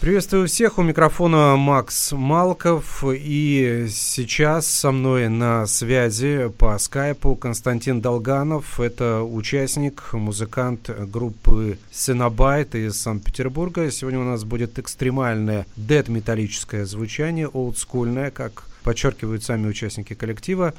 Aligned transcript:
Приветствую 0.00 0.48
всех, 0.48 0.78
у 0.78 0.82
микрофона 0.82 1.56
Макс 1.56 2.12
Малков, 2.12 3.04
и 3.06 3.86
сейчас 3.90 4.66
со 4.66 4.92
мной 4.92 5.28
на 5.28 5.66
связи 5.66 6.50
по 6.56 6.78
скайпу 6.78 7.36
Константин 7.36 8.00
Долганов, 8.00 8.80
это 8.80 9.22
участник, 9.22 10.14
музыкант 10.14 10.88
группы 10.88 11.78
Синабайт 11.92 12.74
из 12.74 12.98
Санкт-Петербурга. 12.98 13.90
Сегодня 13.90 14.20
у 14.20 14.24
нас 14.24 14.42
будет 14.44 14.78
экстремальное 14.78 15.66
дед-металлическое 15.76 16.86
звучание, 16.86 17.46
олдскульное, 17.46 18.30
как 18.30 18.64
подчеркивают 18.82 19.44
сами 19.44 19.68
участники 19.68 20.14
коллектива, 20.14 20.72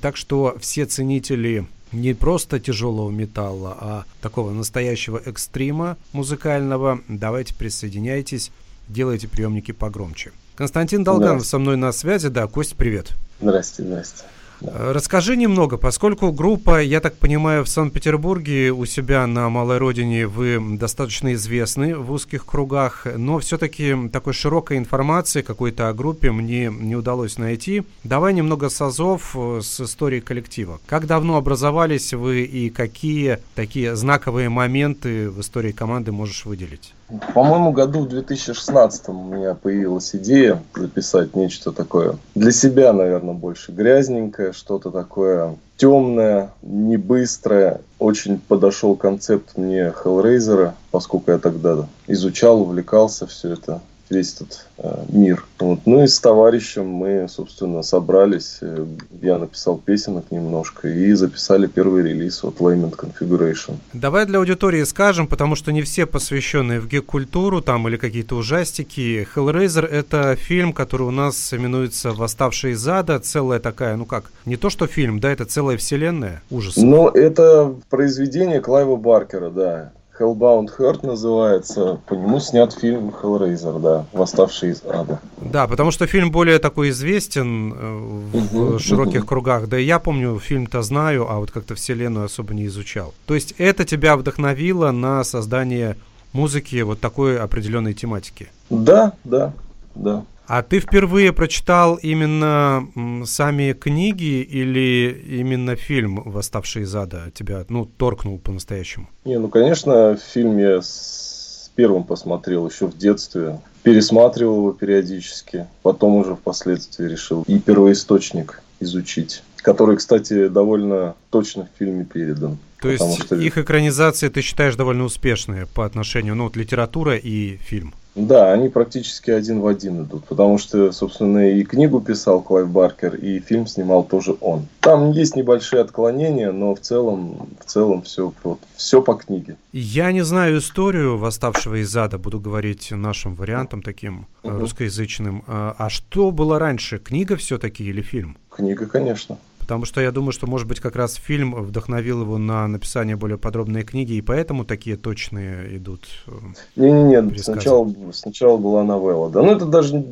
так 0.00 0.16
что 0.16 0.56
все 0.60 0.86
ценители 0.86 1.66
не 1.90 2.14
просто 2.14 2.60
тяжелого 2.60 3.10
металла, 3.10 3.76
а 3.80 4.04
такого 4.22 4.52
настоящего 4.52 5.20
экстрима 5.24 5.96
музыкального, 6.12 7.00
давайте 7.08 7.56
присоединяйтесь 7.56 8.52
делайте 8.88 9.28
приемники 9.28 9.72
погромче. 9.72 10.32
Константин 10.56 11.04
Долганов 11.04 11.46
со 11.46 11.58
мной 11.58 11.76
на 11.76 11.92
связи. 11.92 12.28
Да, 12.28 12.46
Кость, 12.46 12.76
привет. 12.76 13.12
Здрасте, 13.40 13.84
здрасте. 13.84 14.24
Да. 14.60 14.92
Расскажи 14.92 15.36
немного, 15.36 15.76
поскольку 15.76 16.32
группа, 16.32 16.82
я 16.82 17.00
так 17.00 17.14
понимаю, 17.14 17.64
в 17.64 17.68
Санкт-Петербурге 17.68 18.72
у 18.72 18.84
себя 18.86 19.24
на 19.26 19.48
малой 19.48 19.78
родине 19.78 20.26
вы 20.26 20.60
достаточно 20.76 21.32
известны 21.34 21.96
в 21.96 22.10
узких 22.10 22.44
кругах, 22.44 23.06
но 23.16 23.38
все-таки 23.38 23.94
такой 24.12 24.32
широкой 24.32 24.78
информации 24.78 25.42
какой-то 25.42 25.88
о 25.88 25.94
группе 25.94 26.32
мне 26.32 26.72
не 26.76 26.96
удалось 26.96 27.38
найти. 27.38 27.84
Давай 28.02 28.34
немного 28.34 28.68
созов 28.68 29.36
с 29.36 29.80
историей 29.80 30.20
коллектива. 30.20 30.80
Как 30.86 31.06
давно 31.06 31.36
образовались 31.36 32.12
вы 32.12 32.42
и 32.42 32.68
какие 32.70 33.38
такие 33.54 33.94
знаковые 33.94 34.48
моменты 34.48 35.30
в 35.30 35.40
истории 35.40 35.70
команды 35.70 36.10
можешь 36.10 36.44
выделить? 36.44 36.94
По-моему, 37.32 37.72
году 37.72 38.00
в 38.00 38.08
2016 38.08 39.08
у 39.08 39.12
меня 39.12 39.54
появилась 39.54 40.14
идея 40.14 40.62
записать 40.74 41.34
нечто 41.34 41.72
такое 41.72 42.16
для 42.34 42.52
себя, 42.52 42.92
наверное, 42.92 43.32
больше 43.32 43.72
грязненькое, 43.72 44.52
что-то 44.52 44.90
такое 44.90 45.56
темное, 45.78 46.50
не 46.60 46.98
быстрое. 46.98 47.80
Очень 47.98 48.38
подошел 48.38 48.94
концепт 48.94 49.56
мне 49.56 49.92
Hellraiser, 50.04 50.72
поскольку 50.90 51.30
я 51.30 51.38
тогда 51.38 51.86
изучал, 52.06 52.60
увлекался 52.60 53.26
все 53.26 53.54
это 53.54 53.80
весь 54.10 54.34
этот 54.34 54.66
э, 54.78 55.04
мир. 55.08 55.44
Вот. 55.58 55.80
Ну 55.86 56.02
и 56.02 56.06
с 56.06 56.18
товарищем 56.20 56.86
мы, 56.86 57.26
собственно, 57.28 57.82
собрались. 57.82 58.58
Э, 58.60 58.86
я 59.20 59.38
написал 59.38 59.78
песенок 59.78 60.30
немножко 60.30 60.88
и 60.88 61.12
записали 61.12 61.66
первый 61.66 62.02
релиз 62.02 62.44
от 62.44 62.58
Lament 62.58 62.96
Configuration. 62.96 63.76
Давай 63.92 64.26
для 64.26 64.38
аудитории 64.38 64.84
скажем, 64.84 65.26
потому 65.26 65.54
что 65.54 65.72
не 65.72 65.82
все 65.82 66.06
посвященные 66.06 66.80
в 66.80 66.88
гик-культуру 66.88 67.60
там 67.60 67.88
или 67.88 67.96
какие-то 67.96 68.36
ужастики. 68.36 69.26
Hellraiser— 69.34 69.86
это 69.90 70.36
фильм, 70.36 70.72
который 70.72 71.06
у 71.06 71.10
нас 71.10 71.52
именуется 71.52 72.12
«Восставший 72.12 72.72
из 72.72 72.86
ада». 72.86 73.18
Целая 73.18 73.60
такая, 73.60 73.96
ну 73.96 74.06
как, 74.06 74.30
не 74.44 74.56
то 74.56 74.70
что 74.70 74.86
фильм, 74.86 75.20
да, 75.20 75.30
это 75.30 75.44
целая 75.44 75.76
вселенная 75.76 76.42
ужасов. 76.50 76.82
Ну, 76.82 77.08
это 77.08 77.74
произведение 77.90 78.60
Клайва 78.60 78.96
Баркера, 78.96 79.50
да. 79.50 79.92
Hellbound 80.18 80.68
Heart 80.78 81.06
называется. 81.06 82.00
По 82.06 82.14
нему 82.14 82.40
снят 82.40 82.72
фильм 82.72 83.10
Hellraiser, 83.10 83.80
да, 83.80 84.06
«Восставший 84.12 84.70
из 84.70 84.82
ада». 84.84 85.20
Да, 85.40 85.66
потому 85.66 85.90
что 85.90 86.06
фильм 86.06 86.30
более 86.30 86.58
такой 86.58 86.90
известен 86.90 87.72
э, 87.72 87.98
в 88.32 88.56
угу, 88.56 88.78
широких 88.78 89.20
угу. 89.20 89.28
кругах. 89.28 89.68
Да 89.68 89.78
и 89.78 89.84
я 89.84 89.98
помню, 89.98 90.38
фильм-то 90.38 90.82
знаю, 90.82 91.30
а 91.30 91.38
вот 91.38 91.50
как-то 91.50 91.74
вселенную 91.74 92.26
особо 92.26 92.54
не 92.54 92.66
изучал. 92.66 93.14
То 93.26 93.34
есть 93.34 93.54
это 93.58 93.84
тебя 93.84 94.16
вдохновило 94.16 94.90
на 94.90 95.24
создание 95.24 95.96
музыки 96.32 96.80
вот 96.82 97.00
такой 97.00 97.38
определенной 97.38 97.94
тематики? 97.94 98.48
Да, 98.70 99.12
да, 99.24 99.52
да. 99.98 100.24
А 100.46 100.62
ты 100.62 100.80
впервые 100.80 101.34
прочитал 101.34 101.96
именно 101.96 102.88
сами 103.26 103.74
книги 103.74 104.40
или 104.40 105.10
именно 105.28 105.76
фильм 105.76 106.22
«Восставший 106.24 106.84
из 106.84 106.96
ада» 106.96 107.30
тебя, 107.34 107.66
ну, 107.68 107.84
торкнул 107.84 108.38
по-настоящему? 108.38 109.10
Не, 109.26 109.38
ну, 109.38 109.48
конечно, 109.48 110.16
фильм 110.32 110.56
я 110.56 110.80
с 110.80 111.70
первым 111.74 112.04
посмотрел 112.04 112.66
еще 112.66 112.86
в 112.86 112.96
детстве. 112.96 113.60
Пересматривал 113.82 114.56
его 114.56 114.72
периодически. 114.72 115.66
Потом 115.82 116.16
уже 116.16 116.34
впоследствии 116.34 117.06
решил 117.06 117.44
и 117.46 117.58
первоисточник 117.58 118.62
изучить. 118.80 119.42
Который, 119.58 119.98
кстати, 119.98 120.48
довольно 120.48 121.14
точно 121.30 121.66
в 121.66 121.78
фильме 121.78 122.06
передан. 122.06 122.56
То 122.80 122.88
есть 122.88 123.22
что... 123.22 123.36
их 123.36 123.58
экранизации 123.58 124.28
ты 124.28 124.40
считаешь 124.40 124.76
довольно 124.76 125.04
успешные 125.04 125.66
по 125.66 125.84
отношению, 125.84 126.36
ну, 126.36 126.44
вот 126.44 126.56
литература 126.56 127.16
и 127.16 127.56
фильм? 127.56 127.92
Да, 128.18 128.52
они 128.52 128.68
практически 128.68 129.30
один 129.30 129.60
в 129.60 129.66
один 129.66 130.02
идут, 130.02 130.24
потому 130.24 130.58
что, 130.58 130.90
собственно, 130.90 131.50
и 131.52 131.62
книгу 131.62 132.00
писал 132.00 132.42
Клайв 132.42 132.68
Баркер, 132.68 133.14
и 133.14 133.38
фильм 133.38 133.66
снимал 133.66 134.02
тоже 134.02 134.36
он. 134.40 134.66
Там 134.80 135.12
есть 135.12 135.36
небольшие 135.36 135.82
отклонения, 135.82 136.50
но 136.50 136.74
в 136.74 136.80
целом, 136.80 137.48
в 137.60 137.64
целом 137.64 138.02
все, 138.02 138.32
вот, 138.42 138.58
все 138.76 139.00
по 139.02 139.14
книге. 139.14 139.56
Я 139.72 140.10
не 140.10 140.22
знаю 140.22 140.58
историю 140.58 141.16
«Восставшего 141.16 141.80
из 141.80 141.96
ада», 141.96 142.18
буду 142.18 142.40
говорить 142.40 142.90
нашим 142.90 143.34
вариантом 143.34 143.82
таким 143.82 144.26
угу. 144.42 144.58
русскоязычным. 144.58 145.44
А, 145.46 145.76
а 145.78 145.88
что 145.88 146.32
было 146.32 146.58
раньше, 146.58 146.98
книга 146.98 147.36
все-таки 147.36 147.84
или 147.84 148.02
фильм? 148.02 148.36
Книга, 148.50 148.86
конечно. 148.86 149.38
Потому 149.68 149.84
что 149.84 150.00
я 150.00 150.12
думаю, 150.12 150.32
что, 150.32 150.46
может 150.46 150.66
быть, 150.66 150.80
как 150.80 150.96
раз 150.96 151.16
фильм 151.16 151.54
вдохновил 151.54 152.22
его 152.22 152.38
на 152.38 152.66
написание 152.66 153.16
более 153.16 153.36
подробной 153.36 153.82
книги, 153.82 154.14
и 154.14 154.22
поэтому 154.22 154.64
такие 154.64 154.96
точные 154.96 155.76
идут. 155.76 156.08
Э, 156.26 156.30
Не-не-не, 156.76 157.36
сначала, 157.36 157.86
сначала 158.14 158.56
была 158.56 158.82
новелла. 158.82 159.28
Да, 159.28 159.42
ну 159.42 159.52
это 159.52 159.66
даже 159.66 160.02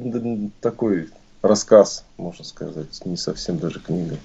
такой 0.61 1.09
рассказ, 1.41 2.05
можно 2.19 2.45
сказать, 2.45 3.01
не 3.07 3.17
совсем 3.17 3.57
даже 3.57 3.81
книга. 3.81 4.19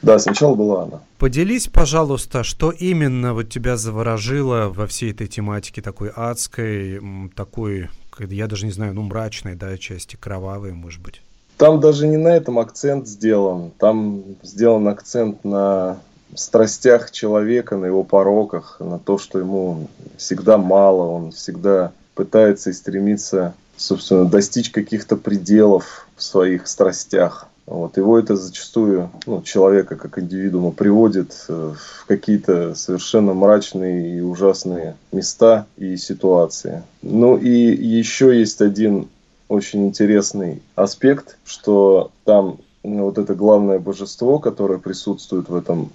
Да, 0.00 0.18
сначала 0.18 0.54
была 0.54 0.84
она. 0.84 1.00
Поделись, 1.18 1.68
пожалуйста, 1.68 2.42
что 2.42 2.70
именно 2.70 3.34
вот 3.34 3.50
тебя 3.50 3.76
заворожило 3.76 4.70
во 4.74 4.86
всей 4.86 5.10
этой 5.10 5.26
тематике 5.26 5.82
такой 5.82 6.08
адской, 6.08 7.02
такой, 7.36 7.90
я 8.18 8.46
даже 8.46 8.64
не 8.64 8.72
знаю, 8.72 8.94
ну 8.94 9.02
мрачной, 9.02 9.56
да, 9.56 9.76
части, 9.76 10.16
кровавой, 10.16 10.72
может 10.72 11.02
быть. 11.02 11.20
Там 11.60 11.78
даже 11.78 12.06
не 12.06 12.16
на 12.16 12.28
этом 12.28 12.58
акцент 12.58 13.06
сделан. 13.06 13.70
Там 13.76 14.24
сделан 14.42 14.88
акцент 14.88 15.44
на 15.44 15.98
страстях 16.34 17.10
человека, 17.10 17.76
на 17.76 17.84
его 17.84 18.02
пороках, 18.02 18.78
на 18.80 18.98
то, 18.98 19.18
что 19.18 19.38
ему 19.38 19.88
всегда 20.16 20.56
мало, 20.56 21.02
он 21.02 21.32
всегда 21.32 21.92
пытается 22.14 22.70
и 22.70 22.72
стремится, 22.72 23.52
собственно, 23.76 24.24
достичь 24.24 24.70
каких-то 24.70 25.16
пределов 25.16 26.06
в 26.16 26.22
своих 26.22 26.66
страстях. 26.66 27.46
Вот. 27.66 27.98
Его 27.98 28.18
это 28.18 28.36
зачастую, 28.36 29.10
ну, 29.26 29.42
человека 29.42 29.96
как 29.96 30.18
индивидуума, 30.18 30.70
приводит 30.70 31.44
э, 31.48 31.74
в 31.76 32.06
какие-то 32.06 32.74
совершенно 32.74 33.34
мрачные 33.34 34.16
и 34.16 34.20
ужасные 34.22 34.96
места 35.12 35.66
и 35.76 35.98
ситуации. 35.98 36.82
Ну 37.02 37.36
и 37.36 37.50
еще 37.50 38.38
есть 38.38 38.62
один 38.62 39.10
очень 39.50 39.88
интересный 39.88 40.62
аспект, 40.76 41.36
что 41.44 42.12
там 42.24 42.58
ну, 42.84 43.04
вот 43.04 43.18
это 43.18 43.34
главное 43.34 43.80
божество, 43.80 44.38
которое 44.38 44.78
присутствует 44.78 45.48
в 45.48 45.56
этом 45.56 45.90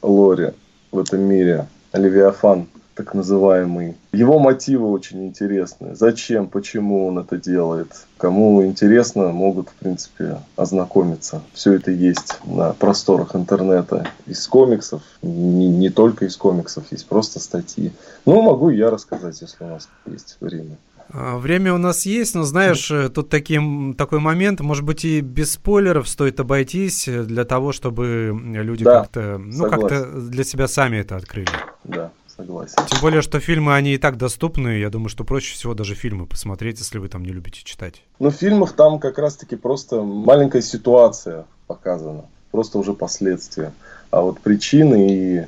лоре, 0.00 0.54
в 0.92 0.98
этом 1.00 1.20
мире, 1.20 1.66
Левиафан, 1.92 2.68
так 2.94 3.12
называемый. 3.14 3.96
Его 4.12 4.38
мотивы 4.38 4.88
очень 4.88 5.26
интересны. 5.26 5.96
Зачем, 5.96 6.46
почему 6.46 7.08
он 7.08 7.18
это 7.18 7.36
делает. 7.36 7.88
Кому 8.16 8.64
интересно, 8.64 9.32
могут, 9.32 9.70
в 9.70 9.74
принципе, 9.74 10.38
ознакомиться. 10.54 11.42
Все 11.52 11.72
это 11.72 11.90
есть 11.90 12.38
на 12.44 12.74
просторах 12.74 13.34
интернета. 13.34 14.06
Из 14.26 14.46
комиксов, 14.46 15.02
не, 15.22 15.66
не 15.68 15.88
только 15.88 16.26
из 16.26 16.36
комиксов, 16.36 16.84
есть 16.92 17.06
просто 17.06 17.40
статьи. 17.40 17.90
Ну, 18.24 18.40
могу 18.42 18.70
я 18.70 18.88
рассказать, 18.90 19.40
если 19.40 19.64
у 19.64 19.68
нас 19.68 19.88
есть 20.06 20.36
время. 20.40 20.76
А, 21.12 21.38
время 21.38 21.74
у 21.74 21.78
нас 21.78 22.06
есть, 22.06 22.34
но 22.34 22.44
знаешь, 22.44 22.90
э, 22.90 23.08
тут 23.08 23.28
таким, 23.28 23.94
такой 23.94 24.20
момент, 24.20 24.60
может 24.60 24.84
быть, 24.84 25.04
и 25.04 25.20
без 25.20 25.52
спойлеров 25.52 26.08
стоит 26.08 26.38
обойтись 26.38 27.06
для 27.06 27.44
того, 27.44 27.72
чтобы 27.72 28.38
люди 28.44 28.84
да, 28.84 29.00
как-то, 29.00 29.38
ну, 29.38 29.68
как-то 29.68 30.04
для 30.04 30.44
себя 30.44 30.68
сами 30.68 30.98
это 30.98 31.16
открыли. 31.16 31.48
Да, 31.84 32.12
согласен. 32.36 32.76
Тем 32.86 33.00
более, 33.00 33.22
что 33.22 33.40
фильмы, 33.40 33.74
они 33.74 33.94
и 33.94 33.98
так 33.98 34.16
доступны. 34.16 34.78
Я 34.78 34.90
думаю, 34.90 35.08
что 35.08 35.24
проще 35.24 35.54
всего 35.54 35.74
даже 35.74 35.94
фильмы 35.94 36.26
посмотреть, 36.26 36.78
если 36.78 36.98
вы 36.98 37.08
там 37.08 37.24
не 37.24 37.32
любите 37.32 37.62
читать. 37.64 38.02
Но 38.18 38.30
в 38.30 38.34
фильмах 38.34 38.72
там 38.74 39.00
как 39.00 39.18
раз-таки 39.18 39.56
просто 39.56 40.02
маленькая 40.02 40.62
ситуация 40.62 41.46
показана. 41.66 42.26
Просто 42.52 42.78
уже 42.78 42.94
последствия. 42.94 43.72
А 44.10 44.20
вот 44.22 44.40
причины 44.40 45.08
и 45.10 45.46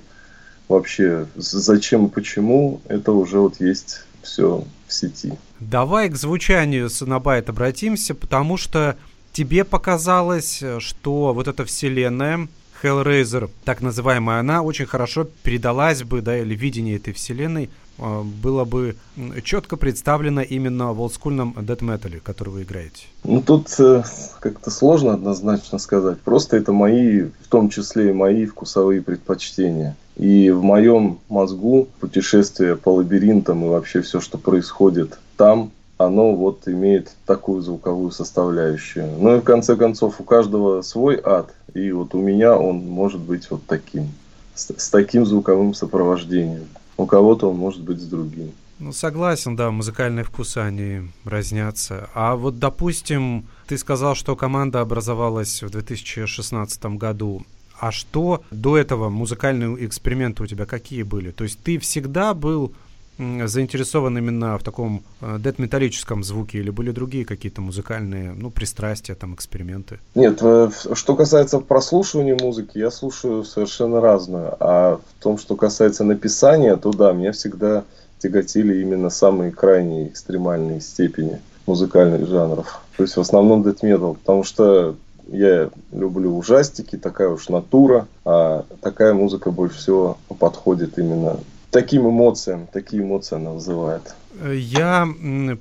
вообще 0.68 1.26
зачем 1.36 2.06
и 2.06 2.10
почему, 2.10 2.80
это 2.88 3.12
уже 3.12 3.38
вот 3.38 3.60
есть 3.60 4.04
все 4.22 4.64
в 4.86 4.92
сети. 4.92 5.32
Давай 5.60 6.08
к 6.08 6.16
звучанию 6.16 6.90
Сонобайт 6.90 7.48
обратимся, 7.48 8.14
потому 8.14 8.56
что 8.56 8.96
тебе 9.32 9.64
показалось, 9.64 10.62
что 10.78 11.32
вот 11.32 11.48
эта 11.48 11.64
вселенная, 11.64 12.48
Hellraiser, 12.82 13.48
так 13.64 13.80
называемая, 13.80 14.40
она 14.40 14.62
очень 14.62 14.86
хорошо 14.86 15.28
передалась 15.42 16.02
бы, 16.02 16.20
да, 16.20 16.38
или 16.38 16.54
видение 16.54 16.96
этой 16.96 17.12
вселенной 17.12 17.70
э, 17.98 18.22
было 18.22 18.64
бы 18.64 18.96
четко 19.44 19.76
представлено 19.76 20.42
именно 20.42 20.92
в 20.92 21.00
олдскульном 21.00 21.54
Dead 21.58 21.78
Metal, 21.78 22.20
который 22.20 22.50
вы 22.50 22.62
играете? 22.62 23.06
Ну, 23.22 23.40
тут 23.40 23.68
э, 23.78 24.02
как-то 24.40 24.70
сложно 24.70 25.14
однозначно 25.14 25.78
сказать. 25.78 26.20
Просто 26.20 26.56
это 26.56 26.72
мои, 26.72 27.22
в 27.22 27.48
том 27.48 27.70
числе 27.70 28.10
и 28.10 28.12
мои 28.12 28.46
вкусовые 28.46 29.00
предпочтения. 29.00 29.96
И 30.16 30.50
в 30.50 30.62
моем 30.62 31.18
мозгу 31.28 31.88
путешествие 32.00 32.76
по 32.76 32.94
лабиринтам 32.94 33.64
и 33.64 33.68
вообще 33.68 34.02
все, 34.02 34.20
что 34.20 34.38
происходит 34.38 35.18
там, 35.36 35.70
оно 35.96 36.34
вот 36.34 36.68
имеет 36.68 37.14
такую 37.26 37.62
звуковую 37.62 38.10
составляющую. 38.10 39.08
Ну 39.18 39.36
и 39.36 39.40
в 39.40 39.44
конце 39.44 39.76
концов 39.76 40.20
у 40.20 40.24
каждого 40.24 40.82
свой 40.82 41.20
ад, 41.22 41.54
и 41.74 41.92
вот 41.92 42.14
у 42.14 42.20
меня 42.20 42.56
он 42.56 42.78
может 42.78 43.20
быть 43.20 43.50
вот 43.50 43.62
таким, 43.66 44.08
с, 44.54 44.70
с 44.76 44.90
таким 44.90 45.24
звуковым 45.24 45.74
сопровождением. 45.74 46.66
У 46.96 47.06
кого-то 47.06 47.50
он 47.50 47.56
может 47.56 47.80
быть 47.80 48.00
с 48.00 48.04
другим. 48.04 48.52
Ну, 48.78 48.92
согласен, 48.92 49.54
да, 49.54 49.70
музыкальные 49.70 50.24
вкусы, 50.24 50.58
они 50.58 51.02
разнятся. 51.24 52.10
А 52.14 52.34
вот, 52.34 52.58
допустим, 52.58 53.46
ты 53.68 53.78
сказал, 53.78 54.16
что 54.16 54.34
команда 54.34 54.80
образовалась 54.80 55.62
в 55.62 55.70
2016 55.70 56.84
году. 56.96 57.46
А 57.82 57.90
что 57.90 58.44
до 58.52 58.78
этого 58.78 59.08
музыкальные 59.08 59.84
эксперименты 59.84 60.44
у 60.44 60.46
тебя 60.46 60.66
какие 60.66 61.02
были? 61.02 61.32
То 61.32 61.42
есть 61.42 61.58
ты 61.64 61.80
всегда 61.80 62.32
был 62.32 62.72
заинтересован 63.18 64.16
именно 64.16 64.56
в 64.56 64.62
таком 64.62 65.02
э, 65.20 65.38
дед-металлическом 65.40 66.22
звуке 66.22 66.58
или 66.58 66.70
были 66.70 66.92
другие 66.92 67.24
какие-то 67.24 67.60
музыкальные, 67.60 68.34
ну, 68.34 68.50
пристрастия, 68.52 69.16
там, 69.16 69.34
эксперименты? 69.34 69.98
Нет, 70.14 70.38
э, 70.42 70.70
что 70.94 71.16
касается 71.16 71.58
прослушивания 71.58 72.38
музыки, 72.40 72.78
я 72.78 72.92
слушаю 72.92 73.42
совершенно 73.42 74.00
разную. 74.00 74.54
А 74.60 74.98
в 74.98 75.22
том, 75.22 75.36
что 75.36 75.56
касается 75.56 76.04
написания, 76.04 76.76
то 76.76 76.92
да, 76.92 77.12
меня 77.12 77.32
всегда 77.32 77.82
тяготили 78.20 78.80
именно 78.80 79.10
самые 79.10 79.50
крайние 79.50 80.06
экстремальные 80.06 80.80
степени 80.82 81.40
музыкальных 81.66 82.28
жанров. 82.28 82.80
То 82.96 83.02
есть 83.02 83.16
в 83.16 83.20
основном 83.20 83.64
дэт 83.64 83.82
метал, 83.82 84.14
потому 84.14 84.44
что 84.44 84.94
я 85.28 85.70
люблю 85.92 86.36
ужастики, 86.36 86.96
такая 86.96 87.28
уж 87.28 87.48
натура, 87.48 88.06
а 88.24 88.64
такая 88.80 89.14
музыка 89.14 89.50
больше 89.50 89.78
всего 89.78 90.16
подходит 90.38 90.98
именно 90.98 91.38
таким 91.70 92.08
эмоциям, 92.08 92.68
такие 92.72 93.02
эмоции 93.02 93.36
она 93.36 93.50
вызывает. 93.52 94.14
Я 94.44 95.08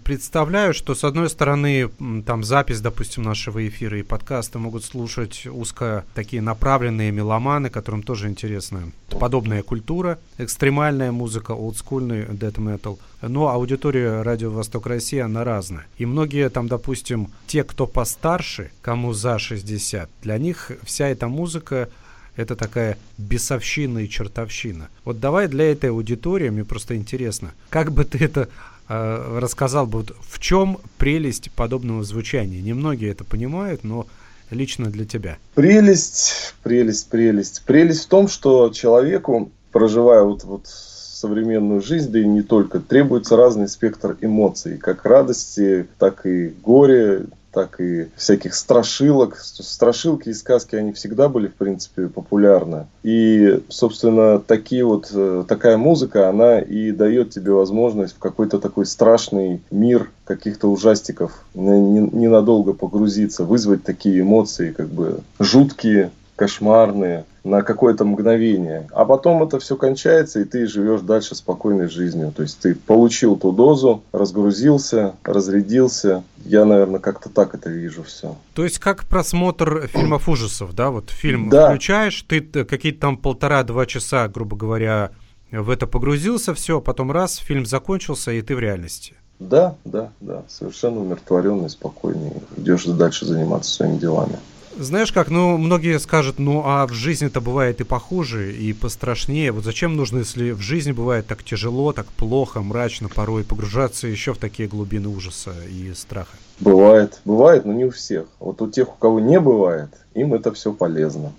представляю, 0.04 0.74
что 0.74 0.96
с 0.96 1.04
одной 1.04 1.30
стороны 1.30 1.90
там 2.26 2.44
запись, 2.44 2.82
допустим, 2.82 3.22
нашего 3.22 3.68
эфира 3.68 4.00
и 4.00 4.04
подкаста 4.04 4.58
могут 4.58 4.84
слушать 4.84 5.46
узко 5.46 6.04
такие 6.16 6.42
направленные 6.42 7.12
меломаны, 7.12 7.70
которым 7.70 8.02
тоже 8.02 8.28
интересна 8.28 8.92
подобная 9.10 9.62
культура, 9.62 10.18
экстремальная 10.40 11.12
музыка, 11.12 11.52
олдскульный 11.52 12.24
death 12.24 12.56
metal. 12.56 12.98
Но 13.22 13.50
аудитория 13.50 14.24
Радио 14.24 14.50
Восток 14.50 14.88
России, 14.88 15.20
она 15.20 15.44
разная. 15.44 15.86
И 16.00 16.08
многие 16.08 16.50
там, 16.50 16.68
допустим, 16.68 17.30
те, 17.46 17.64
кто 17.64 17.86
постарше, 17.86 18.72
кому 18.82 19.14
за 19.14 19.38
60, 19.38 20.10
для 20.24 20.38
них 20.40 20.72
вся 20.84 21.08
эта 21.08 21.28
музыка 21.28 21.90
это 22.36 22.56
такая 22.56 22.98
бесовщина 23.18 24.00
и 24.00 24.10
чертовщина. 24.10 24.90
Вот 25.04 25.20
давай 25.20 25.48
для 25.48 25.72
этой 25.72 25.90
аудитории, 25.90 26.50
мне 26.50 26.64
просто 26.64 26.96
интересно, 26.96 27.52
как 27.70 27.92
бы 27.92 28.06
ты 28.06 28.24
это 28.24 28.50
э, 28.92 29.40
рассказал 29.40 29.86
бы, 29.88 30.00
вот 30.00 30.16
в 30.22 30.40
чем 30.40 30.80
прелесть 30.98 31.52
подобного 31.52 32.04
звучания? 32.04 32.62
Немногие 32.62 33.12
это 33.12 33.24
понимают, 33.24 33.84
но 33.84 34.08
лично 34.50 34.88
для 34.88 35.06
тебя. 35.06 35.38
Прелесть, 35.56 36.56
прелесть, 36.64 37.10
прелесть. 37.10 37.64
Прелесть 37.66 38.06
в 38.06 38.08
том, 38.08 38.28
что 38.28 38.70
человеку, 38.70 39.52
проживая 39.72 40.24
вот, 40.24 40.44
вот 40.44 40.68
современную 40.68 41.82
жизнь, 41.82 42.12
да 42.12 42.20
и 42.20 42.26
не 42.26 42.42
только, 42.42 42.80
требуется 42.80 43.36
разный 43.36 43.68
спектр 43.68 44.18
эмоций, 44.22 44.78
как 44.78 45.06
радости, 45.06 45.88
так 45.98 46.26
и 46.26 46.50
горе, 46.64 47.26
так 47.52 47.80
и 47.80 48.10
всяких 48.16 48.56
страшилок. 48.56 49.38
Страшилки 49.38 50.30
и 50.30 50.34
сказки, 50.34 50.76
они 50.76 50.94
всегда 50.94 51.30
были, 51.30 51.48
в 51.48 51.56
принципе, 51.56 52.08
популярны. 52.08 52.88
И, 53.04 53.62
собственно, 53.70 54.40
такие 54.40 54.86
вот, 54.86 55.10
э, 55.14 55.44
такая 55.48 55.78
музыка, 55.78 56.30
она 56.30 56.60
и 56.60 56.92
дает 56.92 57.32
тебе 57.32 57.52
возможность 57.52 58.16
в 58.16 58.20
какой-то 58.20 58.60
такой 58.60 58.86
страшный 58.86 59.62
мир 59.72 60.10
каких-то 60.26 60.72
ужастиков 60.72 61.46
ненадолго 61.54 62.74
погрузиться, 62.74 63.44
вызвать 63.44 63.84
такие 63.84 64.22
эмоции, 64.22 64.72
как 64.72 64.88
бы 64.88 65.20
жуткие, 65.40 66.12
кошмарные 66.42 67.26
на 67.44 67.62
какое-то 67.62 68.04
мгновение. 68.04 68.88
А 68.94 69.06
потом 69.06 69.44
это 69.44 69.60
все 69.60 69.76
кончается, 69.76 70.40
и 70.40 70.44
ты 70.44 70.66
живешь 70.66 71.02
дальше 71.02 71.36
спокойной 71.36 71.88
жизнью. 71.88 72.34
То 72.36 72.42
есть 72.42 72.60
ты 72.60 72.74
получил 72.74 73.36
ту 73.36 73.52
дозу, 73.52 74.02
разгрузился, 74.12 75.14
разрядился. 75.24 76.24
Я, 76.46 76.66
наверное, 76.66 77.00
как-то 77.00 77.30
так 77.30 77.54
это 77.56 77.70
вижу 77.70 78.04
все. 78.04 78.38
То 78.54 78.64
есть 78.64 78.80
как 78.80 79.06
просмотр 79.06 79.88
фильмов 79.88 80.28
ужасов, 80.28 80.74
да? 80.74 80.90
Вот 80.90 81.10
фильм 81.10 81.50
да. 81.50 81.70
включаешь, 81.70 82.22
ты 82.24 82.42
какие-то 82.42 83.00
там 83.00 83.18
полтора-два 83.18 83.86
часа, 83.86 84.28
грубо 84.28 84.56
говоря, 84.56 85.12
в 85.52 85.70
это 85.70 85.88
погрузился, 85.88 86.54
все, 86.54 86.80
потом 86.82 87.12
раз, 87.12 87.38
фильм 87.38 87.66
закончился, 87.66 88.32
и 88.32 88.42
ты 88.42 88.56
в 88.56 88.60
реальности. 88.60 89.16
Да, 89.40 89.76
да, 89.86 90.12
да, 90.22 90.44
совершенно 90.48 91.02
умиротворенный, 91.02 91.70
спокойный. 91.70 92.34
Идешь 92.58 92.86
дальше 92.86 93.26
заниматься 93.26 93.72
своими 93.72 93.98
делами. 93.98 94.38
Знаешь 94.82 95.12
как, 95.12 95.30
ну, 95.30 95.60
многие 95.60 96.00
скажут, 96.00 96.40
ну, 96.40 96.64
а 96.66 96.88
в 96.88 96.94
жизни-то 96.94 97.40
бывает 97.40 97.80
и 97.82 97.84
похуже, 97.84 98.52
и 98.52 98.74
пострашнее. 98.74 99.52
Вот 99.52 99.64
зачем 99.64 99.96
нужно, 99.96 100.20
если 100.20 100.52
в 100.52 100.62
жизни 100.62 100.92
бывает 100.92 101.28
так 101.28 101.44
тяжело, 101.44 101.94
так 101.94 102.08
плохо, 102.08 102.62
мрачно 102.62 103.08
порой, 103.08 103.44
погружаться 103.44 104.08
еще 104.08 104.34
в 104.34 104.40
такие 104.40 104.68
глубины 104.68 105.08
ужаса 105.08 105.54
и 105.70 105.94
страха? 105.94 106.36
Бывает, 106.60 107.22
бывает, 107.26 107.64
но 107.64 107.74
не 107.74 107.86
у 107.86 107.92
всех. 107.92 108.26
Вот 108.40 108.60
у 108.64 108.72
тех, 108.72 108.90
у 108.90 108.98
кого 108.98 109.20
не 109.20 109.40
бывает, 109.40 109.90
им 110.16 110.34
это 110.34 110.52
все 110.52 110.74
полезно. 110.74 111.32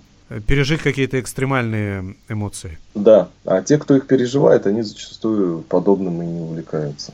Пережить 0.47 0.81
какие-то 0.81 1.19
экстремальные 1.19 2.15
эмоции. 2.29 2.79
Да, 2.95 3.27
а 3.43 3.61
те, 3.61 3.77
кто 3.77 3.97
их 3.97 4.07
переживает, 4.07 4.67
они 4.67 4.83
зачастую 4.83 5.63
подобным 5.63 6.21
и 6.21 6.25
не 6.25 6.39
увлекаются. 6.39 7.13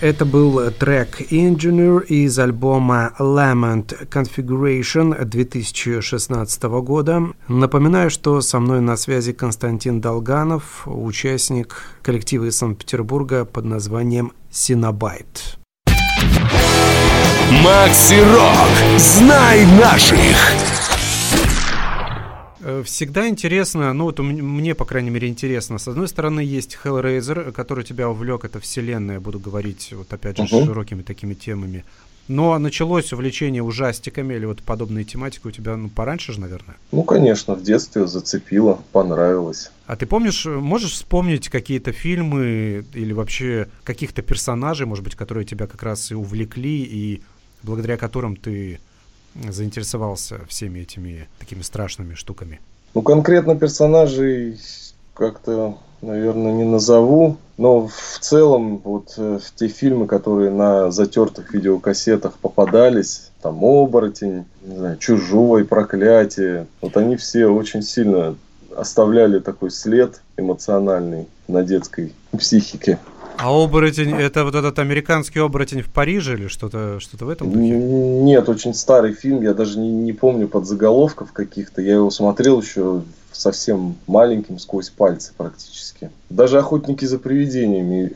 Это 0.00 0.24
был 0.24 0.70
трек 0.70 1.20
Engineer 1.30 2.02
из 2.06 2.38
альбома 2.38 3.12
Lament 3.18 4.08
Configuration 4.08 5.22
2016 5.26 6.62
года. 6.62 7.22
Напоминаю, 7.48 8.08
что 8.08 8.40
со 8.40 8.60
мной 8.60 8.80
на 8.80 8.96
связи 8.96 9.34
Константин 9.34 10.00
Долганов, 10.00 10.84
участник 10.86 11.82
коллектива 12.00 12.46
из 12.46 12.56
Санкт-Петербурга 12.56 13.44
под 13.44 13.66
названием 13.66 14.32
Синабайт. 14.50 15.58
Макси 17.62 18.20
Рок. 18.32 18.98
Знай 18.98 19.66
наших. 19.78 20.89
Э, 22.62 22.82
всегда 22.84 23.28
интересно, 23.28 23.92
ну 23.92 24.04
вот 24.04 24.18
мне, 24.18 24.74
по 24.74 24.84
крайней 24.84 25.10
мере, 25.10 25.28
интересно. 25.28 25.78
С 25.78 25.88
одной 25.88 26.08
стороны, 26.08 26.40
есть 26.40 26.78
Hellraiser, 26.82 27.52
который 27.52 27.84
тебя 27.84 28.08
увлек, 28.08 28.44
это 28.44 28.60
вселенная, 28.60 29.20
буду 29.20 29.38
говорить, 29.38 29.92
вот 29.92 30.12
опять 30.12 30.36
же, 30.36 30.44
uh-huh. 30.44 30.62
с 30.62 30.66
широкими 30.66 31.02
такими 31.02 31.34
темами. 31.34 31.84
Но 32.28 32.56
началось 32.58 33.12
увлечение 33.12 33.60
ужастиками 33.60 34.34
или 34.34 34.44
вот 34.44 34.62
подобной 34.62 35.02
тематикой 35.02 35.50
у 35.50 35.52
тебя 35.52 35.76
ну, 35.76 35.88
пораньше 35.88 36.32
же, 36.32 36.40
наверное? 36.40 36.76
Ну, 36.92 37.02
конечно, 37.02 37.56
в 37.56 37.62
детстве 37.64 38.06
зацепило, 38.06 38.80
понравилось. 38.92 39.72
А 39.86 39.96
ты 39.96 40.06
помнишь, 40.06 40.46
можешь 40.46 40.92
вспомнить 40.92 41.48
какие-то 41.48 41.90
фильмы 41.90 42.84
или 42.94 43.12
вообще 43.12 43.66
каких-то 43.82 44.22
персонажей, 44.22 44.86
может 44.86 45.02
быть, 45.02 45.16
которые 45.16 45.44
тебя 45.44 45.66
как 45.66 45.82
раз 45.82 46.12
и 46.12 46.14
увлекли, 46.14 46.84
и 46.84 47.22
благодаря 47.64 47.96
которым 47.96 48.36
ты 48.36 48.78
заинтересовался 49.48 50.40
всеми 50.48 50.80
этими 50.80 51.28
такими 51.38 51.62
страшными 51.62 52.14
штуками? 52.14 52.60
Ну, 52.94 53.02
конкретно 53.02 53.56
персонажей 53.56 54.58
как-то, 55.14 55.78
наверное, 56.00 56.52
не 56.52 56.64
назову. 56.64 57.36
Но 57.58 57.88
в 57.88 58.18
целом, 58.20 58.80
вот 58.82 59.14
э, 59.18 59.38
в 59.38 59.54
те 59.54 59.68
фильмы, 59.68 60.06
которые 60.06 60.50
на 60.50 60.90
затертых 60.90 61.52
видеокассетах 61.52 62.38
попадались, 62.38 63.30
там 63.42 63.62
«Оборотень», 63.62 64.46
не 64.62 64.76
знаю, 64.76 64.96
«Чужой», 64.96 65.66
«Проклятие», 65.66 66.66
вот 66.80 66.96
они 66.96 67.16
все 67.16 67.46
очень 67.46 67.82
сильно 67.82 68.34
оставляли 68.74 69.40
такой 69.40 69.70
след 69.70 70.22
эмоциональный 70.38 71.26
на 71.48 71.62
детской 71.62 72.14
психике. 72.32 72.98
А 73.38 73.48
оборотень 73.50 74.14
это 74.14 74.44
вот 74.44 74.54
этот 74.54 74.78
американский 74.78 75.40
оборотень 75.40 75.82
в 75.82 75.90
Париже 75.90 76.34
или 76.34 76.48
что-то 76.48 77.00
что 77.00 77.24
в 77.24 77.28
этом 77.28 77.50
духе? 77.50 77.70
Нет, 77.70 78.48
очень 78.48 78.74
старый 78.74 79.14
фильм, 79.14 79.42
я 79.42 79.54
даже 79.54 79.78
не, 79.78 79.90
не 79.90 80.12
помню 80.12 80.48
под 80.48 80.66
заголовков 80.66 81.32
каких-то. 81.32 81.80
Я 81.80 81.94
его 81.94 82.10
смотрел 82.10 82.60
еще 82.60 83.02
совсем 83.32 83.96
маленьким, 84.06 84.58
сквозь 84.58 84.90
пальцы 84.90 85.32
практически. 85.36 86.10
Даже 86.28 86.58
охотники 86.58 87.04
за 87.04 87.18
привидениями 87.18 88.12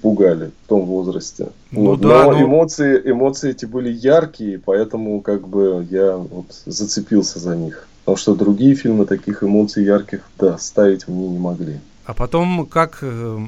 пугали 0.00 0.52
в 0.64 0.68
том 0.68 0.86
возрасте. 0.86 1.48
Ну, 1.70 1.86
вот. 1.86 2.00
да, 2.00 2.24
но, 2.24 2.32
но 2.32 2.44
эмоции, 2.44 3.00
эмоции 3.04 3.50
эти 3.50 3.66
были 3.66 3.90
яркие, 3.90 4.58
поэтому 4.58 5.20
как 5.20 5.48
бы 5.48 5.86
я 5.90 6.16
вот 6.16 6.46
зацепился 6.66 7.38
за 7.38 7.56
них. 7.56 7.88
Потому 8.04 8.16
что 8.16 8.34
другие 8.34 8.74
фильмы 8.74 9.04
таких 9.04 9.42
эмоций 9.42 9.84
ярких 9.84 10.22
да, 10.38 10.56
ставить 10.58 11.08
мне 11.08 11.28
не 11.28 11.38
могли. 11.38 11.80
А 12.08 12.14
потом, 12.14 12.64
как, 12.64 13.00
э, 13.02 13.38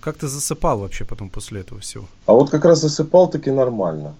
как 0.00 0.16
ты 0.16 0.26
засыпал 0.26 0.78
вообще 0.78 1.04
потом 1.04 1.28
после 1.28 1.60
этого 1.60 1.82
всего? 1.82 2.06
А 2.24 2.32
вот 2.32 2.48
как 2.48 2.64
раз 2.64 2.80
засыпал 2.80 3.28
таки 3.28 3.50
нормально. 3.50 4.14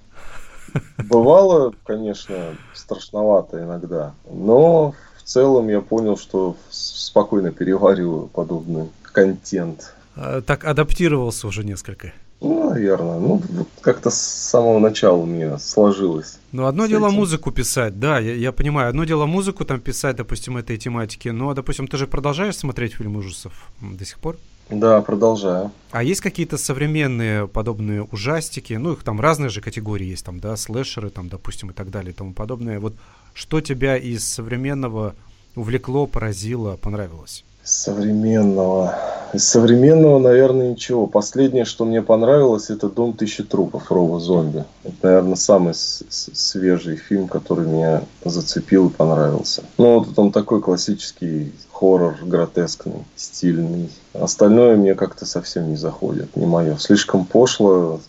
Бывало, 0.99 1.73
конечно, 1.83 2.59
страшновато 2.75 3.65
иногда, 3.65 4.13
но 4.31 4.95
в 5.17 5.23
целом 5.23 5.69
я 5.69 5.81
понял, 5.81 6.19
что 6.19 6.57
спокойно 6.69 7.53
перевариваю 7.53 8.27
подобный 8.27 8.91
контент. 9.03 9.95
А, 10.15 10.43
так 10.43 10.67
адаптировался 10.67 11.47
уже 11.47 11.65
несколько. 11.65 12.13
Ну, 12.41 12.71
наверное. 12.71 13.19
Ну, 13.19 13.43
как-то 13.81 14.11
с 14.11 14.21
самого 14.21 14.79
начала 14.79 15.17
у 15.17 15.27
меня 15.27 15.59
сложилось. 15.59 16.39
Ну, 16.53 16.67
одно 16.67 16.87
дело 16.87 17.09
этим. 17.09 17.17
музыку 17.17 17.51
писать, 17.51 17.99
да, 17.99 18.19
я, 18.19 18.35
я 18.35 18.53
понимаю. 18.53 18.91
Одно 18.91 19.05
дело 19.05 19.27
музыку 19.27 19.65
там 19.65 19.81
писать, 19.81 20.17
допустим, 20.17 20.57
этой 20.57 20.77
тематики. 20.77 21.29
Но, 21.29 21.55
допустим, 21.55 21.89
ты 21.89 21.97
же 21.97 22.07
продолжаешь 22.07 22.57
смотреть 22.57 22.95
фильм 22.95 23.17
ужасов 23.17 23.71
до 23.81 24.05
сих 24.05 24.19
пор? 24.19 24.37
Да, 24.69 25.01
продолжаю. 25.01 25.71
А 25.93 26.03
есть 26.03 26.21
какие-то 26.21 26.59
современные 26.59 27.47
подобные 27.47 28.03
ужастики? 28.03 28.75
Ну, 28.75 28.93
их 28.93 29.03
там 29.03 29.21
разные 29.21 29.49
же 29.49 29.61
категории 29.61 30.07
есть, 30.07 30.25
там, 30.25 30.41
да, 30.41 30.57
слэшеры, 30.57 31.11
там, 31.11 31.29
допустим, 31.29 31.71
и 31.71 31.73
так 31.73 31.91
далее 31.91 32.13
и 32.13 32.15
тому 32.15 32.35
подобное. 32.35 32.81
Вот 32.81 32.95
что 33.33 33.61
тебя 33.61 33.97
из 33.97 34.27
современного 34.27 35.15
увлекло, 35.55 36.07
поразило, 36.07 36.77
понравилось? 36.77 37.45
Современного. 37.67 38.95
Из 39.33 39.45
современного, 39.45 40.21
наверное, 40.21 40.71
ничего. 40.71 41.09
Последнее, 41.09 41.65
что 41.65 41.85
мне 41.85 42.01
понравилось, 42.01 42.71
это 42.71 42.89
«Дом 42.89 43.13
тысячи 43.13 43.43
трупов» 43.43 43.91
Роба 43.91 44.21
Зомби. 44.21 44.65
Это, 44.85 44.95
наверное, 45.03 45.35
самый 45.35 45.75
свежий 45.75 46.95
фильм, 46.95 47.27
который 47.27 47.67
меня 47.67 48.03
зацепил 48.25 48.89
и 48.89 48.93
понравился. 48.93 49.65
Ну, 49.79 49.99
вот 49.99 50.17
он 50.17 50.31
такой 50.31 50.63
классический 50.63 51.53
хоррор, 51.73 52.17
гротескный, 52.23 53.05
стильный. 53.17 53.91
Остальное 54.15 54.77
мне 54.77 54.95
как-то 54.95 55.27
совсем 55.27 55.69
не 55.69 55.77
заходит, 55.77 56.37
не 56.37 56.47
мое. 56.47 56.77
Слишком 56.79 57.25
пошло, 57.25 58.01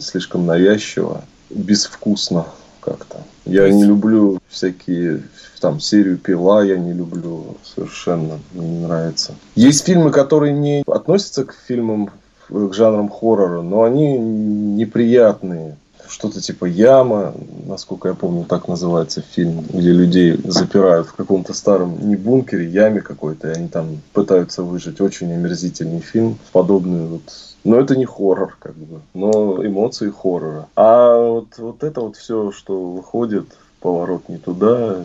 слишком 0.00 0.46
навязчиво, 0.46 1.24
безвкусно 1.50 2.46
как-то. 2.88 3.18
Я 3.44 3.66
есть... 3.66 3.76
не 3.76 3.84
люблю 3.84 4.38
всякие 4.48 5.22
там 5.60 5.80
серию 5.80 6.18
Пила 6.18 6.62
я 6.62 6.76
не 6.76 6.92
люблю 6.92 7.56
совершенно, 7.64 8.38
мне 8.52 8.68
не 8.68 8.86
нравится. 8.86 9.34
Есть 9.54 9.84
фильмы, 9.84 10.10
которые 10.10 10.52
не 10.52 10.84
относятся 10.86 11.44
к 11.44 11.54
фильмам 11.66 12.10
к 12.48 12.72
жанрам 12.72 13.08
хоррора, 13.08 13.62
но 13.62 13.82
они 13.82 14.16
неприятные. 14.18 15.76
Что-то 16.08 16.40
типа 16.40 16.64
Яма, 16.64 17.34
насколько 17.66 18.08
я 18.08 18.14
помню, 18.14 18.44
так 18.44 18.66
называется 18.66 19.20
фильм, 19.20 19.66
где 19.70 19.92
людей 19.92 20.40
запирают 20.42 21.08
в 21.08 21.14
каком-то 21.14 21.52
старом 21.52 22.08
не 22.08 22.16
бункере, 22.16 22.66
яме 22.66 23.02
какой-то, 23.02 23.50
и 23.50 23.54
они 23.54 23.68
там 23.68 24.00
пытаются 24.14 24.62
выжить. 24.62 25.02
Очень 25.02 25.32
омерзительный 25.32 26.00
фильм, 26.00 26.38
подобный 26.52 27.04
вот 27.04 27.22
но 27.68 27.78
это 27.78 27.96
не 27.96 28.06
хоррор, 28.06 28.56
как 28.58 28.74
бы, 28.74 29.00
но 29.14 29.64
эмоции 29.64 30.10
хоррора. 30.10 30.68
А 30.74 31.18
вот, 31.18 31.58
вот 31.58 31.84
это 31.84 32.00
вот 32.00 32.16
все, 32.16 32.50
что 32.50 32.92
выходит, 32.92 33.46
поворот 33.80 34.28
не 34.28 34.38
туда, 34.38 35.04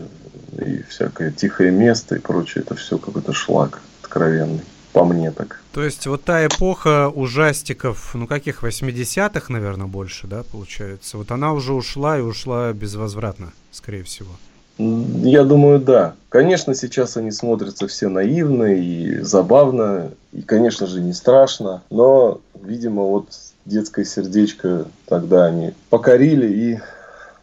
и 0.65 0.81
всякое 0.83 1.31
тихое 1.31 1.71
место 1.71 2.15
и 2.15 2.19
прочее, 2.19 2.63
это 2.63 2.75
все 2.75 2.97
какой-то 2.97 3.33
шлак 3.33 3.81
откровенный. 4.01 4.61
По 4.93 5.03
мне 5.03 5.31
так. 5.31 5.59
То 5.73 5.83
есть 5.83 6.05
вот 6.05 6.23
та 6.23 6.45
эпоха 6.45 7.09
ужастиков, 7.09 8.11
ну 8.13 8.27
каких, 8.27 8.63
80-х, 8.63 9.51
наверное, 9.51 9.87
больше, 9.87 10.27
да, 10.27 10.43
получается? 10.43 11.17
Вот 11.17 11.31
она 11.31 11.51
уже 11.51 11.73
ушла 11.73 12.19
и 12.19 12.21
ушла 12.21 12.71
безвозвратно, 12.73 13.51
скорее 13.71 14.03
всего. 14.03 14.29
Я 14.77 15.43
думаю, 15.43 15.79
да. 15.79 16.15
Конечно, 16.29 16.73
сейчас 16.73 17.17
они 17.17 17.31
смотрятся 17.31 17.87
все 17.87 18.07
наивно 18.07 18.65
и 18.73 19.19
забавно, 19.19 20.11
и, 20.31 20.41
конечно 20.41 20.87
же, 20.87 20.99
не 20.99 21.13
страшно, 21.13 21.83
но, 21.91 22.41
видимо, 22.65 23.03
вот 23.03 23.29
детское 23.65 24.05
сердечко 24.05 24.87
тогда 25.05 25.45
они 25.45 25.73
покорили 25.89 26.53
и 26.53 26.79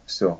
все. 0.05 0.39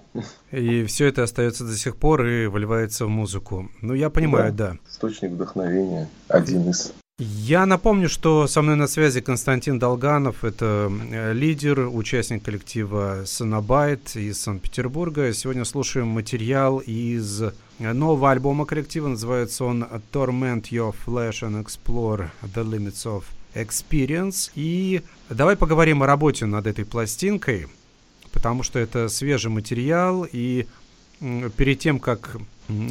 И 0.52 0.84
все 0.86 1.08
это 1.08 1.24
остается 1.24 1.66
до 1.66 1.76
сих 1.78 1.96
пор 1.96 2.26
и 2.26 2.48
выливается 2.48 3.06
в 3.06 3.10
музыку. 3.10 3.70
Ну, 3.82 3.94
я 3.94 4.10
понимаю, 4.10 4.52
да. 4.54 4.72
да. 4.72 4.78
Источник 4.90 5.32
вдохновения 5.32 6.10
один 6.28 6.70
из. 6.70 6.94
Я 7.20 7.68
напомню, 7.68 8.10
что 8.10 8.48
со 8.48 8.64
мной 8.64 8.76
на 8.76 8.88
связи 8.88 9.22
Константин 9.22 9.78
Долганов, 9.78 10.44
это 10.44 10.92
э, 11.12 11.34
лидер, 11.34 11.88
участник 11.88 12.44
коллектива 12.44 13.24
Сонобайт 13.26 14.16
из 14.16 14.42
Санкт-Петербурга. 14.42 15.32
Сегодня 15.32 15.64
слушаем 15.64 16.08
материал 16.08 16.80
из 16.80 17.44
нового 17.78 18.32
альбома 18.32 18.66
коллектива, 18.66 19.08
называется 19.08 19.66
он 19.66 19.84
Torment 20.12 20.64
Your 20.72 20.96
Flesh 21.06 21.44
and 21.44 21.64
Explore 21.64 22.30
the 22.42 22.64
Limits 22.64 23.06
of 23.06 23.24
Experience. 23.56 24.52
И 24.56 25.02
давай 25.30 25.56
поговорим 25.56 26.04
о 26.04 26.08
работе 26.08 26.46
над 26.46 26.68
этой 26.68 26.86
пластинкой, 26.86 27.68
потому 28.32 28.64
что 28.64 28.80
это 28.80 29.10
свежий 29.10 29.52
материал, 29.52 30.26
и 30.32 30.68
перед 31.58 31.80
тем, 31.80 32.00
как 32.00 32.38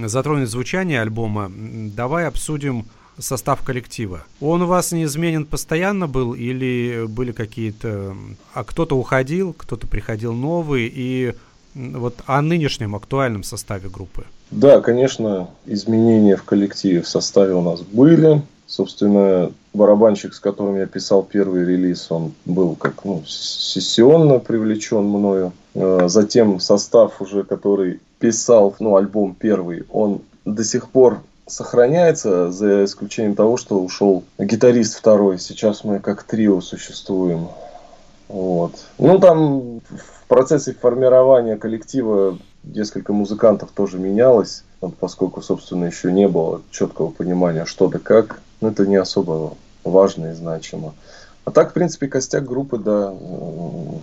затронуть 0.04 0.48
звучание 0.48 1.00
альбома, 1.00 1.50
давай 1.50 2.26
обсудим 2.26 2.86
состав 3.18 3.62
коллектива. 3.62 4.24
Он 4.40 4.62
у 4.62 4.66
вас 4.66 4.92
неизменен 4.92 5.44
постоянно 5.44 6.06
был 6.06 6.32
или 6.34 7.04
были 7.06 7.32
какие-то... 7.32 8.16
А 8.54 8.64
кто-то 8.64 8.96
уходил, 8.96 9.52
кто-то 9.52 9.86
приходил 9.86 10.32
новый, 10.32 10.90
и 10.92 11.34
вот 11.74 12.22
о 12.26 12.40
нынешнем 12.40 12.94
актуальном 12.94 13.42
составе 13.42 13.88
группы? 13.88 14.24
Да, 14.50 14.80
конечно, 14.80 15.50
изменения 15.66 16.36
в 16.36 16.44
коллективе 16.44 17.02
в 17.02 17.08
составе 17.08 17.54
у 17.54 17.62
нас 17.62 17.82
были. 17.82 18.42
Собственно, 18.70 19.50
барабанщик, 19.74 20.32
с 20.32 20.38
которым 20.38 20.76
я 20.76 20.86
писал 20.86 21.24
первый 21.24 21.66
релиз, 21.66 22.06
он 22.08 22.34
был 22.44 22.76
как 22.76 23.04
ну, 23.04 23.24
сессионно 23.26 24.38
привлечен 24.38 25.02
мною. 25.02 25.52
Э, 25.74 26.04
затем 26.06 26.60
состав 26.60 27.20
уже, 27.20 27.42
который 27.42 27.98
писал 28.20 28.76
ну, 28.78 28.94
альбом 28.94 29.34
первый, 29.36 29.86
он 29.90 30.20
до 30.44 30.62
сих 30.62 30.88
пор 30.88 31.18
сохраняется, 31.48 32.52
за 32.52 32.84
исключением 32.84 33.34
того, 33.34 33.56
что 33.56 33.82
ушел 33.82 34.22
гитарист 34.38 34.94
второй. 34.94 35.40
Сейчас 35.40 35.82
мы 35.82 35.98
как 35.98 36.22
трио 36.22 36.60
существуем. 36.60 37.48
Вот. 38.28 38.74
Ну, 38.98 39.18
там 39.18 39.80
в 39.80 40.28
процессе 40.28 40.74
формирования 40.74 41.56
коллектива 41.56 42.38
несколько 42.62 43.12
музыкантов 43.12 43.70
тоже 43.72 43.98
менялось, 43.98 44.62
поскольку, 45.00 45.42
собственно, 45.42 45.86
еще 45.86 46.12
не 46.12 46.28
было 46.28 46.62
четкого 46.70 47.10
понимания, 47.10 47.64
что 47.64 47.88
да 47.88 47.98
как. 47.98 48.40
Но 48.60 48.68
это 48.68 48.86
не 48.86 48.96
особо 48.96 49.56
важно 49.84 50.32
и 50.32 50.34
значимо. 50.34 50.94
А 51.44 51.50
так, 51.50 51.70
в 51.70 51.72
принципе, 51.72 52.06
костяк 52.06 52.44
группы, 52.44 52.78
да, 52.78 53.14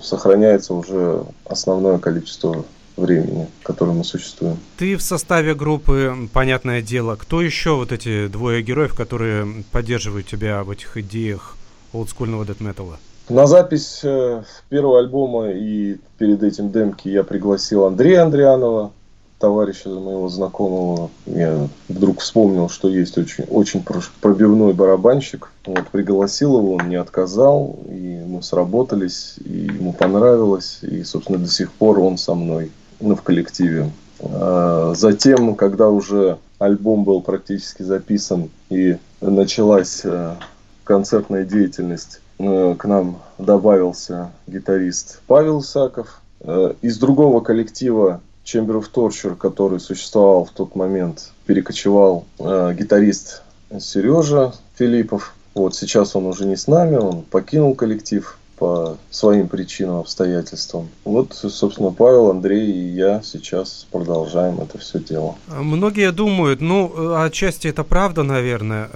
сохраняется 0.02 0.74
уже 0.74 1.24
основное 1.46 2.00
количество 2.00 2.66
времени, 2.98 3.48
в 3.62 3.64
котором 3.64 4.00
мы 4.00 4.04
существуем. 4.04 4.58
Ты 4.78 4.98
в 4.98 5.02
составе 5.02 5.54
группы, 5.54 6.14
понятное 6.34 6.82
дело. 6.82 7.16
Кто 7.16 7.42
еще 7.42 7.76
вот 7.76 7.92
эти 7.92 8.28
двое 8.28 8.64
героев, 8.64 8.96
которые 8.96 9.64
поддерживают 9.72 10.28
тебя 10.28 10.64
в 10.64 10.72
этих 10.72 10.98
идеях 10.98 11.56
олдскульного 11.94 12.46
дэт-металла? 12.46 12.98
На 13.30 13.46
запись 13.46 14.00
э, 14.04 14.44
первого 14.70 15.00
альбома 15.00 15.52
и 15.52 15.98
перед 16.18 16.44
этим 16.44 16.72
демки 16.72 17.10
я 17.10 17.24
пригласил 17.24 17.84
Андрея 17.84 18.24
Андрианова, 18.24 18.92
товарища 19.40 19.90
моего 19.90 20.30
знакомого. 20.30 21.10
Я 21.26 21.68
вдруг 21.90 22.20
вспомнил, 22.20 22.70
что 22.70 22.90
есть 22.90 23.18
очень, 23.18 23.44
очень 23.46 23.84
пробивной 24.22 24.74
барабанщик. 24.74 25.50
Вот, 25.66 25.88
пригласил 25.88 26.58
его, 26.58 26.74
он 26.76 26.90
не 26.90 26.96
отказал, 26.96 27.78
и 27.90 28.24
мы 28.26 28.42
сработались, 28.42 29.36
и 29.44 29.68
ему 29.68 29.94
понравилось, 29.94 30.80
и, 30.82 31.04
собственно, 31.04 31.38
до 31.38 31.50
сих 31.50 31.72
пор 31.72 32.00
он 32.00 32.18
со 32.18 32.34
мной 32.34 32.72
ну, 33.00 33.16
в 33.16 33.22
коллективе. 33.22 33.92
А 34.20 34.94
затем, 34.96 35.56
когда 35.56 35.90
уже 35.90 36.40
альбом 36.60 37.04
был 37.04 37.22
практически 37.22 37.84
записан 37.84 38.50
и 38.70 38.98
началась 39.22 40.02
э, 40.04 40.36
концертная 40.84 41.46
деятельность, 41.46 42.22
э, 42.40 42.76
к 42.78 42.86
нам 42.86 43.20
добавился 43.38 44.32
гитарист 44.48 45.22
Павел 45.28 45.62
Саков. 45.62 46.22
Э, 46.40 46.74
из 46.82 46.98
другого 46.98 47.42
коллектива 47.42 48.22
Chamber 48.48 48.82
of 48.82 48.86
Torture, 48.94 49.36
который 49.36 49.82
существовал 49.82 50.46
в 50.46 50.52
тот 50.52 50.76
момент, 50.76 51.34
перекочевал 51.46 52.26
гитарист 52.40 53.44
Сережа 53.78 54.54
Филиппов. 54.78 55.34
Вот 55.54 55.76
сейчас 55.76 56.16
он 56.16 56.28
уже 56.28 56.46
не 56.46 56.56
с 56.56 56.68
нами, 56.68 56.96
он 56.96 57.24
покинул 57.24 57.76
коллектив 57.76 58.38
по 58.58 58.98
своим 59.12 59.50
причинам, 59.50 59.98
обстоятельствам. 59.98 60.90
Вот, 61.04 61.34
собственно, 61.34 61.92
Павел, 61.92 62.32
Андрей 62.32 62.72
и 62.72 62.88
я 62.96 63.22
сейчас 63.22 63.86
продолжаем 63.92 64.60
это 64.62 64.80
все 64.80 65.00
дело. 65.00 65.36
Многие 65.48 66.12
думают, 66.12 66.60
ну, 66.60 67.14
отчасти 67.18 67.68
это 67.68 67.84
правда, 67.84 68.24
наверное. 68.24 68.90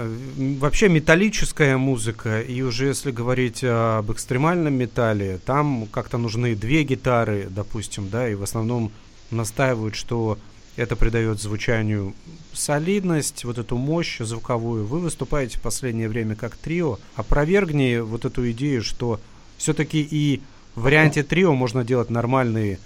Вообще 0.59 0.89
металлическая 0.89 1.77
музыка, 1.77 2.41
и 2.41 2.61
уже 2.63 2.87
если 2.87 3.11
говорить 3.11 3.63
об 3.63 4.11
экстремальном 4.11 4.73
металле, 4.73 5.39
там 5.45 5.87
как-то 5.91 6.17
нужны 6.17 6.55
две 6.55 6.83
гитары, 6.83 7.47
допустим, 7.49 8.09
да, 8.09 8.27
и 8.29 8.33
в 8.33 8.41
основном 8.41 8.91
настаивают, 9.31 9.95
что 9.95 10.37
это 10.75 10.95
придает 10.95 11.41
звучанию 11.41 12.13
солидность, 12.53 13.43
вот 13.43 13.57
эту 13.57 13.77
мощь 13.77 14.19
звуковую. 14.19 14.85
Вы 14.85 14.99
выступаете 14.99 15.57
в 15.57 15.61
последнее 15.61 16.07
время 16.07 16.35
как 16.35 16.55
трио. 16.55 16.97
Опровергни 17.15 17.97
вот 17.97 18.25
эту 18.25 18.49
идею, 18.51 18.81
что 18.81 19.19
все-таки 19.57 20.01
и 20.01 20.41
в 20.75 20.83
варианте 20.83 21.23
трио 21.23 21.53
можно 21.53 21.83
делать 21.83 22.09
нормальный 22.09 22.79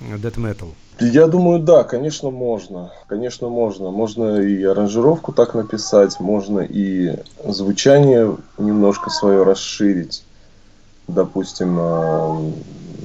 death 0.00 0.36
metal. 0.36 0.68
Я 1.00 1.26
думаю, 1.26 1.58
да, 1.60 1.84
конечно, 1.84 2.30
можно. 2.30 2.92
Конечно, 3.08 3.48
можно. 3.48 3.90
Можно 3.90 4.40
и 4.40 4.62
аранжировку 4.62 5.32
так 5.32 5.54
написать, 5.54 6.20
можно 6.20 6.60
и 6.60 7.16
звучание 7.44 8.36
немножко 8.58 9.10
свое 9.10 9.42
расширить. 9.42 10.22
Допустим, 11.14 11.78
э, 11.78 12.52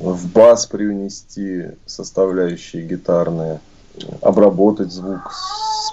в 0.01 0.31
бас 0.31 0.65
привнести 0.65 1.71
составляющие 1.85 2.83
гитарные, 2.83 3.59
обработать 4.21 4.91
звук 4.91 5.31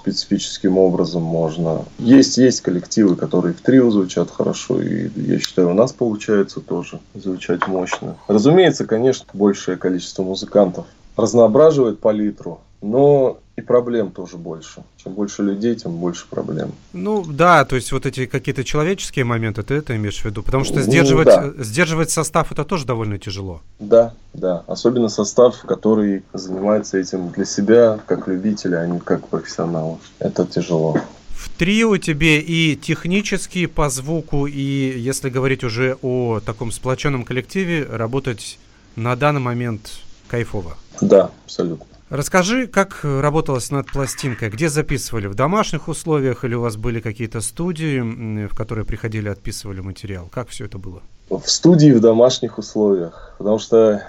специфическим 0.01 0.77
образом 0.77 1.23
можно. 1.23 1.85
Есть, 1.99 2.37
есть 2.37 2.61
коллективы, 2.61 3.17
которые 3.17 3.55
в 3.55 3.61
трио 3.61 3.91
звучат 3.91 4.31
хорошо, 4.31 4.81
и 4.81 5.09
я 5.17 5.39
считаю, 5.39 5.71
у 5.71 5.75
нас 5.75 5.93
получается 5.93 6.61
тоже 6.61 7.01
звучать 7.15 7.67
мощно. 7.67 8.17
Разумеется, 8.29 8.85
конечно, 8.85 9.25
большее 9.33 9.79
количество 9.79 10.23
музыкантов 10.23 10.87
разноображивает 11.17 12.01
палитру, 12.01 12.61
но 12.83 13.39
и 13.57 13.61
проблем 13.61 14.11
тоже 14.11 14.37
больше. 14.37 14.83
Чем 14.97 15.13
больше 15.15 15.43
людей, 15.43 15.75
тем 15.77 15.97
больше 15.97 16.27
проблем. 16.29 16.73
Ну 16.93 17.25
да, 17.25 17.65
то 17.65 17.77
есть 17.77 17.93
вот 17.93 18.05
эти 18.05 18.27
какие-то 18.27 18.65
человеческие 18.65 19.25
моменты, 19.25 19.63
ты 19.63 19.75
это 19.75 19.95
имеешь 19.97 20.21
в 20.21 20.25
виду? 20.25 20.43
Потому 20.43 20.65
что 20.65 20.77
ну 20.77 20.83
сдерживать, 20.83 21.27
ну, 21.27 21.53
да. 21.57 21.65
сдерживать 21.65 22.11
состав 22.11 22.51
это 22.51 22.65
тоже 22.65 22.85
довольно 22.85 23.19
тяжело. 23.19 23.63
Да, 23.79 24.15
да. 24.33 24.65
Особенно 24.67 25.09
состав, 25.09 25.61
который 25.63 26.25
занимается 26.33 26.99
этим 26.99 27.31
для 27.31 27.45
себя, 27.45 28.01
как 28.07 28.27
любителя, 28.27 28.79
а 28.79 28.87
не 28.87 28.99
как 28.99 29.29
профессионала. 29.29 29.99
Это 30.19 30.47
тяжело. 30.47 30.97
В 31.31 31.49
трио 31.57 31.97
тебе 31.99 32.41
и 32.41 32.75
технически 32.75 33.67
по 33.67 33.89
звуку, 33.89 34.47
и 34.47 34.99
если 34.99 35.31
говорить 35.31 35.63
уже 35.63 35.97
о 36.03 36.41
таком 36.41 36.73
сплоченном 36.73 37.25
коллективе, 37.25 37.87
работать 37.89 38.59
на 38.97 39.15
данный 39.15 39.41
момент 39.41 40.01
кайфово. 40.29 40.77
Да, 41.01 41.31
абсолютно. 41.45 41.94
Расскажи, 42.11 42.67
как 42.67 43.01
работалось 43.03 43.71
над 43.71 43.91
пластинкой? 43.91 44.51
Где 44.51 44.69
записывали? 44.69 45.27
В 45.27 45.35
домашних 45.35 45.89
условиях 45.89 46.45
или 46.45 46.55
у 46.55 46.61
вас 46.61 46.77
были 46.77 47.01
какие-то 47.01 47.41
студии, 47.41 48.47
в 48.47 48.55
которые 48.55 48.85
приходили, 48.85 49.29
отписывали 49.29 49.81
материал? 49.81 50.29
Как 50.31 50.49
все 50.49 50.67
это 50.67 50.77
было? 50.77 51.03
В 51.31 51.47
студии, 51.47 51.93
в 51.93 52.01
домашних 52.01 52.59
условиях. 52.59 53.35
Потому 53.39 53.59
что, 53.59 54.03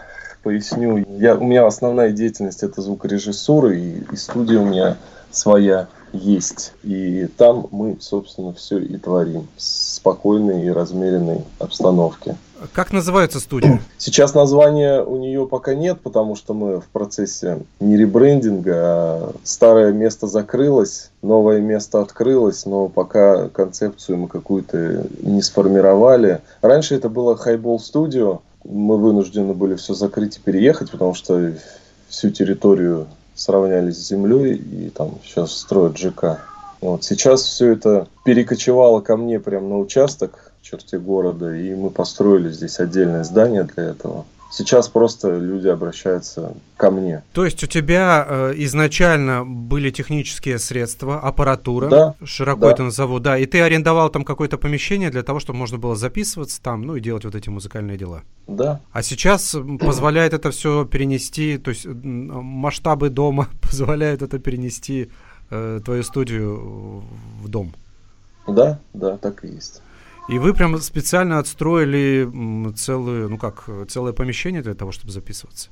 поясню, 0.43 1.05
я, 1.17 1.36
у 1.36 1.45
меня 1.45 1.65
основная 1.65 2.12
деятельность 2.12 2.63
это 2.63 2.81
звукорежиссура, 2.81 3.73
и, 3.73 4.01
и 4.12 4.15
студия 4.17 4.60
у 4.60 4.65
меня 4.65 4.97
своя 5.31 5.88
есть. 6.12 6.73
И 6.84 7.27
там 7.38 7.67
мы, 7.71 7.97
собственно, 8.01 8.53
все 8.53 8.79
и 8.79 8.97
творим 8.97 9.47
в 9.55 9.62
спокойной 9.62 10.65
и 10.65 10.69
размеренной 10.69 11.45
обстановке. 11.60 12.36
Как 12.74 12.94
называется 12.94 13.39
студия? 13.39 13.82
Сейчас 13.98 14.34
названия 14.34 15.02
у 15.02 15.18
нее 15.18 15.46
пока 15.46 15.76
нет, 15.76 16.00
потому 16.02 16.36
что 16.36 16.54
мы 16.54 16.80
в 16.80 16.88
процессе 16.88 17.60
не 17.80 17.98
ребрендинга, 17.98 18.74
а 18.76 19.34
старое 19.44 19.91
место 19.91 20.28
закрылось, 20.28 21.12
новое 21.22 21.60
место 21.60 22.02
открылось, 22.02 22.65
но 22.65 22.88
пока 22.88 23.50
концепцию 23.50 24.18
мы 24.20 24.28
какую-то 24.28 25.06
не 25.22 25.41
сформировали. 25.41 26.41
Раньше 26.62 26.96
это 26.96 27.10
было 27.10 27.36
Highball 27.36 27.78
Studio, 27.78 28.39
мы 28.63 28.98
вынуждены 28.98 29.54
были 29.54 29.76
все 29.76 29.94
закрыть 29.94 30.38
и 30.38 30.39
переехать, 30.39 30.91
потому 30.91 31.13
что 31.13 31.54
всю 32.08 32.30
территорию 32.30 33.08
сравнялись 33.36 33.98
с 33.98 34.08
землей 34.08 34.56
и 34.56 34.89
там 34.89 35.20
сейчас 35.24 35.52
строят 35.52 35.98
ЖК. 35.98 36.39
Вот. 36.82 37.04
Сейчас 37.04 37.44
все 37.44 37.72
это 37.72 38.08
перекочевало 38.24 39.02
ко 39.02 39.18
мне 39.18 39.39
прямо 39.39 39.68
на 39.70 39.80
участок 39.80 40.44
черте 40.65 40.97
города, 40.97 41.56
и 41.56 41.75
мы 41.75 41.91
построили 41.91 42.49
здесь 42.51 42.80
отдельное 42.80 43.23
здание 43.23 43.63
для 43.63 43.84
этого. 43.84 44.25
Сейчас 44.51 44.88
просто 44.88 45.38
люди 45.38 45.67
обращаются 45.67 46.56
ко 46.78 46.89
мне. 46.89 47.23
То 47.34 47.45
есть 47.45 47.63
у 47.63 47.67
тебя 47.67 48.25
э, 48.28 48.54
изначально 48.58 49.43
были 49.43 49.89
технические 49.89 50.60
средства, 50.60 51.19
аппаратура, 51.19 51.89
да, 51.89 52.15
широко 52.23 52.62
да. 52.62 52.71
это 52.71 52.84
назову, 52.84 53.19
да, 53.19 53.38
и 53.38 53.45
ты 53.47 53.62
арендовал 53.62 54.10
там 54.10 54.23
какое-то 54.23 54.58
помещение 54.58 55.10
для 55.10 55.23
того, 55.23 55.39
чтобы 55.39 55.60
можно 55.60 55.78
было 55.78 55.95
записываться 55.95 56.62
там, 56.62 56.84
ну 56.84 56.95
и 56.95 57.01
делать 57.01 57.25
вот 57.25 57.36
эти 57.36 57.49
музыкальные 57.49 57.97
дела. 57.97 58.21
Да. 58.47 58.80
А 58.91 59.04
сейчас 59.04 59.56
позволяет 59.80 60.34
это 60.34 60.51
все 60.51 60.86
перенести, 60.86 61.58
то 61.58 61.69
есть 61.69 61.86
масштабы 61.86 63.10
дома 63.10 63.49
позволяют 63.62 64.21
это 64.21 64.39
перенести 64.39 65.12
э, 65.49 65.82
твою 65.84 66.04
студию 66.04 67.04
в 67.41 67.49
дом. 67.49 67.73
Да, 68.47 68.80
да, 68.93 69.17
так 69.17 69.43
и 69.43 69.47
есть. 69.47 69.82
И 70.28 70.40
вы 70.40 70.54
прям 70.54 70.78
специально 70.80 71.40
отстроили 71.40 72.28
целую, 72.76 73.30
ну 73.30 73.38
как, 73.38 73.70
целое 73.88 74.14
помещение 74.14 74.62
для 74.64 74.74
того, 74.74 74.92
чтобы 74.92 75.12
записываться? 75.12 75.70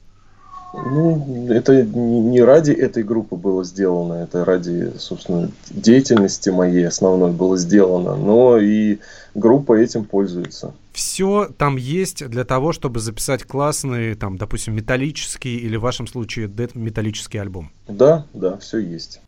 Ну, 0.74 1.48
это 1.52 1.84
не 1.84 2.42
ради 2.42 2.72
этой 2.72 3.04
группы 3.04 3.36
было 3.36 3.63
сделано, 3.63 4.13
это 4.13 4.44
ради, 4.44 4.92
собственно, 4.98 5.52
деятельности 5.70 6.50
моей 6.50 6.88
основной 6.88 7.32
было 7.32 7.58
сделано, 7.58 8.16
но 8.16 8.58
и 8.58 8.98
группа 9.36 9.74
этим 9.74 10.04
пользуется. 10.04 10.74
Все 10.92 11.48
там 11.58 11.76
есть 11.76 12.28
для 12.28 12.44
того, 12.44 12.72
чтобы 12.72 13.02
записать 13.02 13.44
классный, 13.44 14.16
там, 14.16 14.38
допустим, 14.38 14.76
металлический 14.76 15.58
или 15.58 15.78
в 15.78 15.82
вашем 15.82 16.08
случае 16.08 16.50
металлический 16.74 17.38
альбом. 17.38 17.72
Да, 17.88 18.26
да, 18.34 18.58
все 18.58 18.80
есть. 18.80 19.22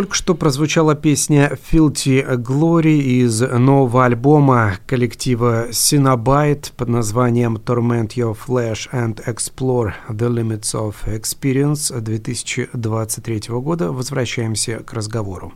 Только 0.00 0.14
что 0.14 0.34
прозвучала 0.34 0.94
песня 0.94 1.58
Filthy 1.70 2.26
Glory 2.36 3.00
из 3.00 3.42
нового 3.42 4.06
альбома 4.06 4.78
коллектива 4.86 5.68
Cinnabyte 5.72 6.72
под 6.74 6.88
названием 6.88 7.58
Torment 7.58 8.14
Your 8.14 8.34
Flesh 8.34 8.90
and 8.94 9.22
Explore 9.26 9.92
the 10.08 10.30
Limits 10.30 10.74
of 10.74 10.94
Experience 11.04 11.92
2023 11.92 13.42
года. 13.60 13.92
Возвращаемся 13.92 14.78
к 14.78 14.94
разговору. 14.94 15.52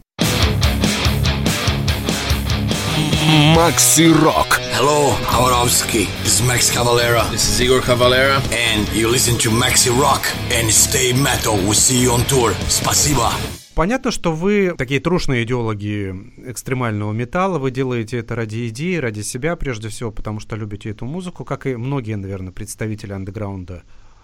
Макси 3.56 4.12
Рок. 4.12 4.60
Hello, 4.78 5.14
Хабаровский. 5.26 6.06
This 6.22 6.42
is 6.42 6.46
Max 6.46 6.70
Cavalera. 6.70 7.24
This 7.32 7.48
is 7.48 7.62
Igor 7.62 7.80
Cavalera. 7.80 8.42
And 8.52 8.86
you 8.94 9.08
listen 9.08 9.38
to 9.38 9.48
Maxi 9.48 9.88
Rock 9.98 10.26
and 10.52 10.70
stay 10.70 11.14
metal. 11.14 11.56
We 11.66 11.72
see 11.72 12.02
you 12.02 12.12
on 12.12 12.26
tour. 12.26 12.52
Спасибо. 12.68 13.32
Понятно, 13.74 14.12
что 14.12 14.32
вы 14.32 14.72
такие 14.78 15.00
трушные 15.00 15.42
идеологи 15.42 16.14
экстремального 16.46 17.12
металла, 17.12 17.58
вы 17.58 17.72
делаете 17.72 18.18
это 18.18 18.36
ради 18.36 18.68
идеи, 18.68 18.96
ради 18.96 19.22
себя 19.22 19.56
прежде 19.56 19.88
всего, 19.88 20.12
потому 20.12 20.38
что 20.38 20.54
любите 20.54 20.90
эту 20.90 21.06
музыку, 21.06 21.44
как 21.44 21.66
и 21.66 21.74
многие, 21.74 22.14
наверное, 22.14 22.52
представители 22.52 23.12
андеграунда 23.12 23.82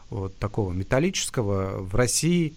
вот 0.08 0.36
такого 0.36 0.72
металлического 0.72 1.82
в 1.82 1.96
России, 1.96 2.54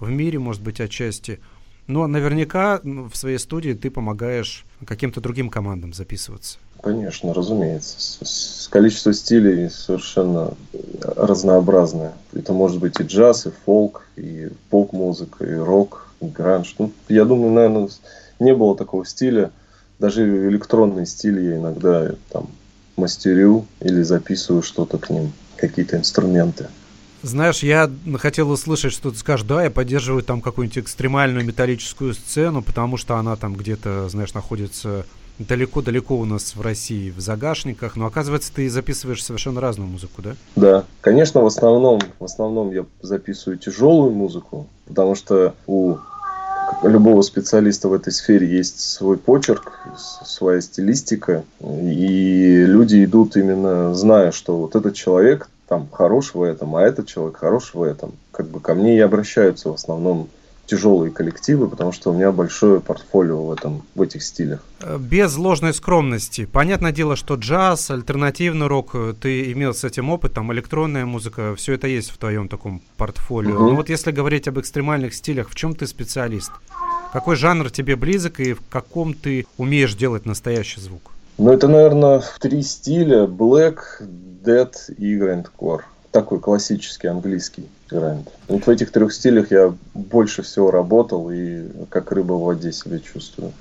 в 0.00 0.10
мире, 0.10 0.40
может 0.40 0.62
быть, 0.62 0.80
отчасти. 0.80 1.38
Но 1.86 2.08
наверняка 2.08 2.80
в 2.82 3.14
своей 3.14 3.38
студии 3.38 3.72
ты 3.72 3.90
помогаешь 3.90 4.64
каким-то 4.84 5.20
другим 5.20 5.48
командам 5.48 5.92
записываться. 5.92 6.58
Конечно, 6.82 7.32
разумеется. 7.32 7.94
С, 8.00 8.64
с 8.64 8.68
количество 8.68 9.12
стилей 9.14 9.70
совершенно 9.70 10.54
разнообразное. 11.02 12.14
Это 12.32 12.52
может 12.52 12.80
быть 12.80 12.98
и 12.98 13.04
джаз, 13.04 13.46
и 13.46 13.52
фолк, 13.64 14.08
и 14.16 14.48
поп-музыка, 14.70 15.44
и 15.44 15.54
рок, 15.54 16.01
гранж. 16.28 16.74
Ну, 16.78 16.92
я 17.08 17.24
думаю, 17.24 17.52
наверное, 17.52 17.88
не 18.38 18.54
было 18.54 18.76
такого 18.76 19.04
стиля. 19.06 19.50
Даже 19.98 20.48
электронные 20.48 21.06
стили 21.06 21.40
я 21.42 21.56
иногда 21.56 22.12
там 22.30 22.48
мастерю 22.96 23.66
или 23.80 24.02
записываю 24.02 24.62
что-то 24.62 24.98
к 24.98 25.10
ним, 25.10 25.32
какие-то 25.56 25.96
инструменты. 25.96 26.68
Знаешь, 27.22 27.62
я 27.62 27.88
хотел 28.18 28.50
услышать, 28.50 28.92
что 28.92 29.12
ты 29.12 29.16
скажешь, 29.16 29.46
да, 29.46 29.62
я 29.62 29.70
поддерживаю 29.70 30.24
там 30.24 30.40
какую-нибудь 30.40 30.78
экстремальную 30.78 31.44
металлическую 31.44 32.14
сцену, 32.14 32.62
потому 32.62 32.96
что 32.96 33.16
она 33.16 33.36
там 33.36 33.54
где-то, 33.54 34.08
знаешь, 34.08 34.34
находится 34.34 35.06
далеко-далеко 35.38 36.16
у 36.16 36.24
нас 36.24 36.54
в 36.56 36.60
России 36.60 37.10
в 37.10 37.20
загашниках, 37.20 37.96
но 37.96 38.06
оказывается 38.06 38.52
ты 38.52 38.68
записываешь 38.68 39.24
совершенно 39.24 39.60
разную 39.60 39.88
музыку, 39.88 40.20
да? 40.20 40.34
Да, 40.56 40.84
конечно, 41.00 41.40
в 41.40 41.46
основном, 41.46 42.00
в 42.18 42.24
основном 42.24 42.72
я 42.72 42.84
записываю 43.00 43.58
тяжелую 43.58 44.12
музыку, 44.12 44.68
потому 44.86 45.14
что 45.14 45.54
у 45.66 45.96
любого 46.82 47.22
специалиста 47.22 47.88
в 47.88 47.92
этой 47.92 48.12
сфере 48.12 48.46
есть 48.46 48.80
свой 48.80 49.16
почерк, 49.16 49.72
своя 49.96 50.60
стилистика, 50.60 51.44
и 51.60 52.64
люди 52.66 53.04
идут 53.04 53.36
именно 53.36 53.94
зная, 53.94 54.32
что 54.32 54.58
вот 54.58 54.74
этот 54.74 54.94
человек 54.94 55.48
там 55.68 55.88
хорош 55.90 56.34
в 56.34 56.42
этом, 56.42 56.76
а 56.76 56.82
этот 56.82 57.06
человек 57.06 57.38
хорош 57.38 57.74
в 57.74 57.82
этом. 57.82 58.12
Как 58.30 58.46
бы 58.46 58.60
ко 58.60 58.74
мне 58.74 58.96
и 58.96 59.00
обращаются 59.00 59.70
в 59.70 59.74
основном 59.74 60.28
тяжелые 60.72 61.10
коллективы, 61.10 61.68
потому 61.68 61.92
что 61.92 62.10
у 62.10 62.14
меня 62.14 62.32
большое 62.32 62.80
портфолио 62.80 63.44
в, 63.44 63.52
этом, 63.52 63.82
в 63.94 64.00
этих 64.00 64.22
стилях. 64.22 64.60
Без 64.98 65.36
ложной 65.36 65.74
скромности. 65.74 66.46
Понятное 66.46 66.92
дело, 66.92 67.14
что 67.14 67.34
джаз, 67.34 67.90
альтернативный 67.90 68.68
рок, 68.68 68.96
ты 69.20 69.52
имел 69.52 69.74
с 69.74 69.84
этим 69.84 70.08
опыт, 70.08 70.32
там 70.32 70.50
электронная 70.50 71.04
музыка, 71.04 71.54
все 71.56 71.74
это 71.74 71.88
есть 71.88 72.10
в 72.10 72.16
твоем 72.16 72.48
таком 72.48 72.80
портфолио. 72.96 73.54
Угу. 73.54 73.68
Но 73.68 73.74
вот 73.76 73.90
если 73.90 74.12
говорить 74.12 74.48
об 74.48 74.58
экстремальных 74.58 75.12
стилях, 75.12 75.50
в 75.50 75.54
чем 75.54 75.74
ты 75.74 75.86
специалист? 75.86 76.52
Какой 77.12 77.36
жанр 77.36 77.70
тебе 77.70 77.94
близок 77.94 78.40
и 78.40 78.54
в 78.54 78.62
каком 78.70 79.12
ты 79.12 79.44
умеешь 79.58 79.94
делать 79.94 80.24
настоящий 80.24 80.80
звук? 80.80 81.10
Ну, 81.36 81.52
это, 81.52 81.68
наверное, 81.68 82.22
три 82.40 82.62
стиля. 82.62 83.26
Black, 83.26 83.76
Dead 84.00 84.72
и 84.96 85.18
Grindcore. 85.18 85.82
Такой 86.12 86.38
классический 86.38 87.08
английский 87.08 87.66
гранд. 87.90 88.28
Вот 88.46 88.66
в 88.66 88.70
этих 88.70 88.92
трех 88.92 89.12
стилях 89.12 89.50
я 89.50 89.74
больше 89.94 90.42
всего 90.42 90.70
работал 90.70 91.30
и 91.30 91.64
как 91.88 92.12
рыба 92.12 92.34
в 92.34 92.42
воде 92.42 92.72
себя 92.72 92.98
чувствую. 93.00 93.52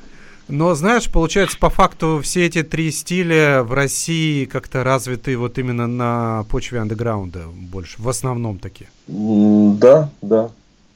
Но 0.47 0.75
знаешь, 0.75 1.09
получается, 1.09 1.57
по 1.57 1.69
факту 1.69 2.19
все 2.21 2.45
эти 2.45 2.61
три 2.61 2.91
стиля 2.91 3.63
в 3.63 3.73
России 3.73 4.43
как-то 4.43 4.83
развиты 4.83 5.37
вот 5.37 5.57
именно 5.57 5.87
на 5.87 6.45
почве 6.49 6.79
андеграунда 6.79 7.43
больше, 7.53 7.95
в 8.01 8.09
основном 8.09 8.59
такие. 8.59 8.89
Да, 9.07 10.09
да. 10.21 10.49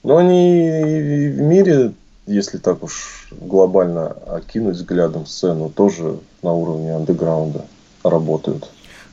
Но 0.04 0.18
они 0.18 1.32
в 1.38 1.42
мире, 1.42 1.94
если 2.28 2.58
так 2.58 2.84
уж 2.84 3.30
глобально 3.32 4.10
окинуть 4.28 4.76
взглядом 4.76 5.26
сцену, 5.26 5.70
тоже 5.70 6.20
на 6.42 6.52
уровне 6.52 6.94
андеграунда 6.94 7.66
работают. 8.04 8.70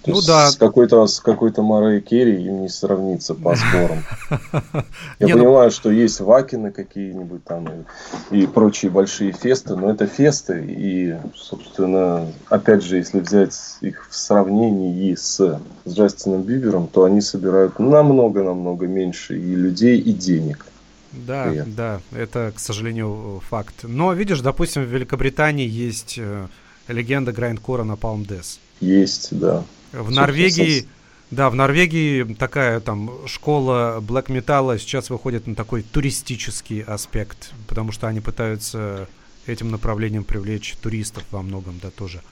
Ну 0.07 0.21
да. 0.23 0.51
С 0.51 0.57
какой-то 0.57 1.07
с 1.07 1.21
какой-то 1.21 1.63
Марой 1.63 2.01
Керри 2.01 2.45
им 2.45 2.63
не 2.63 2.69
сравнится 2.69 3.35
по 3.35 3.55
сборам. 3.55 4.05
Я 5.19 5.29
ну 5.29 5.39
понимаю, 5.39 5.71
что 5.71 5.91
есть 5.91 6.21
вакины 6.21 6.73
какие-нибудь 6.73 7.45
там 7.45 7.69
и, 8.31 8.43
и 8.43 8.47
прочие 8.47 8.91
большие 8.91 9.33
фесты, 9.33 9.77
но 9.77 9.91
это 9.91 10.07
фесты, 10.07 10.65
и, 10.67 11.17
собственно, 11.35 12.27
опять 12.49 12.83
же, 12.83 12.97
если 12.97 13.21
взять 13.21 13.55
их 13.81 14.09
в 14.11 14.15
сравнении 14.15 15.15
с, 15.15 15.39
с 15.85 15.95
Джастином 15.95 16.43
Бибером, 16.43 16.89
то 16.89 17.05
они 17.05 17.21
собирают 17.21 17.79
намного-намного 17.79 18.87
меньше 18.87 19.39
и 19.39 19.55
людей, 19.55 19.99
и 19.99 20.13
денег. 20.13 20.67
Да, 21.13 21.45
Привет. 21.45 21.75
да, 21.75 22.01
это, 22.13 22.53
к 22.55 22.59
сожалению, 22.59 23.43
факт. 23.49 23.75
Но, 23.83 24.13
видишь, 24.15 24.41
допустим, 24.41 24.83
в 24.83 24.87
Великобритании 24.87 25.69
есть 25.69 26.17
э, 26.19 26.47
легенда 26.89 27.33
Грайндкора 27.33 27.85
на 27.85 27.93
Palm 27.93 28.27
Death. 28.27 28.59
Есть, 28.81 29.29
да. 29.39 29.63
В 29.93 30.11
Норвегии, 30.11 30.89
да, 31.31 31.51
в 31.51 31.55
Норвегии 31.55 32.25
такая 32.35 32.81
там 32.81 33.11
школа 33.27 33.99
блэк 34.01 34.31
металла 34.31 34.79
сейчас 34.79 35.11
выходит 35.11 35.47
на 35.47 35.55
такой 35.55 35.83
туристический 35.83 36.83
аспект, 36.83 37.53
потому 37.69 37.93
что 37.93 38.07
они 38.07 38.21
пытаются 38.21 39.07
этим 39.47 39.71
направлением 39.71 40.25
привлечь 40.25 40.77
туристов 40.81 41.25
во 41.31 41.43
многом, 41.43 41.79
да, 41.83 41.91
тоже. 41.91 42.23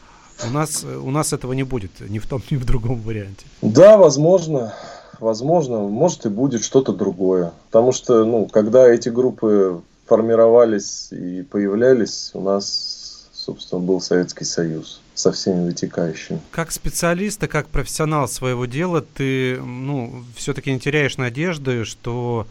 У 0.47 0.51
нас, 0.51 0.85
у 0.85 1.11
нас 1.11 1.33
этого 1.35 1.53
не 1.53 1.65
будет, 1.65 1.91
ни 2.01 2.19
в 2.19 2.27
том, 2.27 2.43
ни 2.51 2.57
в 2.57 2.65
другом 2.65 3.01
варианте. 3.03 3.45
Да, 3.61 3.99
возможно, 3.99 4.75
возможно, 5.19 5.81
может 5.81 6.25
и 6.25 6.31
будет 6.31 6.65
что-то 6.65 6.93
другое. 6.93 7.53
Потому 7.67 7.93
что, 7.93 8.25
ну, 8.25 8.47
когда 8.47 8.89
эти 8.89 9.11
группы 9.11 9.83
формировались 10.07 11.09
и 11.11 11.43
появлялись, 11.43 12.31
у 12.33 12.41
нас, 12.41 13.29
собственно, 13.33 13.83
был 13.83 14.01
Советский 14.01 14.45
Союз 14.45 15.01
со 15.21 15.33
всеми 15.33 15.67
вытекающими. 15.67 16.41
Как 16.51 16.73
специалист 16.73 17.43
и 17.43 17.47
как 17.47 17.69
профессионал 17.69 18.29
своего 18.29 18.67
дела, 18.67 19.03
ты 19.03 19.61
ну, 19.61 20.25
все-таки 20.37 20.73
не 20.73 20.81
теряешь 20.81 21.17
надежды, 21.17 21.85
что 21.85 22.47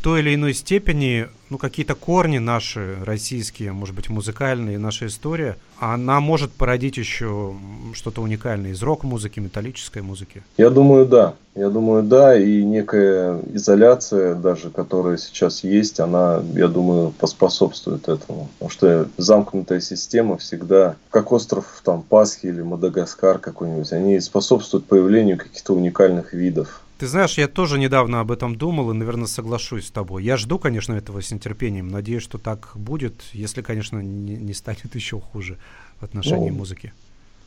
той 0.00 0.20
или 0.20 0.34
иной 0.34 0.54
степени 0.54 1.28
ну, 1.50 1.58
какие-то 1.58 1.94
корни 1.94 2.38
наши, 2.38 2.96
российские, 3.04 3.72
может 3.72 3.94
быть, 3.94 4.08
музыкальные, 4.08 4.78
наша 4.78 5.06
история, 5.06 5.56
она 5.78 6.20
может 6.20 6.52
породить 6.52 6.96
еще 6.96 7.54
что-то 7.92 8.22
уникальное 8.22 8.70
из 8.70 8.82
рок-музыки, 8.82 9.40
металлической 9.40 10.00
музыки? 10.00 10.42
Я 10.56 10.70
думаю, 10.70 11.06
да. 11.06 11.34
Я 11.56 11.68
думаю, 11.68 12.04
да, 12.04 12.38
и 12.38 12.62
некая 12.62 13.40
изоляция 13.52 14.36
даже, 14.36 14.70
которая 14.70 15.16
сейчас 15.16 15.64
есть, 15.64 15.98
она, 15.98 16.40
я 16.54 16.68
думаю, 16.68 17.10
поспособствует 17.10 18.08
этому. 18.08 18.48
Потому 18.58 18.70
что 18.70 19.08
замкнутая 19.16 19.80
система 19.80 20.38
всегда, 20.38 20.94
как 21.10 21.32
остров 21.32 21.82
там 21.84 22.02
Пасхи 22.02 22.46
или 22.46 22.62
Мадагаскар 22.62 23.38
какой-нибудь, 23.38 23.92
они 23.92 24.20
способствуют 24.20 24.86
появлению 24.86 25.38
каких-то 25.38 25.74
уникальных 25.74 26.32
видов. 26.32 26.82
Ты 27.00 27.06
знаешь, 27.06 27.38
я 27.38 27.48
тоже 27.48 27.78
недавно 27.78 28.20
об 28.20 28.30
этом 28.30 28.56
думал 28.56 28.90
и, 28.90 28.94
наверное, 28.94 29.26
соглашусь 29.26 29.86
с 29.86 29.90
тобой. 29.90 30.22
Я 30.22 30.36
жду, 30.36 30.58
конечно, 30.58 30.92
этого 30.92 31.22
с 31.22 31.30
нетерпением. 31.30 31.88
Надеюсь, 31.88 32.22
что 32.22 32.36
так 32.36 32.72
будет, 32.74 33.22
если, 33.32 33.62
конечно, 33.62 34.00
не, 34.00 34.36
не 34.36 34.52
станет 34.52 34.94
еще 34.94 35.18
хуже 35.18 35.56
в 35.98 36.04
отношении 36.04 36.50
ну, 36.50 36.56
музыки. 36.56 36.92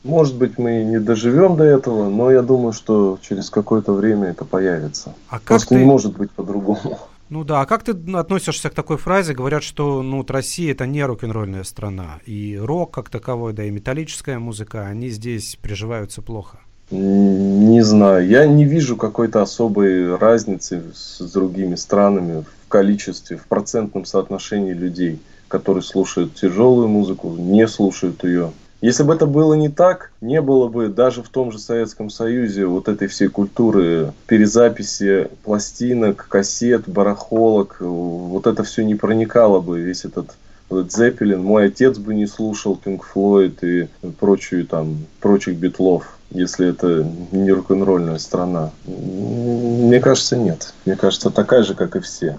Может 0.02 0.34
быть, 0.34 0.58
мы 0.58 0.82
не 0.82 0.98
доживем 0.98 1.56
до 1.56 1.62
этого, 1.62 2.08
но 2.10 2.32
я 2.32 2.42
думаю, 2.42 2.72
что 2.72 3.16
через 3.22 3.48
какое-то 3.48 3.92
время 3.92 4.30
это 4.30 4.44
появится. 4.44 5.14
А 5.28 5.38
как 5.38 5.44
Просто 5.44 5.76
ты... 5.76 5.80
не 5.82 5.84
может 5.84 6.16
быть 6.16 6.32
по-другому. 6.32 6.98
Ну 7.30 7.42
да, 7.42 7.62
а 7.62 7.66
как 7.66 7.82
ты 7.82 7.92
относишься 7.92 8.68
к 8.68 8.74
такой 8.74 8.98
фразе? 8.98 9.32
Говорят, 9.32 9.62
что 9.62 10.02
ну, 10.02 10.18
вот 10.18 10.30
Россия 10.30 10.72
это 10.72 10.86
не 10.86 11.02
рок-н-ролльная 11.02 11.64
страна. 11.64 12.20
И 12.26 12.58
рок 12.60 12.92
как 12.92 13.08
таковой, 13.08 13.54
да 13.54 13.64
и 13.64 13.70
металлическая 13.70 14.38
музыка, 14.38 14.86
они 14.86 15.08
здесь 15.08 15.56
приживаются 15.62 16.20
плохо. 16.20 16.58
Не 16.94 17.82
знаю. 17.82 18.24
Я 18.28 18.46
не 18.46 18.64
вижу 18.64 18.96
какой-то 18.96 19.42
особой 19.42 20.16
разницы 20.16 20.80
с 20.94 21.20
другими 21.32 21.74
странами 21.74 22.44
в 22.64 22.68
количестве, 22.68 23.36
в 23.36 23.46
процентном 23.46 24.04
соотношении 24.04 24.72
людей, 24.72 25.18
которые 25.48 25.82
слушают 25.82 26.34
тяжелую 26.34 26.86
музыку, 26.86 27.34
не 27.36 27.66
слушают 27.66 28.22
ее. 28.22 28.52
Если 28.80 29.02
бы 29.02 29.12
это 29.12 29.26
было 29.26 29.54
не 29.54 29.70
так, 29.70 30.12
не 30.20 30.40
было 30.40 30.68
бы 30.68 30.88
даже 30.88 31.22
в 31.24 31.28
том 31.30 31.50
же 31.50 31.58
Советском 31.58 32.10
Союзе 32.10 32.66
вот 32.66 32.86
этой 32.86 33.08
всей 33.08 33.28
культуры 33.28 34.12
перезаписи 34.28 35.30
пластинок, 35.42 36.26
кассет, 36.28 36.88
барахолок. 36.88 37.78
Вот 37.80 38.46
это 38.46 38.62
все 38.62 38.84
не 38.84 38.94
проникало 38.94 39.60
бы, 39.60 39.80
весь 39.80 40.04
этот 40.04 40.36
Zeppelin. 40.70 41.38
Мой 41.38 41.66
отец 41.66 41.98
бы 41.98 42.14
не 42.14 42.26
слушал 42.26 42.78
Pink 42.84 43.00
Floyd 43.14 43.56
и 43.62 43.88
прочую 44.20 44.66
там, 44.66 44.98
прочих 45.20 45.56
битлов, 45.56 46.13
если 46.34 46.68
это 46.68 47.08
не 47.32 47.52
рок-н-ролльная 47.52 48.18
страна. 48.18 48.72
Мне 48.84 50.00
кажется, 50.00 50.36
нет. 50.36 50.74
Мне 50.84 50.96
кажется, 50.96 51.30
такая 51.30 51.62
же, 51.62 51.74
как 51.74 51.96
и 51.96 52.00
все. 52.00 52.38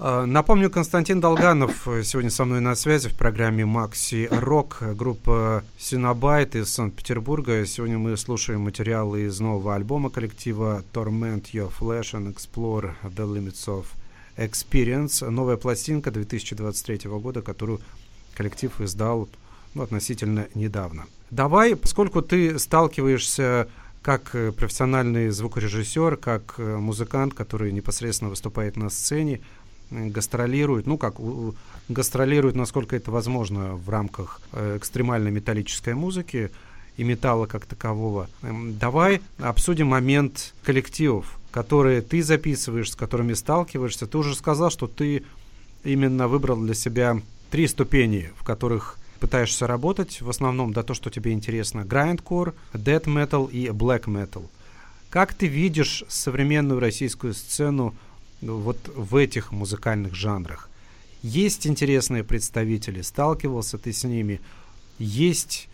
А, 0.00 0.24
напомню, 0.26 0.70
Константин 0.70 1.20
Долганов 1.20 1.86
сегодня 2.02 2.30
со 2.30 2.44
мной 2.44 2.60
на 2.60 2.74
связи 2.74 3.08
в 3.08 3.16
программе 3.16 3.64
«Макси 3.66 4.26
Рок», 4.32 4.78
группа 4.96 5.62
«Синобайт» 5.78 6.56
из 6.56 6.72
Санкт-Петербурга. 6.72 7.64
Сегодня 7.66 7.98
мы 7.98 8.16
слушаем 8.16 8.62
материалы 8.62 9.26
из 9.26 9.38
нового 9.38 9.74
альбома 9.74 10.10
коллектива 10.10 10.82
«Torment 10.94 11.52
Your 11.52 11.70
Flesh 11.78 12.14
and 12.14 12.34
Explore 12.34 12.94
the 13.04 13.26
Limits 13.32 13.68
of 13.68 13.84
Experience». 14.36 15.28
Новая 15.28 15.58
пластинка 15.58 16.10
2023 16.10 17.10
года, 17.10 17.42
которую 17.42 17.80
коллектив 18.34 18.80
издал 18.80 19.28
ну, 19.74 19.82
относительно 19.82 20.48
недавно. 20.54 21.04
Давай, 21.32 21.74
поскольку 21.76 22.20
ты 22.20 22.58
сталкиваешься 22.58 23.68
как 24.02 24.36
профессиональный 24.56 25.30
звукорежиссер, 25.30 26.18
как 26.18 26.58
музыкант, 26.58 27.32
который 27.32 27.72
непосредственно 27.72 28.28
выступает 28.28 28.76
на 28.76 28.90
сцене, 28.90 29.40
гастролирует, 29.90 30.86
ну 30.86 30.98
как 30.98 31.14
гастролирует, 31.88 32.54
насколько 32.54 32.96
это 32.96 33.10
возможно 33.10 33.76
в 33.76 33.88
рамках 33.88 34.42
э, 34.52 34.76
экстремальной 34.76 35.30
металлической 35.30 35.94
музыки 35.94 36.50
и 36.98 37.04
металла 37.04 37.46
как 37.46 37.64
такового. 37.64 38.28
Эм, 38.42 38.76
давай 38.78 39.22
обсудим 39.38 39.88
момент 39.88 40.52
коллективов, 40.64 41.38
которые 41.50 42.02
ты 42.02 42.22
записываешь, 42.22 42.92
с 42.92 42.96
которыми 42.96 43.32
сталкиваешься. 43.32 44.06
Ты 44.06 44.18
уже 44.18 44.34
сказал, 44.34 44.70
что 44.70 44.86
ты 44.86 45.24
именно 45.82 46.28
выбрал 46.28 46.60
для 46.60 46.74
себя 46.74 47.20
три 47.50 47.66
ступени, 47.68 48.30
в 48.36 48.44
которых 48.44 48.98
пытаешься 49.22 49.68
работать, 49.68 50.20
в 50.20 50.28
основном, 50.28 50.72
да, 50.72 50.82
то, 50.82 50.94
что 50.94 51.08
тебе 51.08 51.30
интересно, 51.30 51.82
grindcore, 51.82 52.54
death 52.74 53.04
metal 53.04 53.48
и 53.48 53.68
black 53.68 54.06
metal. 54.06 54.46
Как 55.10 55.32
ты 55.32 55.46
видишь 55.46 56.02
современную 56.08 56.80
российскую 56.80 57.32
сцену 57.32 57.94
вот 58.40 58.78
в 58.96 59.14
этих 59.14 59.52
музыкальных 59.52 60.16
жанрах. 60.16 60.68
Есть 61.22 61.68
интересные 61.68 62.24
представители, 62.24 63.00
сталкивался 63.00 63.78
ты 63.78 63.92
с 63.92 64.02
ними, 64.02 64.40
есть 64.98 65.68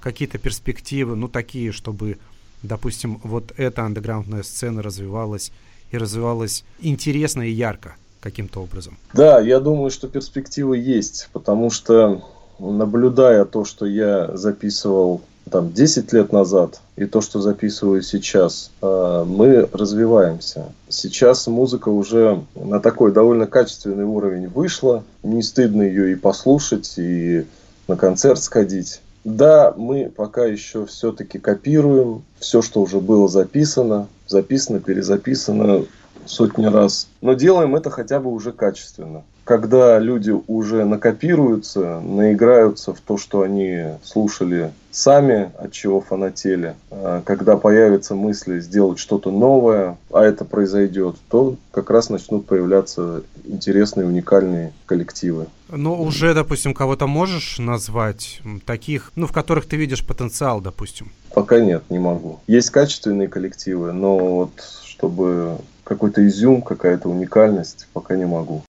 какие-то 0.00 0.38
перспективы, 0.38 1.14
ну 1.14 1.28
такие, 1.28 1.72
чтобы, 1.72 2.16
допустим, 2.62 3.20
вот 3.22 3.52
эта 3.58 3.82
андеграундная 3.82 4.44
сцена 4.44 4.80
развивалась 4.80 5.52
и 5.90 5.98
развивалась 5.98 6.64
интересно 6.80 7.42
и 7.42 7.50
ярко 7.50 7.96
каким-то 8.22 8.62
образом. 8.62 8.96
Да, 9.12 9.40
я 9.40 9.60
думаю, 9.60 9.90
что 9.90 10.08
перспективы 10.08 10.78
есть, 10.78 11.28
потому 11.34 11.68
что 11.68 12.24
наблюдая 12.58 13.44
то, 13.44 13.64
что 13.64 13.86
я 13.86 14.36
записывал 14.36 15.20
там 15.50 15.72
10 15.72 16.12
лет 16.12 16.32
назад 16.32 16.80
и 16.96 17.04
то, 17.04 17.20
что 17.20 17.40
записываю 17.40 18.02
сейчас, 18.02 18.70
а, 18.80 19.24
мы 19.24 19.68
развиваемся. 19.72 20.72
Сейчас 20.88 21.46
музыка 21.46 21.88
уже 21.88 22.42
на 22.54 22.80
такой 22.80 23.12
довольно 23.12 23.46
качественный 23.46 24.04
уровень 24.04 24.48
вышла. 24.48 25.04
Не 25.22 25.42
стыдно 25.42 25.82
ее 25.82 26.12
и 26.12 26.16
послушать, 26.16 26.94
и 26.96 27.46
на 27.88 27.96
концерт 27.96 28.42
сходить. 28.42 29.00
Да, 29.24 29.72
мы 29.76 30.12
пока 30.14 30.44
еще 30.44 30.86
все-таки 30.86 31.38
копируем 31.38 32.24
все, 32.38 32.60
что 32.60 32.82
уже 32.82 33.00
было 33.00 33.28
записано, 33.28 34.06
записано, 34.26 34.80
перезаписано 34.80 35.84
сотни 36.26 36.66
раз. 36.66 37.08
Но 37.20 37.34
делаем 37.34 37.74
это 37.74 37.90
хотя 37.90 38.20
бы 38.20 38.30
уже 38.30 38.52
качественно 38.52 39.24
когда 39.44 39.98
люди 39.98 40.34
уже 40.46 40.84
накопируются, 40.84 42.00
наиграются 42.00 42.94
в 42.94 43.00
то, 43.00 43.18
что 43.18 43.42
они 43.42 43.84
слушали 44.02 44.72
сами, 44.90 45.50
от 45.58 45.72
чего 45.72 46.00
фанатели, 46.00 46.74
а 46.90 47.20
когда 47.22 47.56
появятся 47.56 48.14
мысли 48.14 48.60
сделать 48.60 48.98
что-то 48.98 49.30
новое, 49.30 49.98
а 50.10 50.22
это 50.22 50.44
произойдет, 50.44 51.16
то 51.28 51.56
как 51.72 51.90
раз 51.90 52.10
начнут 52.10 52.46
появляться 52.46 53.22
интересные, 53.44 54.06
уникальные 54.06 54.72
коллективы. 54.86 55.46
Ну, 55.68 56.00
уже, 56.00 56.32
допустим, 56.32 56.74
кого-то 56.74 57.06
можешь 57.06 57.58
назвать 57.58 58.40
таких, 58.64 59.12
ну, 59.16 59.26
в 59.26 59.32
которых 59.32 59.66
ты 59.66 59.76
видишь 59.76 60.06
потенциал, 60.06 60.60
допустим? 60.60 61.10
Пока 61.34 61.58
нет, 61.58 61.82
не 61.90 61.98
могу. 61.98 62.38
Есть 62.46 62.70
качественные 62.70 63.28
коллективы, 63.28 63.92
но 63.92 64.16
вот 64.18 64.52
чтобы 64.86 65.58
какой-то 65.82 66.26
изюм, 66.26 66.62
какая-то 66.62 67.08
уникальность, 67.08 67.88
пока 67.92 68.16
не 68.16 68.24
могу. 68.24 68.62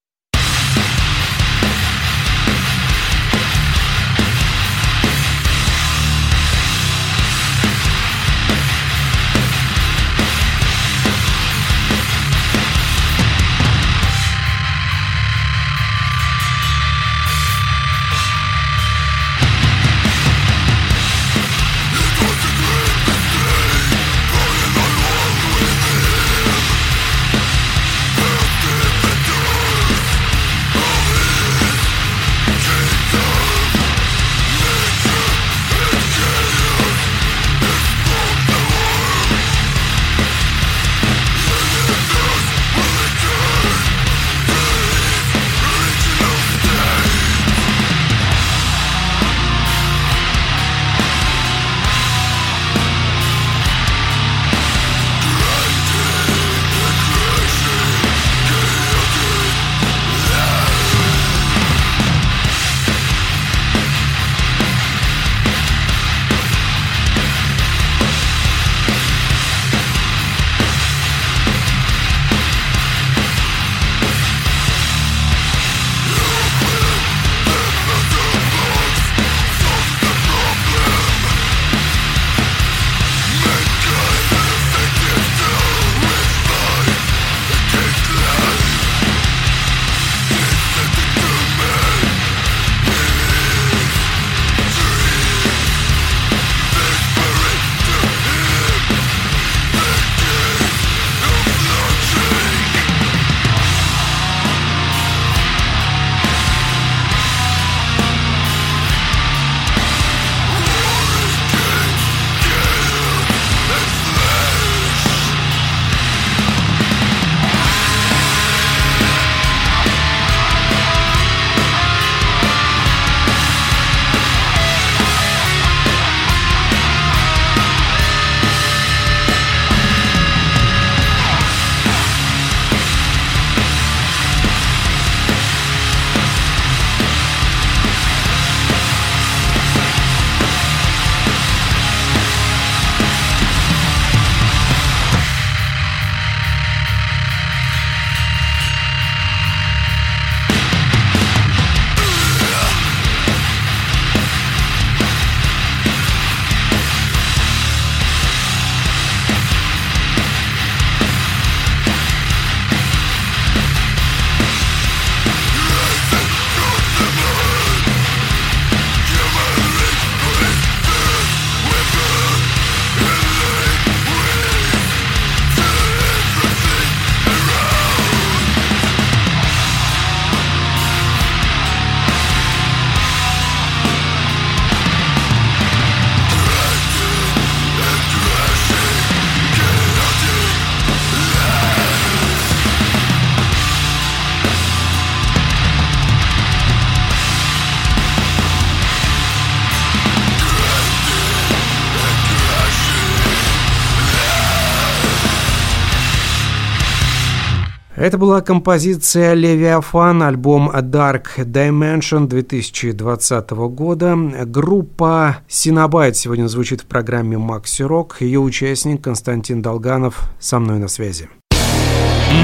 Это 208.05 208.19
была 208.19 208.41
композиция 208.41 209.33
«Левиафан», 209.33 210.21
альбом 210.21 210.69
«Dark 210.69 211.23
Dimension» 211.37 212.27
2020 212.27 213.49
года. 213.49 214.15
Группа 214.45 215.37
«Синабайт» 215.47 216.15
сегодня 216.15 216.45
звучит 216.45 216.81
в 216.81 216.85
программе 216.85 217.39
«Макси 217.39 217.81
Рок». 217.81 218.17
Ее 218.19 218.39
участник 218.39 219.03
Константин 219.03 219.63
Долганов 219.63 220.29
со 220.39 220.59
мной 220.59 220.77
на 220.77 220.87
связи. 220.87 221.29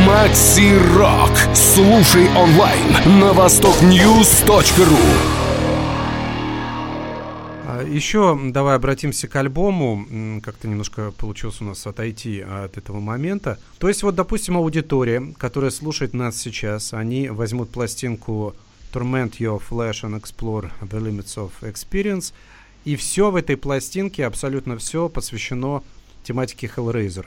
Макси 0.07 0.73
Рок. 0.97 1.29
Слушай 1.53 2.27
онлайн 2.35 3.19
на 3.19 3.31
востокньюз.ру 3.31 5.40
еще 7.91 8.39
давай 8.51 8.75
обратимся 8.75 9.27
к 9.27 9.35
альбому. 9.35 10.41
Как-то 10.41 10.67
немножко 10.67 11.11
получилось 11.11 11.61
у 11.61 11.65
нас 11.65 11.85
отойти 11.85 12.41
от 12.41 12.77
этого 12.77 12.99
момента. 12.99 13.59
То 13.79 13.87
есть 13.87 14.03
вот, 14.03 14.15
допустим, 14.15 14.57
аудитория, 14.57 15.33
которая 15.37 15.71
слушает 15.71 16.13
нас 16.13 16.37
сейчас, 16.37 16.93
они 16.93 17.29
возьмут 17.29 17.69
пластинку 17.69 18.55
Torment 18.93 19.37
Your 19.39 19.61
Flesh 19.61 20.03
and 20.03 20.19
Explore 20.19 20.71
the 20.81 21.01
Limits 21.01 21.37
of 21.37 21.51
Experience, 21.61 22.33
и 22.83 22.95
все 22.95 23.29
в 23.29 23.35
этой 23.35 23.57
пластинке, 23.57 24.25
абсолютно 24.25 24.77
все 24.77 25.07
посвящено 25.07 25.83
тематике 26.23 26.71
Hellraiser. 26.75 27.25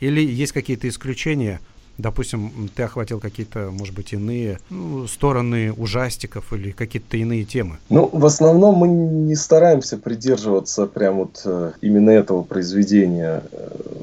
Или 0.00 0.20
есть 0.20 0.52
какие-то 0.52 0.88
исключения– 0.88 1.60
допустим, 1.98 2.70
ты 2.74 2.82
охватил 2.82 3.20
какие-то, 3.20 3.70
может 3.70 3.94
быть, 3.94 4.12
иные 4.12 4.58
ну, 4.70 5.06
стороны 5.06 5.72
ужастиков 5.72 6.52
или 6.52 6.70
какие-то 6.70 7.16
иные 7.16 7.44
темы? 7.44 7.78
Ну, 7.88 8.08
в 8.12 8.24
основном 8.26 8.76
мы 8.76 8.88
не 8.88 9.34
стараемся 9.34 9.96
придерживаться 9.96 10.86
прям 10.86 11.16
вот 11.16 11.42
э, 11.44 11.72
именно 11.80 12.10
этого 12.10 12.42
произведения. 12.42 13.42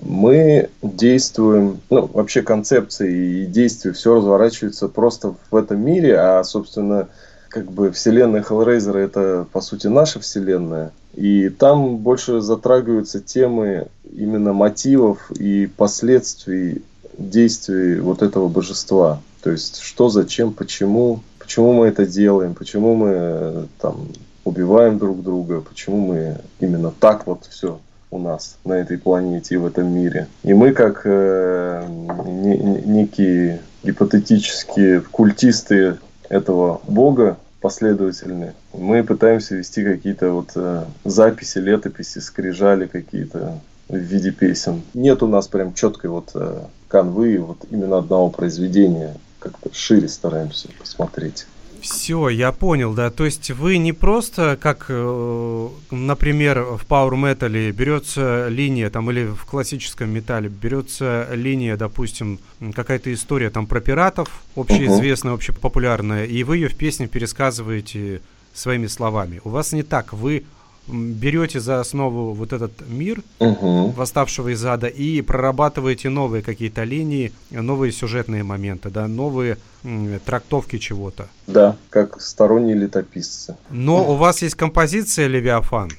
Мы 0.02 0.70
действуем, 0.82 1.80
ну, 1.90 2.10
вообще 2.14 2.42
концепции 2.42 3.44
и 3.44 3.46
действия, 3.46 3.94
все 3.94 4.16
разворачивается 4.16 4.88
просто 4.88 5.36
в 5.52 5.56
этом 5.56 5.84
мире, 5.84 6.18
а, 6.18 6.44
собственно, 6.44 7.10
как 7.50 7.72
бы 7.72 7.92
вселенная 7.92 8.42
Hellraiser 8.42 8.98
это, 8.98 9.46
по 9.52 9.62
сути, 9.62 9.88
наша 9.88 10.20
вселенная. 10.20 10.92
И 11.14 11.50
там 11.50 11.98
больше 11.98 12.42
затрагиваются 12.42 13.20
темы 13.20 13.88
именно 14.12 14.54
мотивов 14.54 15.32
и 15.32 15.68
последствий 15.68 16.82
действий 17.18 18.00
вот 18.00 18.22
этого 18.22 18.48
божества. 18.48 19.22
То 19.42 19.52
есть, 19.52 19.82
что, 19.82 20.10
зачем, 20.10 20.54
почему, 20.54 21.22
почему 21.40 21.74
мы 21.74 21.88
это 21.88 22.06
делаем, 22.06 22.56
почему 22.56 22.96
мы 22.96 23.68
там 23.82 24.08
убиваем 24.46 24.98
друг 24.98 25.24
друга, 25.24 25.62
почему 25.62 25.98
мы 25.98 26.38
именно 26.60 26.92
так 26.92 27.28
вот 27.28 27.46
все 27.50 27.80
у 28.12 28.20
нас 28.20 28.58
на 28.64 28.74
этой 28.74 28.98
планете 28.98 29.56
и 29.56 29.58
в 29.58 29.66
этом 29.66 29.94
мире. 29.94 30.28
И 30.44 30.54
мы 30.54 30.72
как 30.72 31.02
э, 31.06 31.86
не, 32.26 32.58
некие 32.58 33.62
гипотетические 33.84 35.02
культисты 35.02 35.98
этого 36.30 36.82
бога 36.88 37.38
последовательные, 37.60 38.54
мы 38.74 39.04
пытаемся 39.04 39.56
вести 39.56 39.84
какие-то 39.84 40.32
вот 40.32 40.52
э, 40.56 40.84
записи, 41.06 41.60
летописи, 41.60 42.20
скрижали 42.20 42.88
какие-то 42.88 43.60
в 43.88 43.96
виде 43.96 44.32
песен. 44.32 44.82
Нет 44.94 45.24
у 45.24 45.28
нас 45.28 45.48
прям 45.48 45.74
четкой 45.74 46.10
вот 46.10 46.32
э, 46.36 46.64
канвы 46.94 47.40
вот 47.40 47.58
именно 47.72 47.98
одного 47.98 48.30
произведения. 48.30 49.18
Как-то 49.40 49.74
шире 49.74 50.08
стараемся 50.08 50.70
посмотреть. 50.80 51.48
Все, 51.82 52.30
я 52.30 52.52
понял, 52.52 52.94
да. 52.94 53.10
То 53.10 53.26
есть 53.26 53.50
вы 53.50 53.78
не 53.78 53.94
просто, 53.94 54.58
как, 54.62 54.86
э, 54.90 55.68
например, 55.90 56.62
в 56.62 56.86
Power 56.88 57.14
Metal 57.14 57.72
берется 57.72 58.48
линия, 58.48 58.92
там, 58.92 59.10
или 59.10 59.26
в 59.26 59.44
классическом 59.46 60.12
металле 60.12 60.50
берется 60.50 61.28
линия, 61.34 61.78
допустим, 61.78 62.40
какая-то 62.74 63.12
история 63.12 63.50
там 63.50 63.66
про 63.66 63.82
пиратов, 63.82 64.30
общеизвестная, 64.56 65.34
общепопулярная, 65.34 66.26
и 66.26 66.44
вы 66.44 66.58
ее 66.58 66.70
в 66.70 66.78
песне 66.78 67.08
пересказываете 67.08 68.22
своими 68.54 68.88
словами. 68.88 69.42
У 69.44 69.50
вас 69.50 69.74
не 69.74 69.84
так, 69.84 70.14
вы 70.14 70.44
берете 70.88 71.60
за 71.60 71.80
основу 71.80 72.34
вот 72.34 72.54
этот 72.54 72.72
мир 72.88 73.22
угу. 73.40 73.90
восставшего 73.92 74.50
из 74.50 74.66
ада 74.66 74.88
и 74.88 75.22
прорабатываете 75.22 76.10
новые 76.10 76.44
какие-то 76.44 76.84
линии, 76.84 77.32
новые 77.52 77.92
сюжетные 77.92 78.44
моменты, 78.44 78.90
да, 78.90 79.08
новые 79.08 79.58
м, 79.84 80.20
трактовки 80.26 80.78
чего-то. 80.78 81.28
Да, 81.48 81.78
как 81.90 82.22
сторонние 82.22 82.76
летописцы. 82.76 83.56
Но 83.70 84.12
у 84.12 84.16
вас 84.16 84.42
есть 84.42 84.56
композиция 84.56 85.28
Левиафан. 85.28 85.92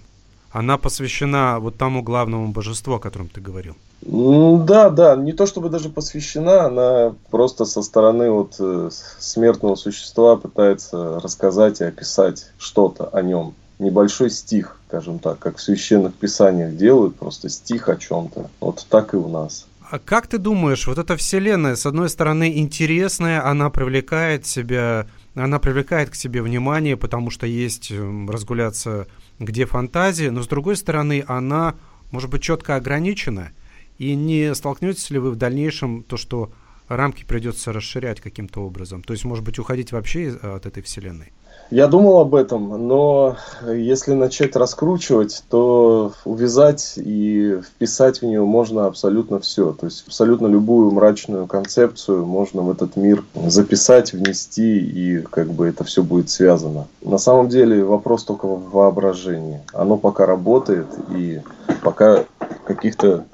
Она 0.52 0.78
посвящена 0.78 1.58
вот 1.58 1.76
тому 1.76 2.02
главному 2.02 2.48
божеству, 2.48 2.94
о 2.94 2.98
котором 3.00 3.28
ты 3.28 3.40
говорил. 3.40 3.74
Да, 4.02 4.90
да, 4.90 5.16
не 5.16 5.32
то 5.32 5.46
чтобы 5.46 5.70
даже 5.70 5.88
посвящена, 5.88 6.66
она 6.66 7.14
просто 7.30 7.64
со 7.64 7.82
стороны 7.82 8.30
вот 8.30 8.56
э, 8.58 8.90
смертного 9.18 9.76
существа 9.76 10.36
пытается 10.36 11.18
рассказать 11.20 11.80
и 11.80 11.84
описать 11.84 12.50
что-то 12.58 13.08
о 13.08 13.22
нем 13.22 13.54
небольшой 13.78 14.30
стих, 14.30 14.78
скажем 14.88 15.18
так, 15.18 15.38
как 15.38 15.56
в 15.56 15.62
священных 15.62 16.14
писаниях 16.14 16.76
делают, 16.76 17.16
просто 17.16 17.48
стих 17.48 17.88
о 17.88 17.96
чем-то. 17.96 18.50
Вот 18.60 18.86
так 18.88 19.14
и 19.14 19.16
у 19.16 19.28
нас. 19.28 19.66
А 19.90 19.98
как 19.98 20.26
ты 20.26 20.38
думаешь, 20.38 20.86
вот 20.86 20.98
эта 20.98 21.16
вселенная, 21.16 21.76
с 21.76 21.86
одной 21.86 22.08
стороны, 22.08 22.58
интересная, 22.58 23.46
она 23.46 23.70
привлекает 23.70 24.46
себя, 24.46 25.06
она 25.34 25.58
привлекает 25.58 26.10
к 26.10 26.14
себе 26.14 26.42
внимание, 26.42 26.96
потому 26.96 27.30
что 27.30 27.46
есть 27.46 27.92
разгуляться 28.28 29.06
где 29.38 29.66
фантазии, 29.66 30.28
но 30.28 30.42
с 30.42 30.48
другой 30.48 30.76
стороны, 30.76 31.24
она, 31.26 31.74
может 32.10 32.30
быть, 32.30 32.42
четко 32.42 32.76
ограничена, 32.76 33.50
и 33.98 34.14
не 34.14 34.54
столкнетесь 34.54 35.10
ли 35.10 35.18
вы 35.18 35.30
в 35.30 35.36
дальнейшем 35.36 36.02
то, 36.02 36.16
что 36.16 36.52
рамки 36.88 37.24
придется 37.24 37.72
расширять 37.72 38.20
каким-то 38.20 38.60
образом? 38.60 39.02
То 39.02 39.12
есть, 39.12 39.24
может 39.24 39.44
быть, 39.44 39.58
уходить 39.58 39.92
вообще 39.92 40.30
от 40.30 40.66
этой 40.66 40.82
вселенной? 40.82 41.32
Я 41.70 41.88
думал 41.88 42.20
об 42.20 42.34
этом, 42.34 42.86
но 42.86 43.36
если 43.66 44.12
начать 44.12 44.54
раскручивать, 44.54 45.42
то 45.48 46.12
увязать 46.24 46.94
и 46.96 47.58
вписать 47.64 48.20
в 48.20 48.24
нее 48.24 48.42
можно 48.44 48.86
абсолютно 48.86 49.40
все. 49.40 49.72
То 49.72 49.86
есть 49.86 50.04
абсолютно 50.06 50.46
любую 50.46 50.90
мрачную 50.90 51.46
концепцию 51.46 52.26
можно 52.26 52.62
в 52.62 52.70
этот 52.70 52.96
мир 52.96 53.24
записать, 53.34 54.12
внести, 54.12 54.78
и 54.78 55.22
как 55.22 55.48
бы 55.48 55.66
это 55.66 55.84
все 55.84 56.02
будет 56.02 56.30
связано. 56.30 56.86
На 57.02 57.18
самом 57.18 57.48
деле 57.48 57.82
вопрос 57.82 58.24
только 58.24 58.46
в 58.46 58.70
воображении. 58.70 59.60
Оно 59.72 59.96
пока 59.96 60.26
работает, 60.26 60.86
и 61.10 61.40
пока 61.82 62.24
каких-то 62.66 63.24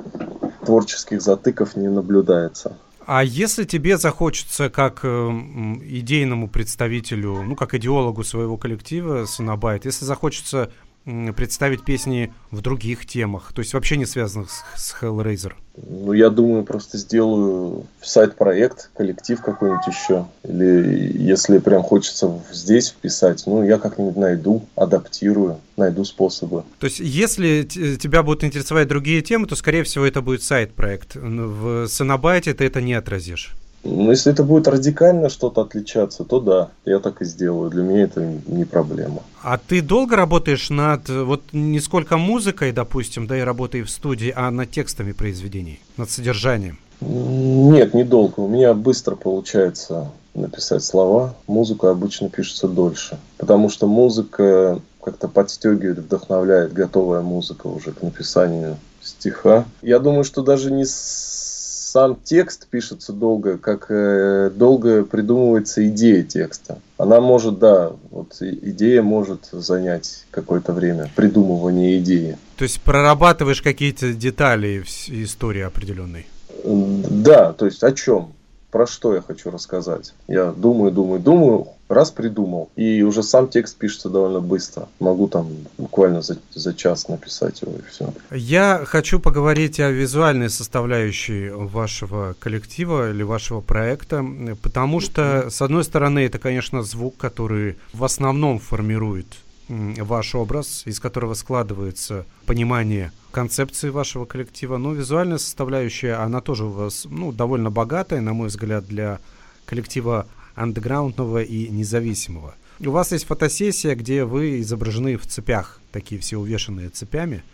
творческих 0.64 1.20
затыков 1.20 1.76
не 1.76 1.88
наблюдается. 1.88 2.72
А 3.06 3.24
если 3.24 3.64
тебе 3.64 3.96
захочется 3.98 4.68
как 4.68 5.00
э, 5.02 5.08
идейному 5.08 6.48
представителю, 6.48 7.42
ну, 7.42 7.56
как 7.56 7.74
идеологу 7.74 8.22
своего 8.24 8.56
коллектива 8.56 9.24
Сонобайт, 9.24 9.84
если 9.84 10.04
захочется 10.04 10.70
представить 11.04 11.84
песни 11.84 12.32
в 12.50 12.60
других 12.60 13.06
темах, 13.06 13.52
то 13.54 13.60
есть 13.60 13.74
вообще 13.74 13.96
не 13.96 14.06
связанных 14.06 14.50
с, 14.50 14.62
с 14.76 14.94
Hellraiser? 15.00 15.52
Ну, 15.76 16.12
я 16.12 16.30
думаю, 16.30 16.64
просто 16.64 16.98
сделаю 16.98 17.86
сайт-проект, 18.02 18.90
коллектив 18.94 19.40
какой-нибудь 19.40 19.86
еще. 19.86 20.26
Или 20.42 21.12
если 21.16 21.58
прям 21.58 21.82
хочется 21.82 22.40
здесь 22.52 22.90
вписать, 22.90 23.44
ну, 23.46 23.62
я 23.64 23.78
как-нибудь 23.78 24.16
найду, 24.16 24.66
адаптирую, 24.76 25.58
найду 25.76 26.04
способы. 26.04 26.64
То 26.78 26.86
есть, 26.86 27.00
если 27.00 27.62
тебя 27.62 28.22
будут 28.22 28.44
интересовать 28.44 28.88
другие 28.88 29.22
темы, 29.22 29.46
то, 29.46 29.56
скорее 29.56 29.84
всего, 29.84 30.04
это 30.04 30.20
будет 30.20 30.42
сайт-проект. 30.42 31.14
В 31.14 31.86
Сонобайте 31.86 32.52
ты 32.52 32.64
это 32.64 32.82
не 32.82 32.94
отразишь. 32.94 33.54
Ну, 33.82 34.10
если 34.10 34.32
это 34.32 34.44
будет 34.44 34.68
радикально 34.68 35.28
что-то 35.30 35.62
отличаться, 35.62 36.24
то 36.24 36.40
да, 36.40 36.68
я 36.84 36.98
так 36.98 37.22
и 37.22 37.24
сделаю. 37.24 37.70
Для 37.70 37.82
меня 37.82 38.02
это 38.02 38.20
не 38.46 38.64
проблема. 38.64 39.22
А 39.42 39.58
ты 39.58 39.80
долго 39.80 40.16
работаешь 40.16 40.68
над, 40.68 41.08
вот 41.08 41.42
не 41.52 41.80
сколько 41.80 42.18
музыкой, 42.18 42.72
допустим, 42.72 43.26
да, 43.26 43.38
и 43.38 43.40
работой 43.40 43.82
в 43.82 43.90
студии, 43.90 44.32
а 44.36 44.50
над 44.50 44.70
текстами 44.70 45.12
произведений, 45.12 45.80
над 45.96 46.10
содержанием? 46.10 46.78
Нет, 47.00 47.94
недолго. 47.94 48.40
У 48.40 48.48
меня 48.48 48.74
быстро 48.74 49.16
получается 49.16 50.10
написать 50.34 50.84
слова. 50.84 51.34
Музыка 51.46 51.90
обычно 51.90 52.28
пишется 52.28 52.68
дольше. 52.68 53.18
Потому 53.38 53.70
что 53.70 53.86
музыка 53.86 54.80
как-то 55.02 55.28
подстегивает, 55.28 55.98
вдохновляет, 55.98 56.74
готовая 56.74 57.22
музыка 57.22 57.66
уже 57.66 57.92
к 57.92 58.02
написанию 58.02 58.76
стиха. 59.02 59.64
Я 59.80 59.98
думаю, 59.98 60.24
что 60.24 60.42
даже 60.42 60.70
не 60.70 60.84
с 60.84 61.49
сам 61.90 62.16
текст 62.22 62.68
пишется 62.68 63.12
долго, 63.12 63.58
как 63.58 63.86
э, 63.90 64.50
долго 64.54 65.04
придумывается 65.04 65.86
идея 65.88 66.22
текста. 66.22 66.78
Она 66.98 67.20
может, 67.20 67.58
да, 67.58 67.92
вот 68.10 68.36
идея 68.40 69.02
может 69.02 69.48
занять 69.50 70.24
какое-то 70.30 70.72
время, 70.72 71.10
придумывание 71.16 71.98
идеи. 71.98 72.38
То 72.56 72.62
есть 72.62 72.80
прорабатываешь 72.82 73.60
какие-то 73.60 74.12
детали 74.12 74.84
истории 75.08 75.62
определенной? 75.62 76.26
Да, 76.64 77.52
то 77.52 77.66
есть 77.66 77.82
о 77.82 77.92
чем? 77.92 78.34
Про 78.70 78.86
что 78.86 79.14
я 79.14 79.20
хочу 79.20 79.50
рассказать. 79.50 80.14
Я 80.28 80.52
думаю, 80.52 80.92
думаю, 80.92 81.20
думаю, 81.20 81.68
раз 81.88 82.10
придумал. 82.10 82.70
И 82.76 83.02
уже 83.02 83.22
сам 83.22 83.48
текст 83.48 83.76
пишется 83.76 84.08
довольно 84.08 84.40
быстро. 84.40 84.88
Могу 85.00 85.28
там 85.28 85.48
буквально 85.76 86.22
за, 86.22 86.38
за 86.54 86.72
час 86.74 87.08
написать 87.08 87.62
его 87.62 87.72
и 87.72 87.82
все. 87.90 88.12
Я 88.30 88.82
хочу 88.84 89.20
поговорить 89.20 89.80
о 89.80 89.90
визуальной 89.90 90.50
составляющей 90.50 91.50
вашего 91.50 92.34
коллектива 92.38 93.10
или 93.10 93.22
вашего 93.22 93.60
проекта, 93.60 94.24
потому 94.62 95.00
что, 95.00 95.50
с 95.50 95.60
одной 95.60 95.84
стороны, 95.84 96.20
это, 96.20 96.38
конечно, 96.38 96.82
звук, 96.82 97.16
который 97.16 97.76
в 97.92 98.04
основном 98.04 98.58
формирует 98.58 99.26
ваш 99.70 100.34
образ, 100.34 100.82
из 100.86 100.98
которого 100.98 101.34
складывается 101.34 102.26
понимание 102.46 103.12
концепции 103.30 103.88
вашего 103.88 104.24
коллектива. 104.24 104.78
Но 104.78 104.92
визуальная 104.92 105.38
составляющая, 105.38 106.14
она 106.14 106.40
тоже 106.40 106.64
у 106.64 106.70
вас 106.70 107.06
ну, 107.08 107.32
довольно 107.32 107.70
богатая, 107.70 108.20
на 108.20 108.32
мой 108.32 108.48
взгляд, 108.48 108.86
для 108.86 109.20
коллектива 109.66 110.26
андеграундного 110.56 111.42
и 111.42 111.68
независимого. 111.68 112.54
У 112.80 112.90
вас 112.90 113.12
есть 113.12 113.26
фотосессия, 113.26 113.94
где 113.94 114.24
вы 114.24 114.60
изображены 114.60 115.16
в 115.16 115.26
цепях, 115.26 115.80
такие 115.92 116.20
все 116.20 116.38
увешанные 116.38 116.88
цепями. 116.88 117.44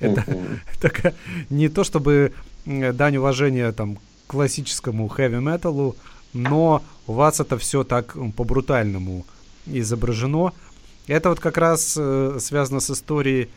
Это 0.00 0.24
не 1.50 1.68
то 1.68 1.84
чтобы 1.84 2.32
дань 2.66 3.16
уважения 3.16 3.72
там 3.72 3.98
классическому 4.26 5.08
хэви-металу, 5.08 5.96
но 6.32 6.82
у 7.06 7.12
вас 7.12 7.40
это 7.40 7.56
все 7.56 7.84
так 7.84 8.16
по-брутальному 8.36 9.24
изображено. 9.66 10.52
Это 11.06 11.28
вот 11.28 11.40
как 11.40 11.58
раз 11.58 11.96
э, 11.98 12.38
связано 12.40 12.80
с 12.80 12.90
историей 12.90 13.50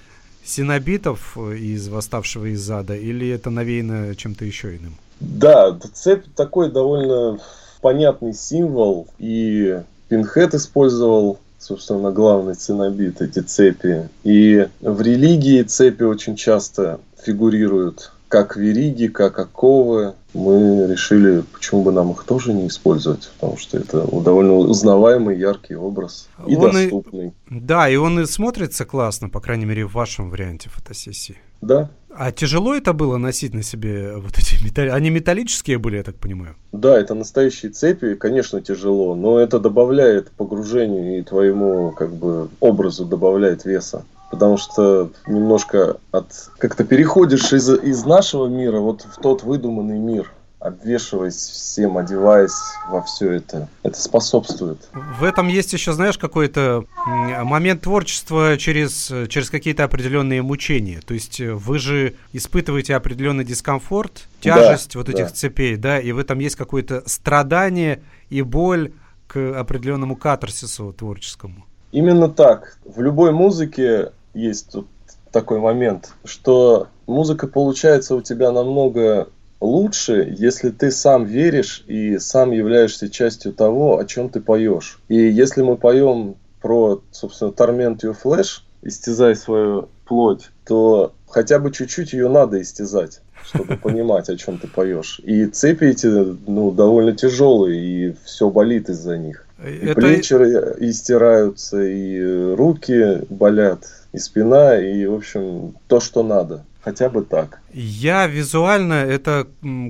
синобитов 0.44 1.38
из 1.38 1.88
«Восставшего 1.88 2.46
из 2.46 2.70
ада» 2.70 2.96
или 2.96 3.30
это 3.30 3.50
навеяно 3.50 4.16
чем-то 4.16 4.46
еще 4.46 4.76
иным? 4.76 4.96
Да, 5.20 5.78
цепь 5.94 6.26
такой 6.36 6.72
довольно 6.72 7.40
понятный 7.82 8.34
символ, 8.34 9.08
и 9.18 9.82
Пинхет 10.10 10.54
использовал, 10.54 11.40
собственно, 11.60 12.12
главный 12.12 12.56
цинобит, 12.56 13.22
эти 13.22 13.40
цепи. 13.40 14.10
И 14.24 14.68
в 14.82 15.02
религии 15.02 15.64
цепи 15.64 16.04
очень 16.04 16.36
часто 16.36 17.00
фигурируют 17.24 18.12
как 18.28 18.58
вериги, 18.58 19.08
как 19.08 19.40
оковы. 19.40 20.14
Мы 20.34 20.88
решили, 20.88 21.44
почему 21.54 21.84
бы 21.84 21.92
нам 21.92 22.12
их 22.12 22.24
тоже 22.24 22.54
не 22.54 22.68
использовать, 22.68 23.30
потому 23.38 23.58
что 23.58 23.78
это 23.78 24.06
довольно 24.22 24.54
узнаваемый, 24.54 25.38
яркий 25.38 25.76
образ 25.76 26.30
и 26.46 26.56
он 26.56 26.72
доступный. 26.72 27.28
И, 27.50 27.60
да, 27.60 27.90
и 27.90 27.96
он 27.96 28.20
и 28.20 28.26
смотрится 28.26 28.86
классно, 28.86 29.30
по 29.30 29.40
крайней 29.40 29.66
мере, 29.66 29.86
в 29.86 29.94
вашем 29.94 30.30
варианте 30.30 30.70
фотосессии. 30.70 31.38
Да. 31.62 31.90
А 32.20 32.32
тяжело 32.32 32.74
это 32.74 32.94
было 32.94 33.18
носить 33.18 33.54
на 33.54 33.62
себе 33.62 34.18
вот 34.18 34.38
эти 34.38 34.64
металли... 34.64 34.90
Они 34.90 35.10
металлические 35.12 35.78
были, 35.78 35.98
я 35.98 36.04
так 36.04 36.16
понимаю? 36.16 36.56
Да, 36.72 37.00
это 37.00 37.14
настоящие 37.14 37.72
цепи, 37.72 38.16
конечно, 38.16 38.60
тяжело, 38.62 39.16
но 39.16 39.40
это 39.40 39.60
добавляет 39.60 40.32
погружению 40.32 41.20
и 41.20 41.22
твоему 41.24 41.92
как 41.92 42.14
бы 42.14 42.50
образу 42.60 43.06
добавляет 43.06 43.66
веса 43.66 44.04
потому 44.32 44.58
что 44.58 45.12
немножко 45.26 45.98
от 46.12 46.50
как-то 46.58 46.84
переходишь 46.84 47.54
из, 47.54 47.70
из 47.70 48.06
нашего 48.06 48.48
мира 48.48 48.80
вот 48.80 49.04
в 49.04 49.22
тот 49.22 49.44
выдуманный 49.44 50.00
мир 50.00 50.32
обвешиваясь 50.60 51.36
всем, 51.36 51.98
одеваясь 51.98 52.58
во 52.90 53.04
все 53.04 53.34
это. 53.34 53.70
Это 53.84 54.00
способствует. 54.00 54.90
В 55.20 55.24
этом 55.24 55.48
есть 55.48 55.72
еще, 55.74 55.94
знаешь, 55.94 56.18
какой-то 56.18 56.86
момент 57.06 57.82
творчества 57.82 58.58
через, 58.58 59.12
через 59.30 59.50
какие-то 59.50 59.84
определенные 59.84 60.42
мучения. 60.42 61.02
То 61.02 61.14
есть 61.14 61.40
э, 61.40 61.54
вы 61.54 61.78
же 61.78 62.16
испытываете 62.34 62.96
определенный 62.96 63.46
дискомфорт, 63.46 64.28
тяжесть 64.42 64.94
да, 64.94 65.00
вот 65.00 65.10
этих 65.10 65.28
да. 65.28 65.30
цепей, 65.30 65.76
да, 65.76 66.00
и 66.00 66.12
в 66.12 66.18
этом 66.18 66.40
есть 66.40 66.56
какое-то 66.56 67.04
страдание 67.06 68.02
и 68.30 68.42
боль 68.42 68.92
к 69.28 69.60
определенному 69.60 70.16
катарсису 70.16 70.92
творческому. 70.92 71.66
Именно 71.92 72.30
так. 72.30 72.78
В 72.86 73.02
любой 73.02 73.32
музыке 73.32 74.12
есть 74.34 74.72
тут 74.72 74.88
такой 75.32 75.60
момент, 75.60 76.14
что 76.24 76.88
музыка 77.06 77.48
получается 77.48 78.16
у 78.16 78.22
тебя 78.22 78.52
намного 78.52 79.30
лучше, 79.60 80.34
если 80.38 80.70
ты 80.70 80.92
сам 80.92 81.26
веришь 81.26 81.84
и 81.88 82.18
сам 82.20 82.52
являешься 82.52 83.10
частью 83.10 83.54
того, 83.54 83.98
о 83.98 84.06
чем 84.06 84.30
ты 84.30 84.40
поешь. 84.40 85.00
И 85.08 85.16
если 85.16 85.62
мы 85.62 85.78
поем 85.78 86.36
про, 86.62 87.02
собственно, 87.12 87.50
Torment 87.50 88.00
Your 88.00 88.16
Flesh, 88.22 88.62
истязай 88.82 89.36
свою 89.36 89.90
плоть, 90.06 90.50
то 90.66 91.14
хотя 91.28 91.60
бы 91.60 91.72
чуть-чуть 91.72 92.14
ее 92.14 92.30
надо 92.30 92.62
истязать, 92.62 93.22
чтобы 93.44 93.78
понимать, 93.84 94.30
о 94.30 94.38
чем 94.38 94.58
ты 94.58 94.68
поешь. 94.68 95.20
И 95.24 95.46
цепи 95.46 95.86
эти, 95.86 96.08
ну, 96.08 96.72
довольно 96.72 97.14
тяжелые, 97.14 98.10
и 98.10 98.16
все 98.26 98.50
болит 98.50 98.90
из-за 98.90 99.18
них. 99.18 99.47
И 99.66 99.88
Это... 99.88 100.02
плечи 100.02 100.34
истираются, 100.34 101.82
и 101.82 102.54
руки 102.56 103.26
болят, 103.30 103.88
и 104.14 104.18
спина, 104.18 104.78
и, 104.80 105.06
в 105.06 105.16
общем, 105.16 105.76
то, 105.88 106.00
что 106.00 106.24
надо. 106.24 106.64
Хотя 106.82 107.10
бы 107.10 107.26
так. 107.26 107.60
Я 107.74 108.28
визуально 108.28 108.94
это 108.94 109.46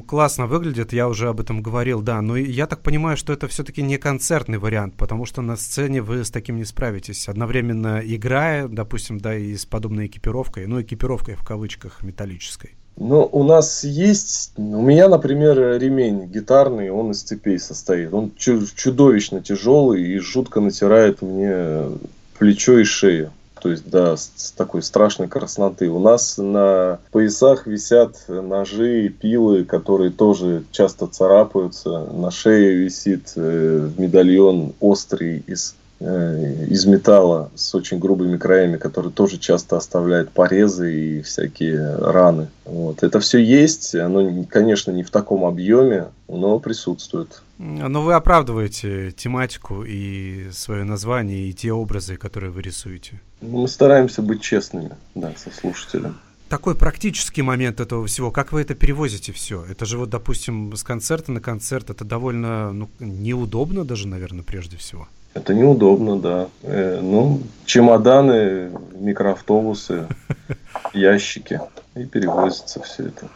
классно 0.07 0.47
выглядит, 0.47 0.93
я 0.93 1.07
уже 1.07 1.29
об 1.29 1.39
этом 1.39 1.61
говорил, 1.61 2.01
да, 2.01 2.21
но 2.23 2.35
я 2.35 2.65
так 2.65 2.81
понимаю, 2.81 3.17
что 3.17 3.33
это 3.33 3.47
все-таки 3.47 3.83
не 3.83 3.99
концертный 3.99 4.57
вариант, 4.57 4.95
потому 4.97 5.25
что 5.25 5.43
на 5.43 5.57
сцене 5.57 6.01
вы 6.01 6.25
с 6.25 6.31
таким 6.31 6.55
не 6.55 6.65
справитесь. 6.65 7.29
Одновременно 7.29 8.01
играя, 8.03 8.67
допустим, 8.67 9.19
да, 9.19 9.35
и 9.35 9.55
с 9.55 9.67
подобной 9.67 10.07
экипировкой, 10.07 10.65
ну, 10.65 10.81
экипировкой 10.81 11.35
в 11.35 11.45
кавычках 11.45 12.01
металлической. 12.01 12.77
Ну, 12.99 13.29
у 13.31 13.43
нас 13.43 13.83
есть, 13.83 14.53
у 14.57 14.81
меня, 14.81 15.07
например, 15.07 15.79
ремень 15.79 16.25
гитарный, 16.25 16.89
он 16.89 17.11
из 17.11 17.21
цепей 17.21 17.59
состоит. 17.59 18.11
Он 18.11 18.31
чудовищно 18.35 19.41
тяжелый 19.41 20.01
и 20.01 20.17
жутко 20.17 20.59
натирает 20.61 21.21
мне 21.21 21.91
плечо 22.39 22.79
и 22.79 22.83
шею 22.83 23.31
то 23.59 23.71
есть 23.71 23.89
до 23.89 24.15
с 24.15 24.53
такой 24.55 24.81
страшной 24.81 25.27
красноты. 25.27 25.89
У 25.89 25.99
нас 25.99 26.37
на 26.37 26.99
поясах 27.11 27.67
висят 27.67 28.17
ножи, 28.27 29.09
пилы, 29.09 29.65
которые 29.65 30.11
тоже 30.11 30.63
часто 30.71 31.07
царапаются. 31.07 32.07
На 32.13 32.31
шее 32.31 32.75
висит 32.75 33.33
э, 33.35 33.89
медальон 33.97 34.73
острый 34.79 35.43
из 35.47 35.75
из 35.99 36.85
металла 36.85 37.49
с 37.55 37.73
очень 37.73 37.97
грубыми 37.97 38.37
краями, 38.37 38.77
который 38.77 39.11
тоже 39.11 39.37
часто 39.37 39.77
оставляет 39.77 40.29
порезы 40.29 40.93
и 40.93 41.21
всякие 41.21 41.95
раны. 41.95 42.49
Вот. 42.65 43.01
Это 43.01 43.19
все 43.19 43.39
есть, 43.39 43.95
оно, 43.95 44.45
конечно, 44.47 44.91
не 44.91 45.03
в 45.03 45.09
таком 45.09 45.43
объеме, 45.43 46.09
но 46.27 46.59
присутствует. 46.59 47.41
Но 47.57 48.03
вы 48.03 48.13
оправдываете 48.13 49.11
тематику 49.11 49.83
и 49.83 50.49
свое 50.51 50.83
название, 50.83 51.49
и 51.49 51.53
те 51.53 51.73
образы, 51.73 52.17
которые 52.17 52.51
вы 52.51 52.61
рисуете. 52.61 53.19
Ну, 53.41 53.61
мы 53.63 53.67
стараемся 53.67 54.21
быть 54.21 54.41
честными, 54.41 54.91
да, 55.15 55.33
со 55.35 55.49
слушателем. 55.49 56.17
Такой 56.49 56.75
практический 56.75 57.41
момент 57.41 57.79
этого 57.81 58.05
всего, 58.05 58.31
как 58.31 58.51
вы 58.53 58.61
это 58.61 58.73
перевозите 58.73 59.33
все? 59.33 59.65
Это 59.65 59.85
же 59.85 59.97
вот, 59.97 60.09
допустим, 60.09 60.75
с 60.75 60.83
концерта 60.83 61.31
на 61.31 61.41
концерт, 61.41 61.89
это 61.89 62.05
довольно 62.05 62.71
ну, 62.71 62.89
неудобно 62.99 63.83
даже, 63.83 64.07
наверное, 64.07 64.43
прежде 64.43 64.77
всего. 64.77 65.07
Это 65.37 65.53
неудобно, 65.53 66.19
да. 66.19 66.47
Э, 66.63 66.99
ну, 67.01 67.41
чемоданы, 67.65 68.71
микроавтобусы, 68.99 70.07
ящики. 70.93 71.61
И 71.95 72.05
перевозится 72.05 72.81
все 72.81 73.07
это. 73.07 73.27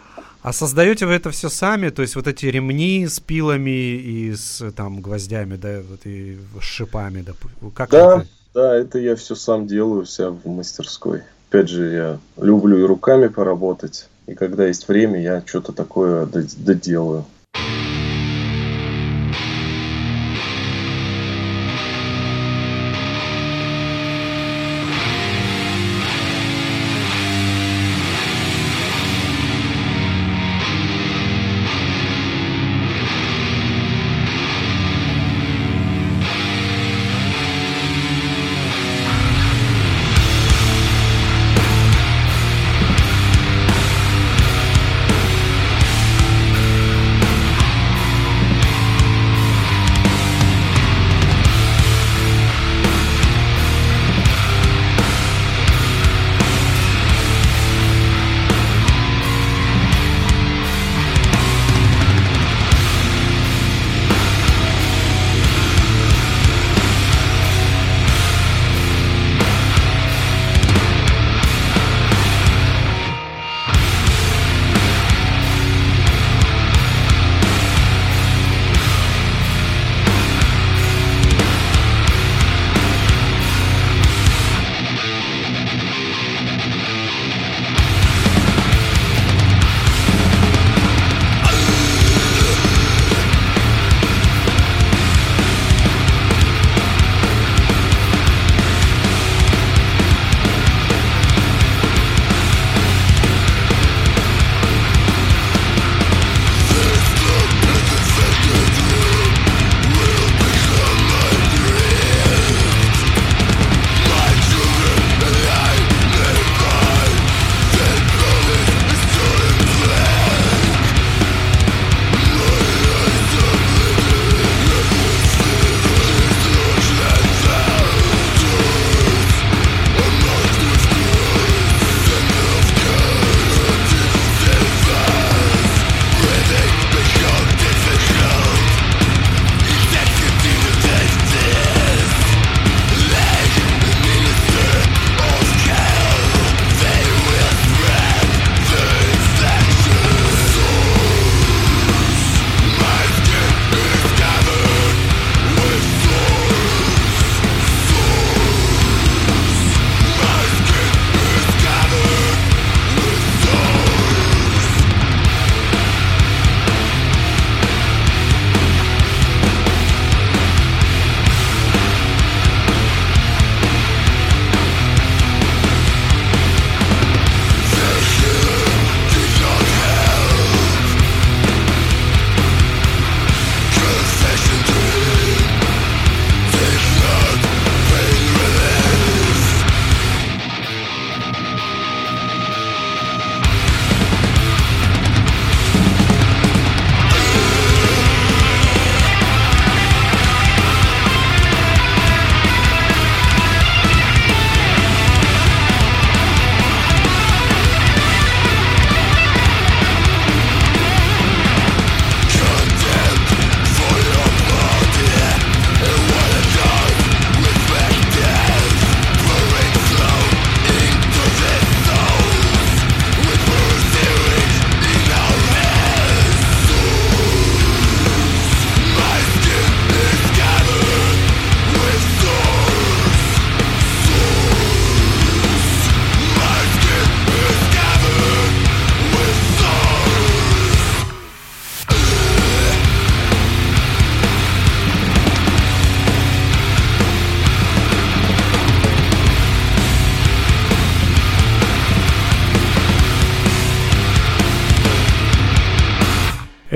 А 0.42 0.54
создаете 0.54 1.06
вы 1.06 1.14
это 1.14 1.30
все 1.30 1.50
сами? 1.50 1.90
То 1.90 2.02
есть 2.02 2.16
вот 2.16 2.28
эти 2.28 2.48
ремни 2.48 3.08
с 3.08 3.20
пилами 3.20 3.70
и 3.70 4.34
с 4.34 4.72
там 4.72 5.02
гвоздями, 5.02 5.56
да, 5.56 5.82
вот 5.88 6.00
и 6.06 6.40
с 6.60 6.64
шипами, 6.64 7.22
да? 7.22 7.34
Как 7.76 7.92
да, 7.92 8.18
это? 8.18 8.28
да, 8.54 8.76
это 8.76 8.98
я 8.98 9.16
все 9.16 9.36
сам 9.36 9.68
делаю, 9.68 10.06
вся 10.06 10.32
в 10.32 10.48
мастерской. 10.48 11.22
Опять 11.50 11.70
же, 11.70 11.94
я 11.94 12.20
люблю 12.44 12.80
и 12.80 12.84
руками 12.84 13.28
поработать, 13.28 14.08
и 14.26 14.34
когда 14.34 14.66
есть 14.66 14.88
время, 14.88 15.22
я 15.22 15.44
что-то 15.46 15.74
такое 15.74 16.26
доделаю. 16.26 17.26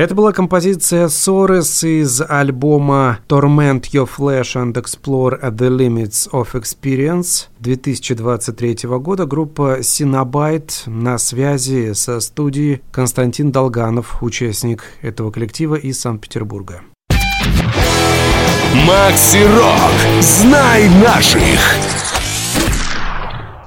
Это 0.06 0.14
была 0.14 0.34
композиция 0.34 1.08
Sores 1.08 1.84
из 1.84 2.22
альбома 2.22 3.22
Torment 3.28 3.86
Your 3.92 4.08
Flesh 4.08 4.54
and 4.54 4.74
Explore 4.74 5.42
at 5.42 5.56
the 5.56 5.76
Limits 5.76 6.30
of 6.32 6.54
Experience 6.54 7.48
2023 7.62 8.88
года. 9.00 9.26
Группа 9.26 9.82
Синабайт 9.82 10.84
на 10.86 11.18
связи 11.18 11.94
со 11.94 12.20
студией 12.20 12.84
Константин 12.92 13.52
Долганов, 13.52 14.22
участник 14.22 14.84
этого 15.02 15.32
коллектива 15.32 15.74
из 15.74 16.00
Санкт-Петербурга. 16.02 16.84
Макси 18.88 19.44
Рок. 19.58 20.22
Знай 20.22 20.88
наших. 21.04 21.60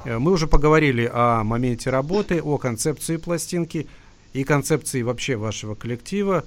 Мы 0.05 0.31
уже 0.31 0.47
поговорили 0.47 1.11
о 1.13 1.43
моменте 1.43 1.89
работы, 1.89 2.41
о 2.41 2.57
концепции 2.57 3.17
пластинки– 3.17 3.89
и 4.33 4.43
концепции 4.43 5.01
вообще 5.01 5.35
вашего 5.35 5.75
коллектива, 5.75 6.43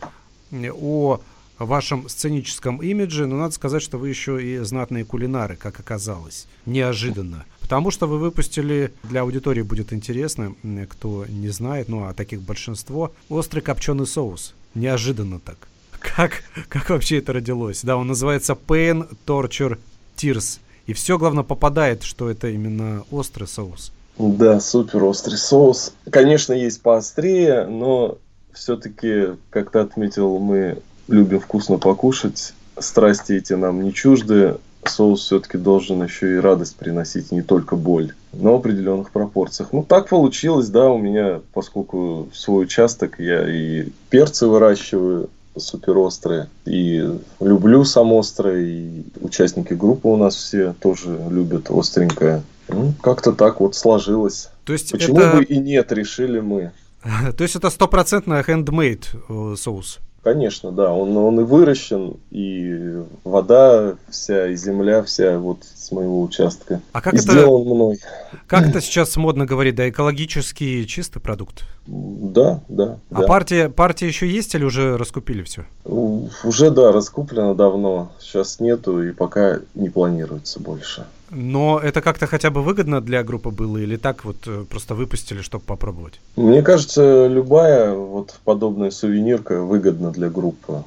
о 0.78 1.20
вашем 1.58 2.08
сценическом 2.08 2.78
имидже, 2.82 3.26
но 3.26 3.36
надо 3.36 3.54
сказать, 3.54 3.82
что 3.82 3.98
вы 3.98 4.08
еще 4.08 4.42
и 4.42 4.58
знатные 4.58 5.04
кулинары, 5.04 5.56
как 5.56 5.78
оказалось. 5.80 6.46
Неожиданно. 6.66 7.44
Потому 7.60 7.90
что 7.90 8.06
вы 8.06 8.18
выпустили, 8.18 8.92
для 9.04 9.22
аудитории 9.22 9.62
будет 9.62 9.92
интересно, 9.92 10.54
кто 10.88 11.24
не 11.26 11.48
знает, 11.48 11.88
ну 11.88 12.04
а 12.04 12.14
таких 12.14 12.42
большинство, 12.42 13.14
острый 13.28 13.60
копченый 13.60 14.06
соус. 14.06 14.54
Неожиданно 14.74 15.38
так. 15.40 15.68
Как, 16.00 16.42
как 16.68 16.90
вообще 16.90 17.18
это 17.18 17.32
родилось? 17.32 17.82
Да, 17.82 17.96
он 17.96 18.08
называется 18.08 18.54
Pain, 18.54 19.08
Torture, 19.24 19.78
Tears. 20.16 20.58
И 20.86 20.92
все, 20.94 21.16
главное, 21.16 21.44
попадает, 21.44 22.02
что 22.02 22.28
это 22.28 22.48
именно 22.48 23.04
острый 23.10 23.46
соус. 23.46 23.92
Да, 24.22 24.60
супер 24.60 25.02
острый 25.02 25.34
соус. 25.34 25.94
Конечно, 26.08 26.52
есть 26.52 26.80
поострее, 26.80 27.66
но 27.66 28.18
все-таки, 28.52 29.30
как 29.50 29.72
ты 29.72 29.80
отметил, 29.80 30.38
мы 30.38 30.78
любим 31.08 31.40
вкусно 31.40 31.78
покушать. 31.78 32.54
Страсти 32.78 33.32
эти 33.32 33.54
нам 33.54 33.82
не 33.82 33.92
чужды. 33.92 34.58
Соус 34.84 35.24
все-таки 35.24 35.58
должен 35.58 36.02
еще 36.02 36.36
и 36.36 36.40
радость 36.40 36.76
приносить, 36.76 37.32
не 37.32 37.42
только 37.42 37.76
боль, 37.76 38.14
но 38.32 38.52
в 38.52 38.60
определенных 38.60 39.10
пропорциях. 39.10 39.72
Ну, 39.72 39.84
так 39.84 40.08
получилось, 40.08 40.68
да, 40.68 40.90
у 40.90 40.98
меня, 40.98 41.40
поскольку 41.52 42.28
свой 42.32 42.64
участок, 42.64 43.18
я 43.18 43.48
и 43.48 43.88
перцы 44.10 44.46
выращиваю, 44.46 45.30
супер 45.56 45.98
острые. 45.98 46.48
И 46.64 47.08
люблю 47.40 47.84
сам 47.84 48.12
острое, 48.12 48.60
и 48.60 49.04
участники 49.20 49.74
группы 49.74 50.08
у 50.08 50.16
нас 50.16 50.34
все 50.34 50.74
тоже 50.80 51.18
любят 51.30 51.70
остренькое. 51.70 52.42
Ну, 52.68 52.94
как-то 53.00 53.32
так 53.32 53.60
вот 53.60 53.74
сложилось. 53.74 54.50
То 54.64 54.72
есть 54.72 54.92
Почему 54.92 55.18
это... 55.18 55.36
бы 55.36 55.44
и 55.44 55.58
нет, 55.58 55.92
решили 55.92 56.40
мы. 56.40 56.72
То 57.36 57.42
есть 57.42 57.56
это 57.56 57.70
стопроцентно 57.70 58.40
handmade 58.40 59.04
э, 59.28 59.56
соус? 59.56 60.00
Конечно, 60.22 60.70
да. 60.70 60.92
Он, 60.92 61.16
он 61.16 61.40
и 61.40 61.42
выращен, 61.42 62.16
и 62.30 63.02
вода 63.24 63.96
вся, 64.08 64.46
и 64.48 64.54
земля 64.54 65.02
вся 65.02 65.36
вот 65.38 65.64
с 65.64 65.90
моего 65.90 66.22
участка. 66.22 66.80
А 66.92 67.00
как 67.00 67.14
и 67.14 67.16
это... 67.16 67.32
сделан 67.32 67.62
мной. 67.62 67.98
Как 68.46 68.66
это 68.68 68.80
сейчас 68.80 69.16
модно 69.16 69.46
говорить, 69.46 69.74
да, 69.74 69.88
экологический 69.88 70.86
чистый 70.86 71.18
продукт? 71.18 71.64
Да, 71.86 72.62
да. 72.68 73.00
А 73.10 73.22
да. 73.22 73.26
партия, 73.26 73.68
партия 73.68 74.06
еще 74.06 74.28
есть 74.28 74.54
или 74.54 74.62
уже 74.62 74.96
раскупили 74.96 75.42
все? 75.42 75.64
Уже, 75.84 76.70
да, 76.70 76.92
раскуплено 76.92 77.54
давно. 77.54 78.12
Сейчас 78.20 78.60
нету 78.60 79.02
и 79.02 79.10
пока 79.12 79.58
не 79.74 79.90
планируется 79.90 80.60
больше. 80.60 81.04
Но 81.34 81.80
это 81.82 82.02
как-то 82.02 82.26
хотя 82.26 82.50
бы 82.50 82.62
выгодно 82.62 83.00
для 83.00 83.22
группы 83.22 83.50
было 83.50 83.78
или 83.78 83.96
так 83.96 84.24
вот 84.24 84.36
э, 84.46 84.64
просто 84.68 84.94
выпустили, 84.94 85.40
чтобы 85.40 85.64
попробовать? 85.64 86.20
Мне 86.36 86.60
кажется, 86.60 87.26
любая 87.26 87.94
вот 87.94 88.38
подобная 88.44 88.90
сувенирка 88.90 89.62
выгодна 89.62 90.10
для 90.10 90.28
группы. 90.28 90.84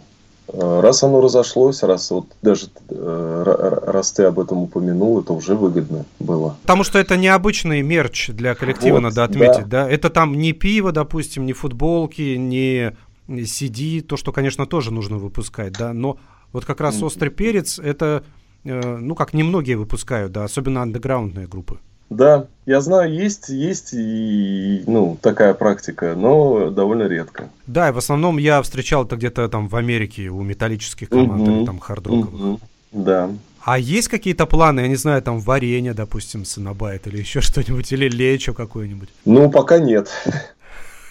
Э, 0.47 0.81
раз 0.81 1.01
оно 1.01 1.19
разошлось, 1.19 1.81
раз 1.81 2.11
вот 2.11 2.27
даже 2.43 2.67
э, 2.89 3.79
раз 3.87 4.11
ты 4.11 4.23
об 4.23 4.39
этом 4.39 4.59
упомянул, 4.59 5.19
это 5.19 5.33
уже 5.33 5.55
выгодно 5.55 6.05
было. 6.19 6.57
Потому 6.61 6.83
что 6.83 6.99
это 6.99 7.17
необычный 7.17 7.81
мерч 7.81 8.29
для 8.29 8.53
коллектива, 8.53 8.95
вот, 8.95 9.01
надо 9.01 9.23
отметить, 9.23 9.67
да. 9.67 9.85
да? 9.85 9.89
Это 9.89 10.11
там 10.11 10.37
не 10.37 10.53
пиво, 10.53 10.91
допустим, 10.91 11.47
не 11.47 11.53
футболки, 11.53 12.35
не 12.35 12.95
CD, 13.27 14.01
то, 14.01 14.15
что, 14.15 14.31
конечно, 14.31 14.67
тоже 14.67 14.93
нужно 14.93 15.17
выпускать, 15.17 15.73
да, 15.73 15.91
но 15.91 16.17
вот 16.53 16.65
как 16.65 16.79
раз 16.79 17.01
острый 17.01 17.29
перец 17.29 17.79
это 17.79 18.23
ну, 18.65 19.15
как 19.15 19.33
немногие 19.33 19.77
выпускают, 19.77 20.31
да, 20.31 20.43
особенно 20.43 20.81
андеграундные 20.81 21.47
группы. 21.47 21.79
Да, 22.09 22.45
я 22.65 22.81
знаю, 22.81 23.11
есть, 23.11 23.49
есть 23.49 23.89
и, 23.93 24.83
ну, 24.85 25.17
такая 25.21 25.53
практика, 25.53 26.13
но 26.15 26.69
довольно 26.69 27.07
редко. 27.07 27.49
Да, 27.65 27.89
и 27.89 27.91
в 27.91 27.97
основном 27.97 28.37
я 28.37 28.61
встречал 28.61 29.05
это 29.05 29.15
где-то 29.15 29.47
там 29.49 29.67
в 29.67 29.75
Америке 29.75 30.29
у 30.29 30.41
металлических 30.43 31.09
команд 31.09 31.41
угу, 31.41 31.51
или 31.51 31.65
там 31.65 31.79
хардроковых. 31.79 32.33
Угу, 32.33 32.59
да. 32.91 33.31
А 33.63 33.79
есть 33.79 34.09
какие-то 34.09 34.45
планы, 34.45 34.81
я 34.81 34.87
не 34.87 34.95
знаю, 34.95 35.23
там 35.23 35.39
варенье, 35.39 35.95
допустим, 35.95 36.45
синабайт 36.45 37.07
или 37.07 37.17
еще 37.17 37.41
что-нибудь, 37.41 37.91
или 37.91 38.07
лечо 38.07 38.53
какое-нибудь? 38.53 39.09
Ну, 39.25 39.49
пока 39.49 39.79
нет. 39.79 40.09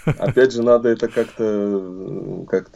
Опять 0.05 0.52
же, 0.52 0.62
надо 0.62 0.88
это 0.88 1.09
как-то 1.09 2.44
как 2.48 2.70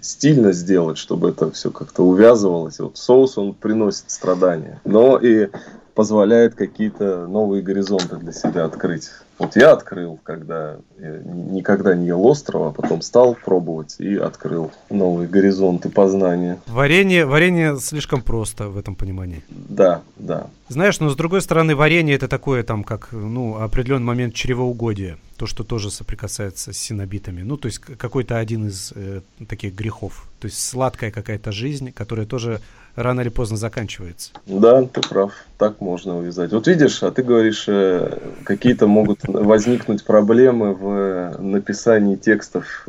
стильно 0.00 0.52
сделать, 0.52 0.98
чтобы 0.98 1.30
это 1.30 1.50
все 1.50 1.70
как-то 1.70 2.02
увязывалось. 2.02 2.80
Вот 2.80 2.96
соус, 2.96 3.38
он 3.38 3.54
приносит 3.54 4.10
страдания. 4.10 4.80
Но 4.84 5.18
и 5.18 5.48
позволяет 5.94 6.54
какие-то 6.54 7.26
новые 7.26 7.62
горизонты 7.62 8.16
для 8.16 8.32
себя 8.32 8.64
открыть. 8.64 9.10
Вот 9.40 9.56
я 9.56 9.72
открыл, 9.72 10.20
когда 10.22 10.76
я 10.98 11.22
никогда 11.24 11.94
не 11.94 12.08
ел 12.08 12.26
острова, 12.26 12.68
а 12.68 12.72
потом 12.72 13.00
стал 13.00 13.34
пробовать 13.34 13.96
и 13.98 14.14
открыл 14.14 14.70
новые 14.90 15.26
горизонты 15.28 15.88
познания. 15.88 16.60
Варенье, 16.66 17.24
варенье 17.24 17.78
слишком 17.78 18.20
просто 18.20 18.68
в 18.68 18.76
этом 18.76 18.94
понимании. 18.94 19.42
Да, 19.48 20.02
да. 20.18 20.48
Знаешь, 20.68 21.00
но 21.00 21.08
с 21.08 21.16
другой 21.16 21.40
стороны, 21.40 21.74
варенье 21.74 22.16
это 22.16 22.28
такое 22.28 22.62
там, 22.64 22.84
как, 22.84 23.12
ну, 23.12 23.56
определенный 23.56 24.04
момент 24.04 24.34
чревоугодия. 24.34 25.16
То, 25.38 25.46
что 25.46 25.64
тоже 25.64 25.90
соприкасается 25.90 26.74
с 26.74 26.76
синобитами. 26.76 27.40
Ну, 27.40 27.56
то 27.56 27.64
есть 27.64 27.78
какой-то 27.78 28.36
один 28.36 28.68
из 28.68 28.92
э, 28.94 29.22
таких 29.48 29.74
грехов. 29.74 30.28
То 30.38 30.48
есть 30.48 30.62
сладкая 30.62 31.10
какая-то 31.10 31.50
жизнь, 31.50 31.92
которая 31.92 32.26
тоже 32.26 32.60
рано 32.94 33.20
или 33.20 33.28
поздно 33.28 33.56
заканчивается. 33.56 34.32
Да, 34.46 34.82
ты 34.84 35.00
прав. 35.00 35.32
Так 35.58 35.80
можно 35.80 36.18
увязать. 36.18 36.52
Вот 36.52 36.66
видишь, 36.66 37.02
а 37.02 37.10
ты 37.10 37.22
говоришь, 37.22 37.64
э, 37.68 38.18
какие-то 38.44 38.86
могут 38.86 39.20
возникнуть 39.24 40.04
проблемы 40.04 40.74
в 40.74 41.36
написании 41.38 42.16
текстов. 42.16 42.86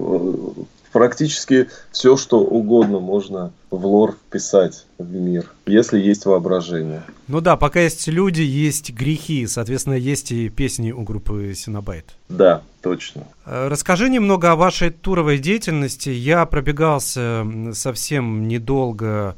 Практически 0.91 1.69
все, 1.91 2.17
что 2.17 2.41
угодно 2.41 2.99
можно 2.99 3.53
в 3.69 3.85
лор 3.85 4.11
вписать 4.11 4.85
в 4.97 5.13
мир, 5.13 5.49
если 5.65 5.97
есть 5.97 6.25
воображение. 6.25 7.03
Ну 7.27 7.39
да, 7.39 7.55
пока 7.55 7.79
есть 7.79 8.09
люди, 8.09 8.41
есть 8.41 8.91
грехи, 8.91 9.47
соответственно, 9.47 9.93
есть 9.93 10.33
и 10.33 10.49
песни 10.49 10.91
у 10.91 11.03
группы 11.03 11.53
Синабайт. 11.55 12.05
Да, 12.27 12.61
точно. 12.81 13.23
Э, 13.45 13.69
расскажи 13.69 14.09
немного 14.09 14.51
о 14.51 14.57
вашей 14.57 14.89
туровой 14.89 15.37
деятельности. 15.37 16.09
Я 16.09 16.45
пробегался 16.45 17.45
совсем 17.71 18.49
недолго 18.49 19.37